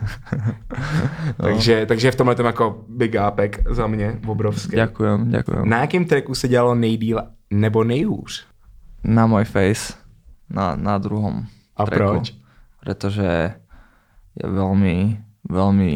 No. 1.39 1.45
takže, 1.45 1.87
takže 1.87 2.11
v 2.11 2.17
tomhle 2.17 2.35
tom 2.35 2.47
jako 2.47 2.85
big 2.89 3.17
upek 3.29 3.63
za 3.71 3.87
mě 3.87 4.21
obrovský. 4.27 4.77
Ďakujem, 4.77 5.31
ďakujem. 5.31 5.69
Na 5.69 5.81
jakém 5.81 6.05
tracku 6.05 6.35
se 6.35 6.49
dělalo 6.49 6.75
nejdíl 6.75 7.23
nebo 7.51 7.85
nejhůř? 7.85 8.47
Na 9.05 9.27
môj 9.27 9.45
face, 9.45 9.93
na, 10.51 10.77
na 10.77 10.99
druhom 10.99 11.45
A 11.77 11.85
tracku. 11.85 12.09
proč? 12.09 12.27
Pretože 12.81 13.55
je 14.37 14.47
veľmi, 14.49 15.21
veľmi 15.49 15.93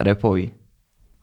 repový. 0.00 0.50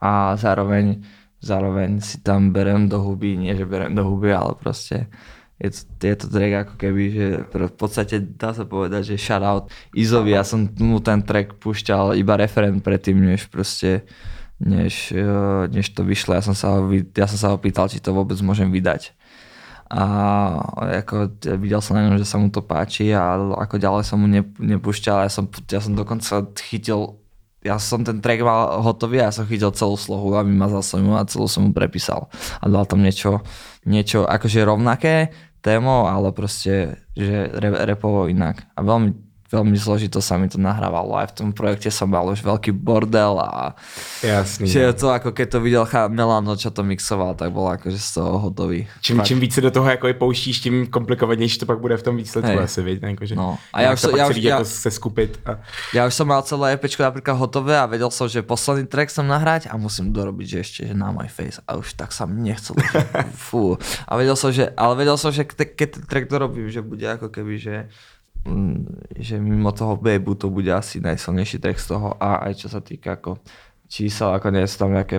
A 0.01 0.35
zároveň, 0.35 1.03
zároveň 1.39 2.03
si 2.03 2.19
tam 2.19 2.51
berem 2.51 2.91
do 2.91 2.99
huby, 2.99 3.39
nie 3.39 3.55
že 3.55 3.65
berem 3.65 3.95
do 3.95 4.03
huby, 4.03 4.31
ale 4.35 4.55
proste 4.59 5.07
je 5.59 5.75
to, 5.75 6.07
je 6.07 6.15
to 6.15 6.27
track 6.31 6.53
ako 6.55 6.73
keby, 6.79 7.03
že 7.11 7.25
v 7.51 7.75
podstate 7.75 8.15
dá 8.23 8.55
sa 8.55 8.63
povedať, 8.63 9.11
že 9.11 9.15
shoutout 9.19 9.67
Izovi, 9.91 10.31
ja 10.31 10.47
som 10.47 10.71
mu 10.79 11.03
ten 11.03 11.19
track 11.19 11.59
púšťal 11.59 12.15
iba 12.15 12.39
referent 12.39 12.79
predtým, 12.79 13.19
než 13.19 13.51
proste 13.51 14.07
než, 14.59 15.11
eh, 15.15 15.67
než 15.71 15.89
to 15.95 16.03
vyšlo. 16.03 16.35
Ja 16.35 16.43
som, 16.43 16.55
sa 16.55 16.79
ho, 16.79 16.91
ja 16.91 17.27
som 17.27 17.39
sa 17.39 17.47
ho 17.55 17.57
pýtal, 17.59 17.87
či 17.87 18.03
to 18.03 18.11
vôbec 18.11 18.35
môžem 18.43 18.67
vydať. 18.71 19.15
A 19.89 20.05
ako 21.01 21.33
videl 21.57 21.81
som 21.81 21.97
na 21.97 22.05
ňom, 22.05 22.21
že 22.21 22.27
sa 22.27 22.37
mu 22.37 22.53
to 22.53 22.61
páči 22.61 23.09
a 23.09 23.33
ako 23.35 23.81
ďalej 23.81 24.03
som 24.05 24.21
mu 24.21 24.29
ne, 24.29 24.45
nepúšťal. 24.45 25.25
Ja 25.25 25.31
som, 25.33 25.49
ja 25.49 25.81
som 25.81 25.97
dokonca 25.97 26.45
chytil 26.61 27.18
ja 27.59 27.75
som 27.75 28.07
ten 28.07 28.23
track 28.23 28.39
mal 28.39 28.79
hotový 28.79 29.19
a 29.19 29.27
ja 29.27 29.35
som 29.35 29.43
chytil 29.43 29.75
celú 29.75 29.99
slohu 29.99 30.31
a 30.35 30.47
vymazal 30.47 30.79
som 30.79 31.03
ju 31.03 31.11
a 31.11 31.27
celú 31.27 31.47
som 31.51 31.67
mu 31.67 31.71
prepísal. 31.75 32.31
A 32.63 32.65
dal 32.71 32.87
tam 32.87 33.03
niečo, 33.03 33.43
niečo 33.83 34.23
akože 34.23 34.63
rovnaké 34.63 35.35
témo, 35.59 36.07
ale 36.07 36.31
proste, 36.31 37.03
že 37.19 37.51
re, 37.51 37.69
repovo 37.83 38.31
inak. 38.31 38.63
A 38.75 38.79
veľmi, 38.79 39.11
veľmi 39.49 39.75
zložito 39.75 40.21
sa 40.21 40.37
mi 40.37 40.45
to 40.45 40.57
nahrávalo. 40.57 41.17
Aj 41.17 41.25
v 41.25 41.35
tom 41.35 41.49
projekte 41.49 41.89
som 41.89 42.05
mal 42.05 42.25
už 42.25 42.41
veľký 42.41 42.69
bordel 42.71 43.41
a 43.41 43.73
Jasný. 44.21 44.69
že 44.69 44.93
to 44.93 45.09
ako 45.09 45.33
keď 45.33 45.47
to 45.49 45.59
videl 45.59 45.83
Melano, 46.07 46.53
čo 46.53 46.69
to 46.69 46.85
mixoval, 46.85 47.33
tak 47.33 47.49
bol 47.49 47.65
akože 47.65 47.97
z 47.97 48.09
toho 48.13 48.37
hotový. 48.39 48.85
Čím, 49.01 49.17
Fakt. 49.17 49.27
čím 49.27 49.39
více 49.39 49.61
do 49.61 49.71
toho 49.71 49.89
jako 49.89 50.07
je 50.07 50.13
pouštíš, 50.13 50.59
tím 50.59 50.87
komplikovanější 50.87 51.59
to 51.59 51.65
pak 51.65 51.79
bude 51.79 51.97
v 51.97 52.03
tom 52.03 52.15
výsledku 52.17 52.49
Hej. 52.51 52.59
asi, 52.63 52.81
viď? 52.81 52.97
Jako, 53.03 53.25
že 53.25 53.35
No. 53.35 53.57
A 53.73 53.81
ja 53.81 53.87
já 53.89 53.93
už 53.93 54.01
ja 54.17 54.27
už- 54.29 54.37
ja- 54.37 54.63
se 54.63 54.91
skupit. 54.91 55.39
A... 55.45 55.57
Ja 55.93 56.05
už 56.05 56.13
som 56.13 56.27
mal 56.27 56.41
celé 56.43 56.73
EPčko 56.77 57.03
napríklad 57.03 57.33
hotové 57.39 57.79
a 57.79 57.85
vedel 57.85 58.11
som, 58.11 58.27
že 58.27 58.41
posledný 58.45 58.85
track 58.85 59.09
som 59.09 59.25
nahrať 59.27 59.67
a 59.71 59.77
musím 59.77 60.13
dorobiť, 60.13 60.47
že 60.47 60.57
ešte 60.59 60.79
že 60.87 60.93
na 60.93 61.09
môj 61.09 61.27
face 61.31 61.57
a 61.67 61.75
už 61.79 61.93
tak 61.97 62.11
sa 62.11 62.25
mi 62.29 62.41
nechcelo. 62.51 62.77
Že, 62.77 62.99
fú. 63.49 63.79
A 64.05 64.13
vedel 64.19 64.35
som, 64.35 64.51
že, 64.51 64.69
ale 64.77 64.93
vedel 64.95 65.17
som, 65.17 65.31
že 65.31 65.43
ke- 65.47 65.73
keď 65.73 65.87
ten 65.97 66.03
track 66.05 66.25
dorobím, 66.29 66.67
že 66.69 66.83
bude 66.83 67.05
ako 67.07 67.31
keby, 67.31 67.53
že 67.57 67.75
že 69.19 69.35
mimo 69.39 69.71
toho 69.71 69.95
babu 69.95 70.35
to 70.35 70.49
bude 70.49 70.71
asi 70.73 71.03
najsilnejší 71.03 71.59
track 71.59 71.79
z 71.79 71.87
toho 71.87 72.15
a 72.23 72.47
aj 72.47 72.53
čo 72.55 72.67
sa 72.71 72.79
týka 72.79 73.19
ako 73.19 73.37
čísel, 73.89 74.31
ako 74.31 74.47
nie 74.53 74.63
sú 74.69 74.85
tam 74.85 74.93
nejaké 74.93 75.17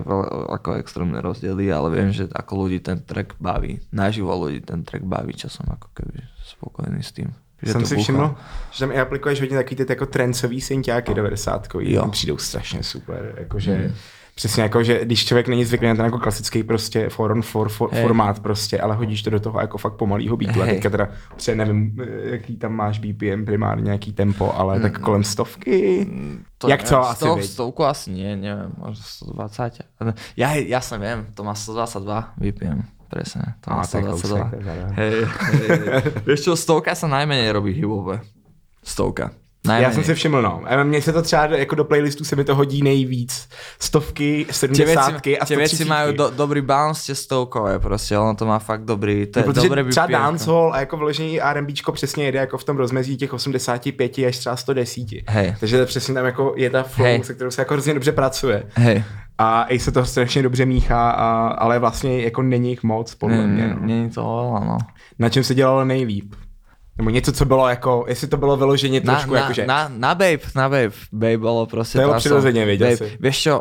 ako 0.49 0.79
extrémne 0.79 1.19
rozdiely, 1.19 1.67
ale 1.69 1.91
viem, 1.91 2.09
že 2.15 2.31
ako 2.31 2.65
ľudí 2.65 2.79
ten 2.79 3.03
track 3.03 3.35
baví. 3.37 3.83
Naživo 3.91 4.31
ľudí 4.31 4.63
ten 4.63 4.87
track 4.87 5.03
baví, 5.03 5.35
čo 5.35 5.51
som 5.51 5.67
ako 5.67 5.91
keby 5.91 6.23
spokojný 6.39 7.03
s 7.03 7.11
tým. 7.11 7.29
Že 7.61 7.71
Jsem 7.71 7.85
si 7.85 7.95
všiml, 7.95 8.35
že 8.71 8.79
tam 8.79 8.91
i 8.91 8.99
aplikuješ 8.99 9.39
hodně 9.39 9.57
takový 9.57 9.75
ty 9.75 9.85
jako 9.89 10.05
trencový 10.05 10.61
synťáky 10.61 11.13
90 11.13 11.67
Jo. 11.79 12.03
Ty 12.03 12.09
přijdou 12.09 12.37
strašně 12.37 12.83
super. 12.83 13.35
Jakože, 13.37 13.75
hmm. 13.75 13.93
Přesně 14.41 14.63
jako, 14.63 14.83
že 14.83 15.05
když 15.05 15.25
člověk 15.25 15.47
není 15.47 15.65
zvyklý 15.65 15.87
na 15.87 15.95
ten 15.95 16.05
jako 16.05 16.19
klasický 16.19 16.63
prostě 16.63 17.09
for 17.09 17.31
on 17.31 17.41
for, 17.41 17.69
for 17.69 17.89
Hej. 17.93 18.01
formát 18.01 18.39
prostě, 18.39 18.79
ale 18.81 18.95
hodíš 18.95 19.21
to 19.21 19.29
do 19.29 19.39
toho 19.39 19.59
jako 19.61 19.77
fakt 19.77 19.93
pomalýho 19.93 20.37
beatu. 20.37 20.61
A 20.61 20.65
Hej. 20.65 20.73
teďka 20.75 20.89
teda, 20.89 21.07
třeba 21.35 21.55
nevím, 21.57 21.97
jaký 22.23 22.57
tam 22.57 22.73
máš 22.73 22.99
BPM 22.99 23.45
primárně, 23.45 23.91
jaký 23.91 24.13
tempo, 24.13 24.53
ale 24.57 24.79
tak 24.79 24.99
kolem 24.99 25.23
stovky. 25.23 26.07
To 26.57 26.69
Jak 26.69 26.83
neviem, 26.83 27.01
asi 27.05 27.15
sto- 27.25 27.35
vieš. 27.35 27.45
Stovku 27.45 27.83
asi 27.85 28.09
nie, 28.11 28.33
neviem, 28.35 28.71
možno 28.77 29.03
120. 29.05 29.85
Ja, 30.37 30.53
jasne 30.57 30.97
viem, 30.97 31.25
to 31.37 31.43
má 31.45 31.53
122 31.53 32.33
BPM, 32.37 32.81
presne, 33.09 33.61
to 33.61 33.69
má 33.69 33.81
A, 33.81 33.87
tak 33.87 34.01
122. 34.09 34.09
kousek, 34.09 34.49
to 34.49 34.55
je 34.57 34.63
zároveň. 34.65 34.93
Hej, 34.97 35.09
hej, 35.13 35.25
hej. 35.69 36.01
Vieš 36.25 36.39
čo, 36.41 36.51
stovka 36.57 36.97
sa 36.97 37.05
najmenej 37.05 37.49
robí 37.53 37.77
hibové. 37.77 38.21
Stovka. 38.81 39.37
Najmenej. 39.67 39.89
Já 39.89 39.93
jsem 39.95 40.03
si 40.03 40.13
všiml, 40.13 40.41
no. 40.41 40.61
Mně 40.83 41.01
se 41.01 41.13
to 41.13 41.21
třeba 41.21 41.45
jako 41.45 41.75
do 41.75 41.83
playlistu 41.85 42.23
se 42.23 42.35
mi 42.35 42.43
to 42.43 42.55
hodí 42.55 42.81
nejvíc. 42.83 43.47
Stovky, 43.79 44.45
sedmdesátky 44.51 45.39
a 45.39 45.45
tie 45.45 45.57
veci 45.57 45.75
130. 45.75 45.89
majú 45.89 46.09
do, 46.17 46.29
dobrý 46.33 46.61
bounce, 46.61 47.05
tie 47.05 47.15
stovkové 47.15 47.79
proste, 47.79 48.17
ono 48.17 48.35
to 48.35 48.45
má 48.45 48.59
fakt 48.59 48.85
dobrý, 48.85 49.25
to 49.29 49.39
je 49.39 49.45
No, 49.45 49.53
dobré 49.53 49.83
třeba 49.85 50.07
BPM. 50.07 50.13
dancehall 50.13 50.73
a 50.73 50.79
jako 50.79 50.97
vložení 50.97 51.41
R&Bčko 51.41 51.91
přesně 51.91 52.25
jede 52.25 52.39
jako 52.39 52.57
v 52.57 52.63
tom 52.63 52.77
rozmezí 52.77 53.17
těch 53.17 53.33
85 53.33 54.17
až 54.27 54.37
třeba 54.37 54.55
110. 54.55 55.07
Hej. 55.27 55.55
Takže 55.59 55.79
to 55.79 55.85
přesně 55.85 56.13
tam 56.13 56.25
jako 56.25 56.53
je 56.57 56.69
ta 56.69 56.83
flow, 56.83 57.05
Hej. 57.05 57.23
se 57.23 57.33
kterou 57.33 57.51
se 57.51 57.61
jako 57.61 57.73
hrozně 57.73 57.93
dobře 57.93 58.11
pracuje. 58.11 58.63
Hej, 58.75 59.03
A 59.37 59.65
i 59.69 59.79
se 59.79 59.91
to 59.91 60.05
strašně 60.05 60.43
dobře 60.43 60.65
míchá, 60.65 61.11
a, 61.11 61.47
ale 61.47 61.79
vlastně 61.79 62.21
jako 62.23 62.41
není 62.41 62.69
jich 62.69 62.83
moc, 62.83 63.15
podle 63.15 63.47
mě. 63.47 63.75
No. 63.81 63.93
je 63.93 64.09
to 64.09 64.21
no. 64.65 64.77
Na 65.19 65.29
čem 65.29 65.43
se 65.43 65.55
dělalo 65.55 65.85
nejlíp? 65.85 66.33
Nebo 67.01 67.09
něco, 67.09 67.31
co 67.31 67.45
bylo 67.45 67.69
jako, 67.69 68.05
jestli 68.07 68.27
to 68.27 68.37
bylo 68.37 68.57
vyloženě 68.57 69.01
Na, 69.03 69.13
trošku 69.13 69.33
na, 69.33 69.39
jakože... 69.39 69.65
na, 69.65 69.91
na 69.97 70.15
Babe, 70.15 70.45
na 70.55 70.69
Babe. 70.69 70.91
Babe 71.11 71.37
bolo 71.37 71.65
proste... 71.65 71.97
To 71.97 72.13
je 72.13 72.21
prirodzene, 72.21 72.61
veď 72.65 72.79
Babe. 72.79 73.05
Vieš 73.17 73.37
čo, 73.41 73.53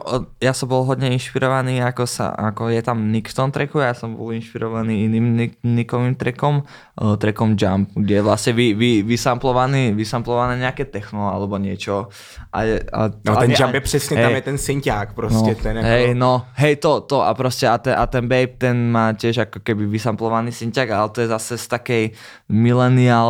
ja 0.44 0.52
som 0.52 0.68
bol 0.68 0.84
hodne 0.84 1.08
inšpirovaný, 1.08 1.80
ako, 1.80 2.04
sa, 2.04 2.36
ako 2.36 2.68
je 2.68 2.84
tam 2.84 3.08
Nick 3.08 3.32
v 3.32 3.34
tom 3.40 3.48
tracku, 3.48 3.80
ja 3.80 3.96
som 3.96 4.12
bol 4.12 4.36
inšpirovaný 4.36 5.08
iným 5.08 5.26
Nick, 5.40 5.52
Nickovým 5.64 6.20
trackom, 6.20 6.68
uh, 7.00 7.16
trackom 7.16 7.56
Jump, 7.56 7.96
kde 7.96 8.20
je 8.20 8.22
vlastne 8.22 8.52
vy, 8.52 8.76
vy, 8.76 9.00
vysamplovaný, 9.08 9.96
vysamplované 9.96 10.60
nejaké 10.60 10.84
techno 10.92 11.32
alebo 11.32 11.56
niečo. 11.56 12.12
A, 12.52 12.60
a, 12.92 13.00
No 13.24 13.32
a 13.32 13.40
ten 13.40 13.56
jump 13.56 13.74
je 13.74 13.80
přesně, 13.80 14.16
hej, 14.16 14.26
tam 14.26 14.34
je 14.34 14.42
ten 14.42 14.58
synťák 14.58 15.12
prostě. 15.12 15.50
no, 15.50 15.54
ten 15.54 15.76
jako, 15.76 15.88
hej, 15.88 16.14
no, 16.14 16.46
hej, 16.54 16.76
to, 16.76 17.00
to 17.00 17.22
a 17.22 17.34
proste 17.34 17.68
a 17.68 17.78
ten, 17.78 17.94
a 17.98 18.06
ten 18.06 18.28
Babe, 18.28 18.52
ten 18.58 18.90
má 18.90 19.12
tiež 19.16 19.48
ako 19.48 19.64
keby 19.64 19.86
vysamplovaný 19.86 20.52
synťak, 20.52 20.90
ale 20.90 21.08
to 21.08 21.20
je 21.20 21.28
zase 21.32 21.58
z 21.58 21.66
takej 21.68 22.04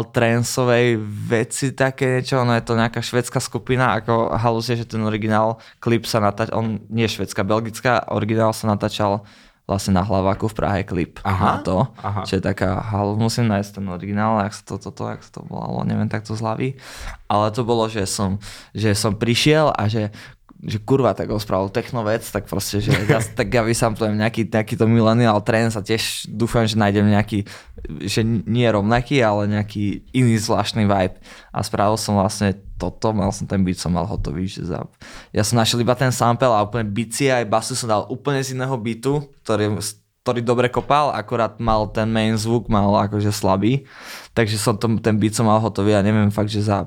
millennial 0.01 0.13
transovej 0.13 0.97
veci 1.29 1.73
také 1.77 2.21
niečo, 2.21 2.45
no 2.45 2.57
je 2.57 2.65
to 2.65 2.75
nejaká 2.77 3.01
švedská 3.03 3.41
skupina, 3.41 4.01
ako 4.01 4.33
halus 4.37 4.69
je, 4.69 4.83
že 4.83 4.97
ten 4.97 5.03
originál 5.05 5.61
klip 5.81 6.07
sa 6.07 6.21
natáčal, 6.21 6.57
on 6.57 6.81
nie 6.89 7.07
švedská, 7.07 7.45
belgická, 7.45 8.09
originál 8.09 8.53
sa 8.53 8.69
natáčal 8.71 9.25
vlastne 9.69 9.95
na 9.95 10.03
hlaváku 10.03 10.51
v 10.51 10.57
Prahe 10.59 10.83
klip 10.83 11.23
Aha, 11.23 11.47
na 11.47 11.57
to, 11.63 11.87
aha. 12.03 12.27
čo 12.27 12.41
je 12.41 12.43
taká, 12.43 12.83
halu, 12.91 13.15
musím 13.15 13.47
nájsť 13.47 13.79
ten 13.79 13.87
originál, 13.87 14.43
jak 14.43 14.55
sa 14.59 14.63
to, 14.67 14.75
toto, 14.83 15.07
jak 15.07 15.23
sa 15.23 15.31
to 15.39 15.47
volalo, 15.47 15.87
neviem 15.87 16.11
takto 16.11 16.35
z 16.35 16.43
hlavy, 16.43 16.69
ale 17.31 17.55
to 17.55 17.63
bolo, 17.63 17.87
že 17.87 18.03
som, 18.03 18.43
že 18.75 18.99
som 18.99 19.15
prišiel 19.15 19.71
a 19.71 19.87
že 19.87 20.11
že 20.61 20.77
kurva, 20.77 21.17
tak 21.17 21.33
on 21.33 21.41
spravil 21.41 21.73
techno 21.73 22.05
vec, 22.05 22.21
tak 22.29 22.45
proste, 22.45 22.85
že 22.85 22.93
ja, 23.09 23.25
tak 23.39 23.49
ja 23.49 23.65
vysamplujem 23.65 24.21
nejaký 24.21 24.53
takýto 24.53 24.85
millennial 24.85 25.41
trends 25.41 25.73
a 25.73 25.81
tiež 25.81 26.29
dúfam, 26.29 26.69
že 26.69 26.77
nájdem 26.77 27.09
nejaký, 27.09 27.49
že 28.05 28.21
nie 28.25 28.69
rovnaký, 28.69 29.25
ale 29.25 29.49
nejaký 29.49 30.05
iný 30.13 30.37
zvláštny 30.37 30.85
vibe. 30.85 31.17
A 31.49 31.65
spravil 31.65 31.97
som 31.97 32.21
vlastne 32.21 32.61
toto, 32.77 33.17
mal 33.17 33.33
som 33.33 33.49
ten 33.49 33.65
beat, 33.65 33.81
som 33.81 33.97
mal 33.97 34.05
hotový, 34.05 34.45
že 34.45 34.69
za... 34.69 34.85
Ja 35.33 35.49
som 35.49 35.57
našiel 35.57 35.81
iba 35.81 35.97
ten 35.97 36.13
sample 36.13 36.53
a 36.53 36.61
úplne 36.61 36.85
bici 36.93 37.33
aj 37.33 37.49
basu 37.49 37.73
som 37.73 37.89
dal 37.89 38.05
úplne 38.13 38.45
z 38.45 38.53
iného 38.53 38.77
beatu, 38.77 39.25
ktorý, 39.41 39.81
ktorý 40.21 40.41
dobre 40.45 40.69
kopal, 40.69 41.17
akorát 41.17 41.57
mal 41.57 41.89
ten 41.89 42.13
main 42.13 42.37
zvuk, 42.37 42.69
mal 42.69 42.93
akože 43.09 43.33
slabý, 43.33 43.89
takže 44.37 44.61
som 44.61 44.77
to, 44.77 44.93
ten 45.01 45.17
beat 45.17 45.33
som 45.33 45.49
mal 45.49 45.57
hotový 45.57 45.97
a 45.97 46.05
neviem 46.05 46.29
fakt, 46.29 46.53
že 46.53 46.69
za 46.69 46.85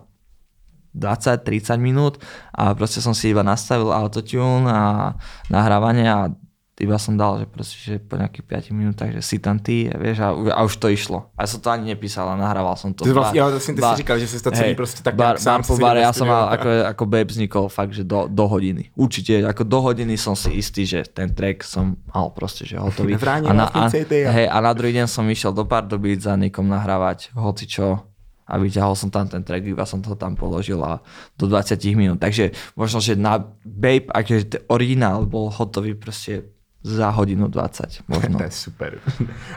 20-30 0.93 1.77
minút 1.81 2.21
a 2.53 2.73
proste 2.77 3.01
som 3.01 3.17
si 3.17 3.33
iba 3.33 3.41
nastavil 3.41 3.89
autotune 3.89 4.69
a 4.69 5.13
nahrávanie 5.49 6.07
a 6.07 6.29
iba 6.81 6.97
som 6.97 7.13
dal, 7.13 7.37
že 7.37 7.45
proste, 7.45 7.75
že 7.77 7.93
po 8.01 8.17
nejakých 8.17 8.73
5 8.73 8.73
minútach, 8.73 9.09
že 9.13 9.21
si 9.21 9.37
tam 9.37 9.61
ty, 9.61 9.93
vieš, 9.93 10.25
a, 10.25 10.33
a 10.33 10.59
už 10.65 10.81
to 10.81 10.89
išlo. 10.89 11.29
A 11.37 11.45
som 11.45 11.61
to 11.61 11.69
ani 11.69 11.93
nepísal 11.93 12.25
a 12.25 12.33
nahrával 12.33 12.73
som 12.73 12.97
to. 12.97 13.05
Ty, 13.05 13.13
vlastně, 13.13 13.41
Ba- 13.41 13.45
jo, 13.45 13.51
vlastně 13.51 13.73
ty 13.73 13.81
ba- 13.81 13.91
jsi 13.91 13.97
říkal, 13.97 14.17
že 14.19 14.27
jsi 14.27 14.43
to 14.43 14.51
celý 14.51 14.65
hej, 14.65 14.75
prostě 14.75 15.03
tak 15.03 15.15
bar, 15.15 15.39
sám 15.39 15.61
bar 15.61 15.67
po 15.67 15.75
si 15.75 15.81
bare, 15.81 16.01
ja 16.01 16.13
som 16.13 16.27
mal, 16.27 16.49
ako, 16.49 16.69
ako 16.89 17.03
Babe 17.05 17.29
vznikol 17.29 17.69
fakt, 17.69 17.93
že 17.93 18.03
do, 18.03 18.25
do 18.25 18.49
hodiny. 18.49 18.89
Určite, 18.97 19.45
ako 19.45 19.63
do 19.63 19.79
hodiny 19.85 20.17
som 20.17 20.35
si 20.35 20.49
istý, 20.57 20.85
že 20.85 21.05
ten 21.05 21.29
track 21.29 21.63
som 21.63 21.95
mal 22.09 22.33
proste, 22.33 22.65
že 22.65 22.81
hotový. 22.81 23.15
A, 23.21 23.53
na, 23.53 23.69
a, 23.69 23.87
ja. 23.93 24.31
hej, 24.33 24.47
a 24.49 24.57
na 24.57 24.73
druhý 24.73 24.97
deň 24.97 25.07
som 25.07 25.29
išiel 25.29 25.53
do 25.53 25.69
Pardubic 25.69 26.25
za 26.25 26.33
niekom 26.33 26.65
nahrávať 26.65 27.37
hocičo 27.37 28.12
a 28.43 28.53
vyťahol 28.59 28.95
som 28.95 29.09
tam 29.09 29.25
ten 29.25 29.41
track, 29.41 29.63
iba 29.63 29.87
som 29.87 30.03
to 30.03 30.13
tam 30.19 30.35
položil 30.35 30.79
a 30.83 30.99
do 31.39 31.47
20 31.47 31.79
minút. 31.95 32.19
Takže 32.19 32.51
možno, 32.75 32.99
že 32.99 33.15
na 33.15 33.39
Babe, 33.63 34.11
akože 34.11 34.67
originál 34.69 35.25
bol 35.25 35.49
hotový 35.49 35.95
proste 35.95 36.52
za 36.83 37.09
hodinu 37.09 37.47
20 37.47 37.87
možno. 38.07 38.37
to 38.37 38.43
je 38.43 38.51
super. 38.51 38.99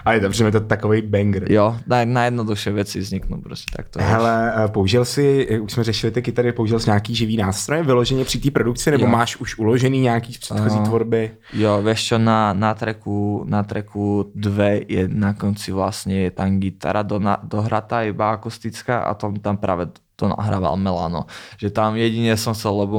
A 0.04 0.12
je 0.12 0.20
dobře, 0.20 0.44
je 0.44 0.52
to 0.52 0.60
takový 0.60 1.02
banger. 1.02 1.52
Jo, 1.52 1.76
na, 1.86 2.04
najjednoduššie 2.04 2.72
věci 2.72 2.98
vzniknou 3.00 3.40
prostě 3.40 3.76
takto. 3.76 3.98
Hele, 4.02 4.52
eh, 4.64 4.68
použil 4.68 5.04
jsi, 5.04 5.46
eh, 5.50 5.60
už 5.60 5.72
jsme 5.72 5.84
řešili 5.84 6.10
ty 6.10 6.22
kytary, 6.22 6.52
použil 6.52 6.80
jsi 6.80 6.90
nějaký 6.90 7.14
živý 7.14 7.36
nástroj 7.36 7.82
vyloženě 7.82 8.24
při 8.24 8.38
té 8.38 8.50
produkci, 8.50 8.90
nebo 8.90 9.04
jo. 9.04 9.10
máš 9.10 9.36
už 9.36 9.58
uložený 9.58 10.00
nějaký 10.00 10.32
z 10.32 10.38
předchozí 10.38 10.78
uh, 10.78 10.84
tvorby? 10.84 11.30
Jo, 11.52 11.82
vieš 11.82 12.04
čo, 12.04 12.18
na, 12.18 12.52
na, 12.52 12.74
treku, 12.74 13.44
na 13.48 13.62
treku 13.62 14.30
2 14.34 14.64
je 14.88 15.08
na 15.08 15.34
konci 15.34 15.72
vlastně 15.72 16.22
je 16.22 16.30
tam 16.30 16.60
gitara 16.60 17.02
do, 17.02 17.18
na, 17.18 17.36
dohratá, 17.42 18.02
iba 18.02 18.30
akustická 18.30 18.98
a 18.98 19.14
tam, 19.14 19.34
tam 19.34 19.56
práve 19.56 19.90
to 20.16 20.28
nahrával 20.28 20.76
Melano. 20.76 21.26
Že 21.60 21.70
tam 21.70 21.96
jedine 21.96 22.36
som 22.36 22.56
chcel, 22.56 22.72
lebo 22.72 22.96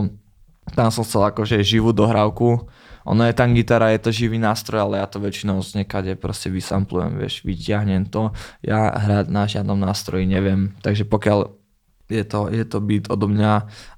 tam 0.75 0.91
som 0.91 1.03
chcel 1.03 1.25
akože 1.33 1.63
živú 1.63 1.91
dohrávku, 1.91 2.69
ono 3.07 3.23
je 3.23 3.33
tam 3.33 3.55
gitara, 3.55 3.95
je 3.95 4.03
to 4.03 4.11
živý 4.11 4.35
nástroj, 4.35 4.83
ale 4.83 4.99
ja 4.99 5.07
to 5.07 5.23
väčšinou 5.23 5.63
z 5.63 5.81
niekade 5.81 6.19
proste 6.19 6.51
vysamplujem, 6.51 7.15
vieš, 7.15 7.47
vyťahnem 7.47 8.11
to. 8.11 8.35
Ja 8.59 8.91
hrať 8.91 9.31
na 9.31 9.47
žiadnom 9.47 9.79
nástroji 9.79 10.27
neviem, 10.27 10.75
takže 10.83 11.07
pokiaľ 11.07 11.55
je 12.11 12.23
to, 12.27 12.51
je 12.51 12.63
to 12.67 12.83
beat 12.83 13.07
odo 13.07 13.31
mňa 13.31 13.53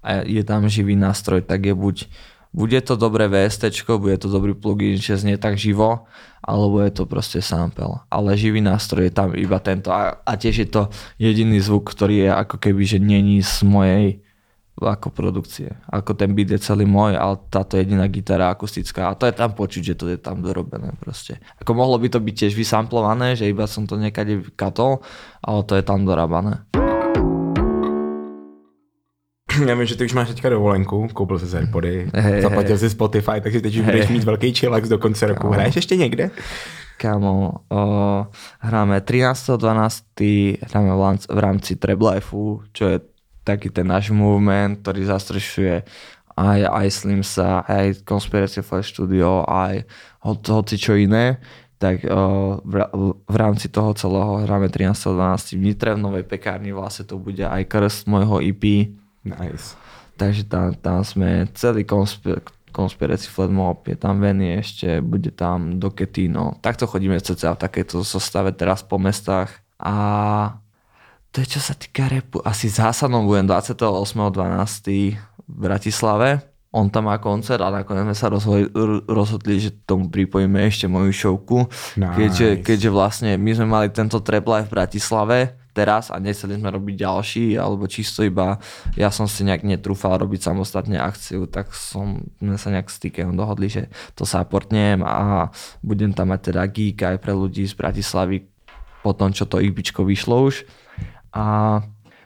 a 0.05 0.09
je 0.25 0.43
tam 0.45 0.69
živý 0.69 0.93
nástroj, 0.93 1.41
tak 1.41 1.65
je 1.65 1.73
buď 1.73 2.05
bude 2.49 2.81
to 2.81 2.97
dobré 2.97 3.29
VST, 3.29 3.69
bude 3.85 4.17
to 4.17 4.25
dobrý 4.25 4.57
plugin, 4.57 4.97
že 4.97 5.21
znie 5.21 5.37
tak 5.37 5.53
živo, 5.53 6.09
alebo 6.41 6.81
je 6.81 6.89
to 6.89 7.05
proste 7.05 7.45
sample. 7.45 8.01
Ale 8.09 8.33
živý 8.33 8.57
nástroj 8.57 9.05
je 9.05 9.13
tam 9.13 9.37
iba 9.37 9.61
tento 9.61 9.93
a, 9.93 10.17
a 10.25 10.31
tiež 10.33 10.65
je 10.65 10.69
to 10.69 10.89
jediný 11.21 11.61
zvuk, 11.61 11.93
ktorý 11.93 12.25
je 12.25 12.29
ako 12.33 12.57
keby, 12.57 12.81
že 12.89 12.97
není 12.97 13.45
z 13.45 13.61
mojej 13.61 14.05
ako 14.81 15.11
produkcie. 15.11 15.75
Ako 15.91 16.15
ten 16.15 16.31
beat 16.31 16.55
je 16.55 16.59
celý 16.59 16.87
môj, 16.87 17.19
ale 17.19 17.35
táto 17.51 17.75
jediná 17.75 18.07
gitara 18.07 18.47
akustická. 18.53 19.11
A 19.11 19.17
to 19.17 19.27
je 19.27 19.35
tam 19.35 19.51
počuť, 19.51 19.93
že 19.93 19.95
to 19.99 20.05
je 20.07 20.17
tam 20.17 20.39
dorobené 20.39 20.95
proste. 20.99 21.41
Ako 21.59 21.75
mohlo 21.75 21.99
by 21.99 22.07
to 22.07 22.19
byť 22.23 22.35
tiež 22.35 22.53
vysamplované, 22.55 23.35
že 23.35 23.49
iba 23.49 23.67
som 23.67 23.83
to 23.83 23.99
niekade 23.99 24.55
katol, 24.55 25.03
ale 25.43 25.63
to 25.67 25.75
je 25.75 25.83
tam 25.83 26.07
dorábané. 26.07 26.63
Já 29.67 29.75
vím, 29.75 29.85
že 29.85 29.95
ty 29.95 30.05
už 30.05 30.13
máš 30.13 30.27
teďka 30.27 30.49
dovolenku, 30.49 31.07
koupil 31.13 31.39
jsi 31.39 31.57
Airpody, 31.57 32.09
hey, 32.13 32.41
zaplatil 32.41 32.69
hey. 32.69 32.79
si 32.79 32.89
Spotify, 32.89 33.41
takže 33.41 33.61
teď 33.61 33.75
už 33.75 33.81
hey. 33.81 33.91
budeš 33.91 34.09
mít 34.09 34.23
velký 34.23 34.53
chillax 34.53 34.89
do 34.89 34.97
konce 34.97 35.27
roku. 35.27 35.41
Kámo. 35.41 35.53
Hraješ 35.53 35.75
ještě 35.75 35.95
někde? 35.95 36.31
Kámo, 36.97 37.51
o, 37.69 38.27
hráme 38.59 38.99
13.12. 38.99 40.57
hráme 40.61 41.17
v 41.29 41.37
rámci 41.37 41.75
Treblifeu, 41.75 42.61
čo 42.71 42.85
je 42.85 42.99
taký 43.49 43.73
ten 43.73 43.89
náš 43.89 44.13
movement, 44.13 44.85
ktorý 44.85 45.09
zastrešuje 45.09 45.81
aj, 46.39 46.59
aj 46.69 46.87
Slimsa, 46.93 47.65
aj 47.65 48.05
Conspiracy 48.05 48.61
Flash 48.61 48.95
Studio, 48.95 49.43
aj 49.43 49.83
hoci 50.23 50.75
čo 50.77 50.95
iné, 50.95 51.41
tak 51.79 52.03
uh, 52.03 52.59
v, 52.63 52.73
v 53.27 53.35
rámci 53.35 53.71
toho 53.71 53.95
celého 53.95 54.43
hráme 54.43 54.67
13.12. 54.71 55.55
v 55.55 55.61
Nitre 55.63 55.95
v 55.95 56.03
novej 56.03 56.23
pekárni, 56.27 56.75
vlastne 56.75 57.07
to 57.07 57.19
bude 57.19 57.43
aj 57.43 57.63
krst 57.67 58.07
môjho 58.07 58.39
EP. 58.43 58.93
Nice. 59.23 59.75
Takže 60.19 60.47
tam, 60.47 60.75
tam 60.75 60.99
sme 61.03 61.47
celý 61.55 61.87
konspir- 61.87 62.43
Conspiracy 62.69 63.27
Flat 63.27 63.49
Mob, 63.49 63.81
je 63.87 63.97
tam 63.97 64.21
Veny 64.21 64.61
ešte, 64.61 65.01
bude 65.01 65.33
tam 65.33 65.81
Doketino. 65.81 66.61
Takto 66.61 66.85
chodíme 66.85 67.17
cca 67.17 67.57
v 67.57 67.61
takéto 67.65 68.05
zostave 68.05 68.53
teraz 68.53 68.85
po 68.85 69.01
mestách 69.01 69.49
a 69.81 69.95
to 71.29 71.45
je 71.45 71.57
čo 71.57 71.61
sa 71.61 71.77
týka 71.77 72.09
repu. 72.09 72.41
Asi 72.41 72.73
zásadnom 72.73 73.29
budem 73.29 73.45
28.12. 73.45 75.13
v 75.45 75.57
Bratislave. 75.57 76.41
On 76.69 76.85
tam 76.85 77.09
má 77.09 77.17
koncert 77.17 77.65
a 77.65 77.73
nakoniec 77.73 78.05
sme 78.05 78.17
sa 78.17 78.29
rozhodli, 78.29 78.69
rozhodli 79.09 79.57
že 79.57 79.73
tomu 79.89 80.09
pripojíme 80.13 80.61
ešte 80.69 80.85
moju 80.85 81.09
šovku. 81.09 81.65
Nice. 81.97 82.13
Keďže, 82.13 82.47
keďže 82.61 82.89
vlastne 82.93 83.31
my 83.41 83.51
sme 83.57 83.67
mali 83.69 83.87
tento 83.89 84.21
trap 84.21 84.45
live 84.45 84.69
v 84.69 84.73
Bratislave 84.77 85.37
teraz 85.73 86.13
a 86.13 86.21
nechceli 86.21 86.61
sme 86.61 86.69
robiť 86.69 86.95
ďalší, 86.97 87.45
alebo 87.57 87.89
čisto 87.89 88.21
iba 88.21 88.61
ja 88.93 89.09
som 89.09 89.25
si 89.25 89.41
nejak 89.45 89.65
netrúfal 89.65 90.17
robiť 90.21 90.45
samostatne 90.45 90.97
akciu, 91.01 91.49
tak 91.49 91.73
som 91.73 92.21
sme 92.37 92.57
sa 92.57 92.69
nejak 92.73 92.89
s 92.89 92.97
Tikem 93.01 93.33
dohodli, 93.33 93.69
že 93.69 93.89
to 94.13 94.25
supportnem 94.25 95.01
a 95.05 95.49
budem 95.81 96.13
tam 96.13 96.33
mať 96.33 96.53
teda 96.53 96.61
geek 96.69 97.01
aj 97.01 97.17
pre 97.21 97.33
ľudí 97.33 97.65
z 97.65 97.73
Bratislavy 97.73 98.45
po 99.01 99.13
tom, 99.17 99.33
čo 99.33 99.49
to 99.49 99.57
ich 99.57 99.73
vyšlo 99.73 100.53
už 100.53 100.65
a 101.33 101.79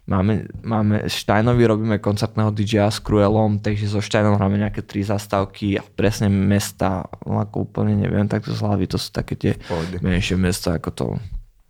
máme, 0.07 0.47
máme 0.63 1.07
Štajnovi 1.07 1.63
robíme 1.63 1.97
koncertného 1.99 2.51
DJ 2.51 2.91
s 2.91 2.99
Cruelom, 2.99 3.59
takže 3.63 3.87
so 3.87 4.03
Štajnom 4.03 4.35
hráme 4.35 4.59
nejaké 4.59 4.83
tri 4.83 5.03
zastávky 5.03 5.79
a 5.79 5.83
presne 5.83 6.27
mesta, 6.27 7.07
ako 7.23 7.71
úplne 7.71 7.95
neviem, 7.95 8.27
tak 8.27 8.43
to 8.43 8.51
z 8.51 8.61
hlavy, 8.63 8.85
to 8.87 8.99
sú 8.99 9.09
také 9.15 9.39
tie 9.39 9.53
menšie 10.03 10.35
mesta, 10.35 10.75
ako 10.75 10.89
to 10.91 11.05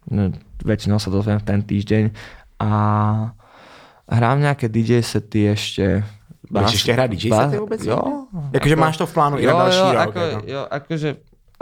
no, 0.09 0.33
väčšinou 0.65 0.97
sa 0.97 1.13
dozviem 1.13 1.37
v 1.37 1.47
ten 1.47 1.61
týždeň 1.61 2.03
a 2.61 2.69
hrám 4.09 4.37
nejaké 4.41 4.67
DJ 4.69 5.05
sety 5.05 5.53
ešte 5.53 5.85
Budeš 6.53 6.85
ešte 6.85 6.91
hrať 6.93 7.09
DJ 7.17 7.25
sety 7.33 7.55
vôbec? 7.57 7.79
Jo. 7.81 8.29
Akože 8.53 8.77
máš 8.77 9.01
to 9.01 9.09
v 9.09 9.13
plánu 9.15 9.35
i 9.41 9.45
na 9.47 9.57
další 9.57 9.79
jo, 9.79 9.89
rok. 9.89 10.05
Ako, 10.05 10.21
jo, 10.45 10.61
akože 10.69 11.09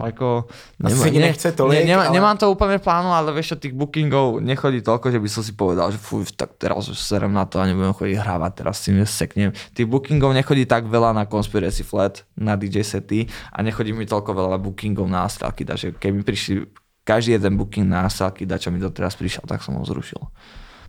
ako, 0.01 0.49
nema, 0.81 1.03
ne, 1.07 1.19
nechce 1.29 1.53
tolik, 1.53 1.85
ne, 1.85 1.93
nema, 1.93 2.09
ale... 2.09 2.15
Nemám 2.17 2.37
to 2.41 2.49
úplne 2.49 2.77
v 2.77 2.83
plánu, 2.83 3.13
ale 3.13 3.29
vieš 3.31 3.55
tých 3.61 3.77
bookingov 3.77 4.41
nechodí 4.41 4.81
toľko, 4.81 5.13
že 5.13 5.19
by 5.21 5.29
som 5.29 5.41
si 5.45 5.53
povedal, 5.53 5.93
že 5.93 6.01
fuj, 6.01 6.33
tak 6.33 6.57
teraz 6.57 6.89
už 6.89 6.97
serem 6.97 7.31
na 7.31 7.45
to 7.45 7.61
a 7.61 7.69
nebudem 7.69 7.93
chodiť 7.93 8.17
hrávať, 8.17 8.51
teraz 8.65 8.81
si 8.81 8.89
neseknem. 8.91 9.53
Tých 9.77 9.87
bookingov 9.87 10.33
nechodí 10.33 10.65
tak 10.65 10.89
veľa 10.89 11.13
na 11.13 11.29
Conspiracy 11.29 11.85
Flat, 11.85 12.25
na 12.33 12.57
DJ 12.57 12.81
sety 12.81 13.29
a 13.53 13.61
nechodí 13.61 13.93
mi 13.93 14.09
toľko 14.09 14.33
veľa 14.33 14.57
bookingov 14.57 15.05
na 15.05 15.29
Astralky, 15.29 15.63
takže 15.63 15.93
keby 15.95 16.25
prišli 16.25 16.65
každý 17.05 17.37
jeden 17.37 17.57
booking 17.57 17.89
na 17.89 18.05
Astralky, 18.05 18.45
čo 18.45 18.69
mi 18.69 18.77
to 18.77 18.93
teraz 18.93 19.17
prišiel, 19.17 19.45
tak 19.49 19.65
som 19.65 19.77
ho 19.77 19.83
zrušil. 19.85 20.21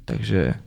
Takže 0.04 0.58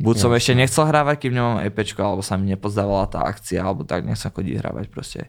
buď 0.00 0.14
som 0.16 0.32
ešte 0.32 0.52
nechcel 0.56 0.88
hrávať, 0.88 1.26
kým 1.26 1.36
nemám 1.36 1.62
EPčko, 1.64 2.00
alebo 2.00 2.22
sa 2.24 2.36
mi 2.36 2.50
nepozdávala 2.52 3.08
tá 3.08 3.24
akcia, 3.24 3.64
alebo 3.64 3.84
tak 3.84 4.04
nechcem 4.04 4.32
chodiť 4.32 4.54
hrávať 4.60 4.84
proste 4.92 5.20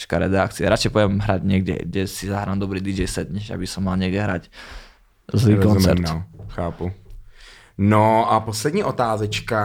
škaredé 0.00 0.40
akcie. 0.40 0.64
Radšej 0.64 0.90
poviem 0.90 1.20
hrať 1.20 1.40
niekde, 1.44 1.74
kde 1.84 2.02
si 2.08 2.24
zahrám 2.26 2.56
dobrý 2.56 2.80
DJ 2.80 3.04
set, 3.04 3.28
než 3.28 3.52
aby 3.52 3.68
som 3.68 3.84
mal 3.84 4.00
niekde 4.00 4.20
hrať 4.20 4.42
zlý 5.36 5.60
Rozumím, 5.60 5.66
koncert. 5.68 6.00
No, 6.00 6.24
chápu. 6.56 6.92
No 7.80 8.32
a 8.32 8.40
poslední 8.40 8.84
otázečka. 8.84 9.60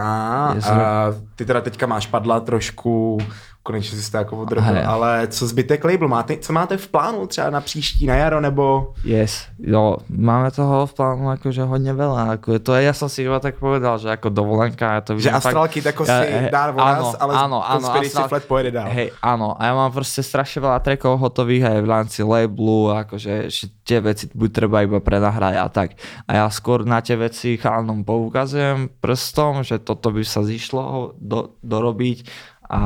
Yes, 0.56 0.64
uh, 0.64 1.12
ty 1.36 1.44
teda 1.44 1.60
teďka 1.60 1.86
máš 1.86 2.06
padla 2.08 2.40
trošku 2.40 3.20
konečně 3.66 3.98
si 3.98 4.10
to 4.10 4.16
jako 4.16 4.36
odrobil, 4.36 4.78
ale 4.86 5.26
co 5.26 5.46
zbytek 5.46 5.84
label, 5.84 6.08
máte, 6.08 6.38
co 6.38 6.52
máte 6.52 6.76
v 6.76 6.88
plánu 6.88 7.26
třeba 7.26 7.50
na 7.50 7.60
příští, 7.60 8.06
na 8.06 8.14
jaro, 8.14 8.40
nebo? 8.40 8.94
Yes, 9.04 9.50
jo, 9.58 9.96
máme 10.06 10.50
toho 10.54 10.86
v 10.86 10.94
plánu 10.94 11.34
akože 11.34 11.66
hodně 11.66 11.90
veľa, 11.90 12.38
ako 12.38 12.62
to 12.62 12.78
je, 12.78 12.86
ja 12.86 12.94
som 12.94 13.10
si 13.10 13.26
iba 13.26 13.42
tak 13.42 13.58
povedal, 13.58 13.98
že 13.98 14.14
ako 14.14 14.30
dovolenka, 14.30 14.94
ja 14.94 15.02
to 15.02 15.18
vidím 15.18 15.34
Že 15.34 15.42
astrálky 15.42 15.82
tak 15.82 15.98
ja, 16.06 16.22
si 16.22 16.26
dá 16.46 16.70
vo 16.70 16.78
nás, 16.78 17.18
ale 17.18 17.32
áno, 17.34 17.58
áno, 17.58 17.86
Astral... 17.90 18.28
Flat 18.30 18.46
pojede 18.46 18.70
dál. 18.70 18.86
Hej, 18.86 19.10
áno, 19.18 19.58
a 19.58 19.62
ja 19.66 19.72
mám 19.74 19.90
proste 19.90 20.22
strašne 20.22 20.62
veľa 20.62 20.78
trackov 20.78 21.18
hotových 21.18 21.66
aj 21.66 21.78
v 21.82 21.88
rámci 21.90 22.18
labelu, 22.22 23.02
akože 23.02 23.50
že 23.50 23.64
tie 23.82 23.98
veci 23.98 24.30
buď 24.30 24.50
treba 24.54 24.86
iba 24.86 25.02
prenahrať 25.02 25.54
a 25.58 25.66
tak. 25.66 25.98
A 26.30 26.30
ja 26.38 26.46
skôr 26.54 26.86
na 26.86 27.02
tie 27.02 27.18
veci 27.18 27.58
chalanom 27.58 28.06
poukazujem 28.06 28.90
prstom, 29.02 29.66
že 29.66 29.82
toto 29.82 30.14
by 30.14 30.22
sa 30.22 30.46
zišlo 30.46 31.14
do, 31.18 31.56
dorobiť 31.66 32.26
a 32.66 32.82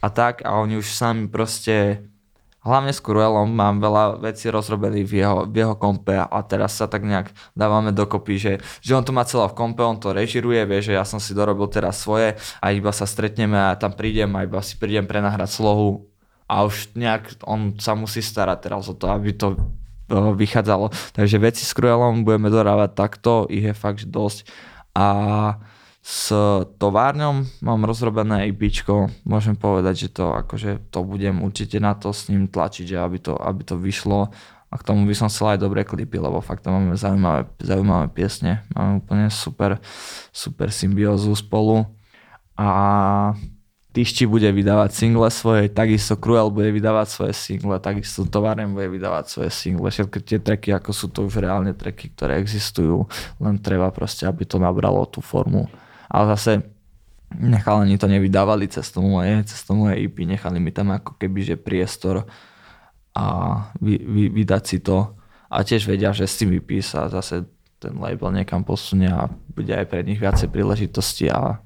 a 0.00 0.08
tak 0.12 0.44
a 0.44 0.60
oni 0.60 0.76
už 0.80 0.88
sami 0.92 1.26
proste 1.28 2.04
hlavne 2.66 2.90
s 2.90 2.98
Cruelom 2.98 3.46
mám 3.46 3.78
veľa 3.78 4.18
vecí 4.18 4.50
rozrobených 4.50 5.06
v 5.06 5.14
jeho, 5.22 5.38
v 5.46 5.54
jeho 5.54 5.74
kompe 5.78 6.18
a 6.18 6.38
teraz 6.42 6.74
sa 6.74 6.90
tak 6.90 7.06
nejak 7.06 7.30
dávame 7.54 7.94
dokopy, 7.94 8.34
že, 8.36 8.52
že 8.82 8.98
on 8.98 9.06
to 9.06 9.14
má 9.14 9.22
celé 9.22 9.46
v 9.46 9.54
kompe, 9.54 9.86
on 9.86 10.02
to 10.02 10.10
režiruje, 10.10 10.66
vie, 10.66 10.82
že 10.82 10.98
ja 10.98 11.06
som 11.06 11.22
si 11.22 11.30
dorobil 11.30 11.70
teraz 11.70 12.02
svoje 12.02 12.34
a 12.58 12.74
iba 12.74 12.90
sa 12.90 13.06
stretneme 13.06 13.54
a 13.54 13.78
tam 13.78 13.94
prídem 13.94 14.34
a 14.34 14.42
iba 14.42 14.58
si 14.66 14.74
prídem 14.74 15.06
prenahrať 15.06 15.62
slohu 15.62 16.10
a 16.50 16.66
už 16.66 16.98
nejak 16.98 17.38
on 17.46 17.78
sa 17.78 17.94
musí 17.94 18.18
starať 18.18 18.58
teraz 18.66 18.90
o 18.90 18.94
to, 18.98 19.06
aby 19.10 19.30
to 19.34 19.54
e, 19.54 19.58
vychádzalo. 20.34 20.90
Takže 21.14 21.38
veci 21.38 21.62
s 21.62 21.70
Cruelom 21.70 22.26
budeme 22.26 22.50
dorávať 22.50 22.90
takto, 22.98 23.46
ich 23.46 23.62
je 23.62 23.74
fakt 23.74 24.10
dosť 24.10 24.46
a 24.94 25.06
s 26.06 26.30
továrňom 26.78 27.42
mám 27.66 27.82
rozrobené 27.82 28.46
IPčko, 28.54 29.10
môžem 29.26 29.58
povedať, 29.58 30.06
že 30.06 30.08
to 30.14 30.38
akože 30.38 30.86
to 30.94 31.02
budem 31.02 31.42
určite 31.42 31.82
na 31.82 31.98
to 31.98 32.14
s 32.14 32.30
ním 32.30 32.46
tlačiť, 32.46 32.94
že 32.94 32.96
aby 33.02 33.18
to, 33.18 33.34
aby 33.34 33.66
to 33.66 33.74
vyšlo. 33.74 34.30
A 34.70 34.74
k 34.78 34.86
tomu 34.86 35.02
by 35.02 35.14
som 35.18 35.26
chcel 35.26 35.58
aj 35.58 35.66
dobré 35.66 35.82
klipy, 35.82 36.22
lebo 36.22 36.38
fakt 36.38 36.62
tam 36.62 36.78
máme 36.78 36.94
zaujímavé, 36.94 37.50
zaujímavé 37.58 38.06
piesne, 38.14 38.62
máme 38.70 39.02
úplne 39.02 39.26
super, 39.34 39.82
super 40.30 40.70
symbiózu 40.70 41.34
spolu. 41.34 41.90
A 42.54 43.34
Tyšči 43.90 44.30
bude 44.30 44.46
vydávať 44.46 44.92
single 44.94 45.26
svoje, 45.34 45.72
takisto 45.72 46.14
Cruel 46.20 46.54
bude 46.54 46.70
vydávať 46.70 47.06
svoje 47.10 47.32
single, 47.34 47.82
takisto 47.82 48.28
Tovarem 48.30 48.78
bude 48.78 48.92
vydávať 48.94 49.24
svoje 49.26 49.50
single. 49.50 49.90
Všetky 49.90 50.22
tie 50.22 50.38
tracky, 50.38 50.70
ako 50.70 50.90
sú 50.94 51.10
to 51.10 51.26
už 51.26 51.42
reálne 51.42 51.74
tracky, 51.74 52.14
ktoré 52.14 52.38
existujú, 52.38 53.10
len 53.42 53.58
treba 53.58 53.90
proste, 53.90 54.22
aby 54.22 54.46
to 54.46 54.62
nabralo 54.62 55.02
tú 55.10 55.18
formu. 55.18 55.66
Ale 56.10 56.24
zase 56.36 56.62
nechalani 57.34 57.98
to 57.98 58.06
nevydávali 58.06 58.70
cez 58.70 58.86
tomu 58.94 59.18
moje, 59.18 59.42
cez 59.50 59.60
tomu 59.66 59.90
moje 59.90 60.06
EP, 60.06 60.16
nechali 60.22 60.62
mi 60.62 60.70
tam 60.70 60.94
ako 60.94 61.18
keby, 61.18 61.42
že 61.42 61.56
priestor 61.58 62.24
a 63.16 63.24
vy, 63.82 63.98
vy, 63.98 64.24
vydať 64.30 64.62
si 64.62 64.78
to. 64.78 65.16
A 65.50 65.62
tiež 65.62 65.86
vedia, 65.86 66.14
že 66.14 66.26
s 66.26 66.38
tým 66.38 66.54
EP 66.58 66.68
sa 66.82 67.10
zase 67.10 67.46
ten 67.76 67.94
label 67.98 68.32
niekam 68.32 68.64
posunie 68.64 69.10
a 69.10 69.28
bude 69.52 69.72
aj 69.72 69.86
pre 69.88 70.00
nich 70.02 70.18
viacej 70.18 70.48
príležitosti 70.48 71.28
a 71.28 71.60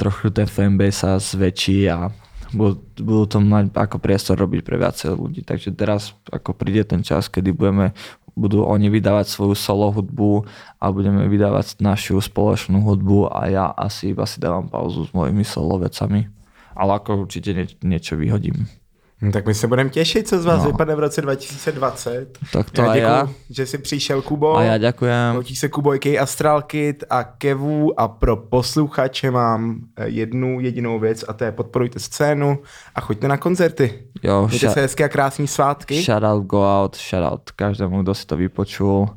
trochu 0.00 0.32
ten 0.32 0.48
fanbase 0.48 1.04
sa 1.04 1.20
zväčší 1.20 1.92
a 1.92 2.08
budú, 2.56 2.80
budú 2.98 3.24
to 3.28 3.38
mať 3.38 3.76
ako 3.76 3.96
priestor 4.00 4.40
robiť 4.40 4.60
pre 4.64 4.76
viacej 4.80 5.12
ľudí. 5.12 5.40
Takže 5.44 5.76
teraz 5.76 6.16
ako 6.32 6.56
príde 6.56 6.82
ten 6.88 7.04
čas, 7.04 7.28
kedy 7.28 7.52
budeme, 7.52 7.92
budú 8.40 8.64
oni 8.64 8.88
vydávať 8.88 9.28
svoju 9.28 9.52
solo 9.52 9.92
hudbu 9.92 10.48
a 10.80 10.88
budeme 10.88 11.28
vydávať 11.28 11.76
našu 11.84 12.16
spoločnú 12.24 12.80
hudbu 12.80 13.28
a 13.28 13.40
ja 13.52 13.66
asi 13.68 14.16
iba 14.16 14.24
si 14.24 14.40
dávam 14.40 14.72
pauzu 14.72 15.04
s 15.04 15.12
mojimi 15.12 15.44
solo 15.44 15.76
vecami. 15.76 16.24
Ale 16.72 16.96
ako 16.96 17.28
určite 17.28 17.52
nie, 17.52 17.68
niečo 17.84 18.16
vyhodím. 18.16 18.79
No, 19.22 19.32
tak 19.32 19.46
my 19.46 19.54
se 19.54 19.66
budeme 19.66 19.90
těšit, 19.90 20.28
co 20.28 20.40
z 20.42 20.44
vás 20.44 20.62
no. 20.62 20.70
vypadne 20.70 20.94
v 20.94 20.98
roce 20.98 21.22
2020. 21.22 22.38
Tak 22.52 22.70
to 22.70 22.82
já 22.82 22.94
děkuju, 22.94 23.12
já. 23.12 23.28
že 23.50 23.66
jsi 23.66 23.78
přišel, 23.78 24.22
Kubo. 24.22 24.56
A 24.56 24.62
já 24.62 24.78
děkujem. 24.78 25.34
Loučí 25.34 25.56
se 25.56 25.68
Kubo, 25.68 25.92
a 25.92 26.20
Astral 26.20 26.62
Kid 26.62 27.04
a 27.10 27.24
Kevu 27.24 28.00
a 28.00 28.08
pro 28.08 28.36
posluchače 28.36 29.30
mám 29.30 29.80
eh, 29.96 30.08
jednu 30.08 30.60
jedinou 30.60 30.98
věc 30.98 31.24
a 31.28 31.32
to 31.32 31.44
je 31.44 31.52
podporujte 31.52 31.98
scénu 31.98 32.58
a 32.94 33.00
choďte 33.00 33.28
na 33.28 33.36
koncerty. 33.36 34.02
Jo, 34.22 34.46
Mějte 34.48 34.66
ša- 34.66 34.72
se 34.72 34.80
hezké 34.80 35.04
a 35.04 35.08
krásné 35.08 35.46
svátky. 35.46 36.02
Shout 36.02 36.22
out, 36.24 36.46
go 36.46 36.82
out, 36.82 36.96
shout 36.96 37.32
out 37.32 37.50
každému, 37.50 38.02
kdo 38.02 38.14
si 38.14 38.26
to 38.26 38.36
vypočul. 38.36 39.08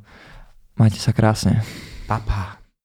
Majte 0.80 0.95
se 0.95 1.14
krásně. 1.14 1.64
Papa. 2.08 2.62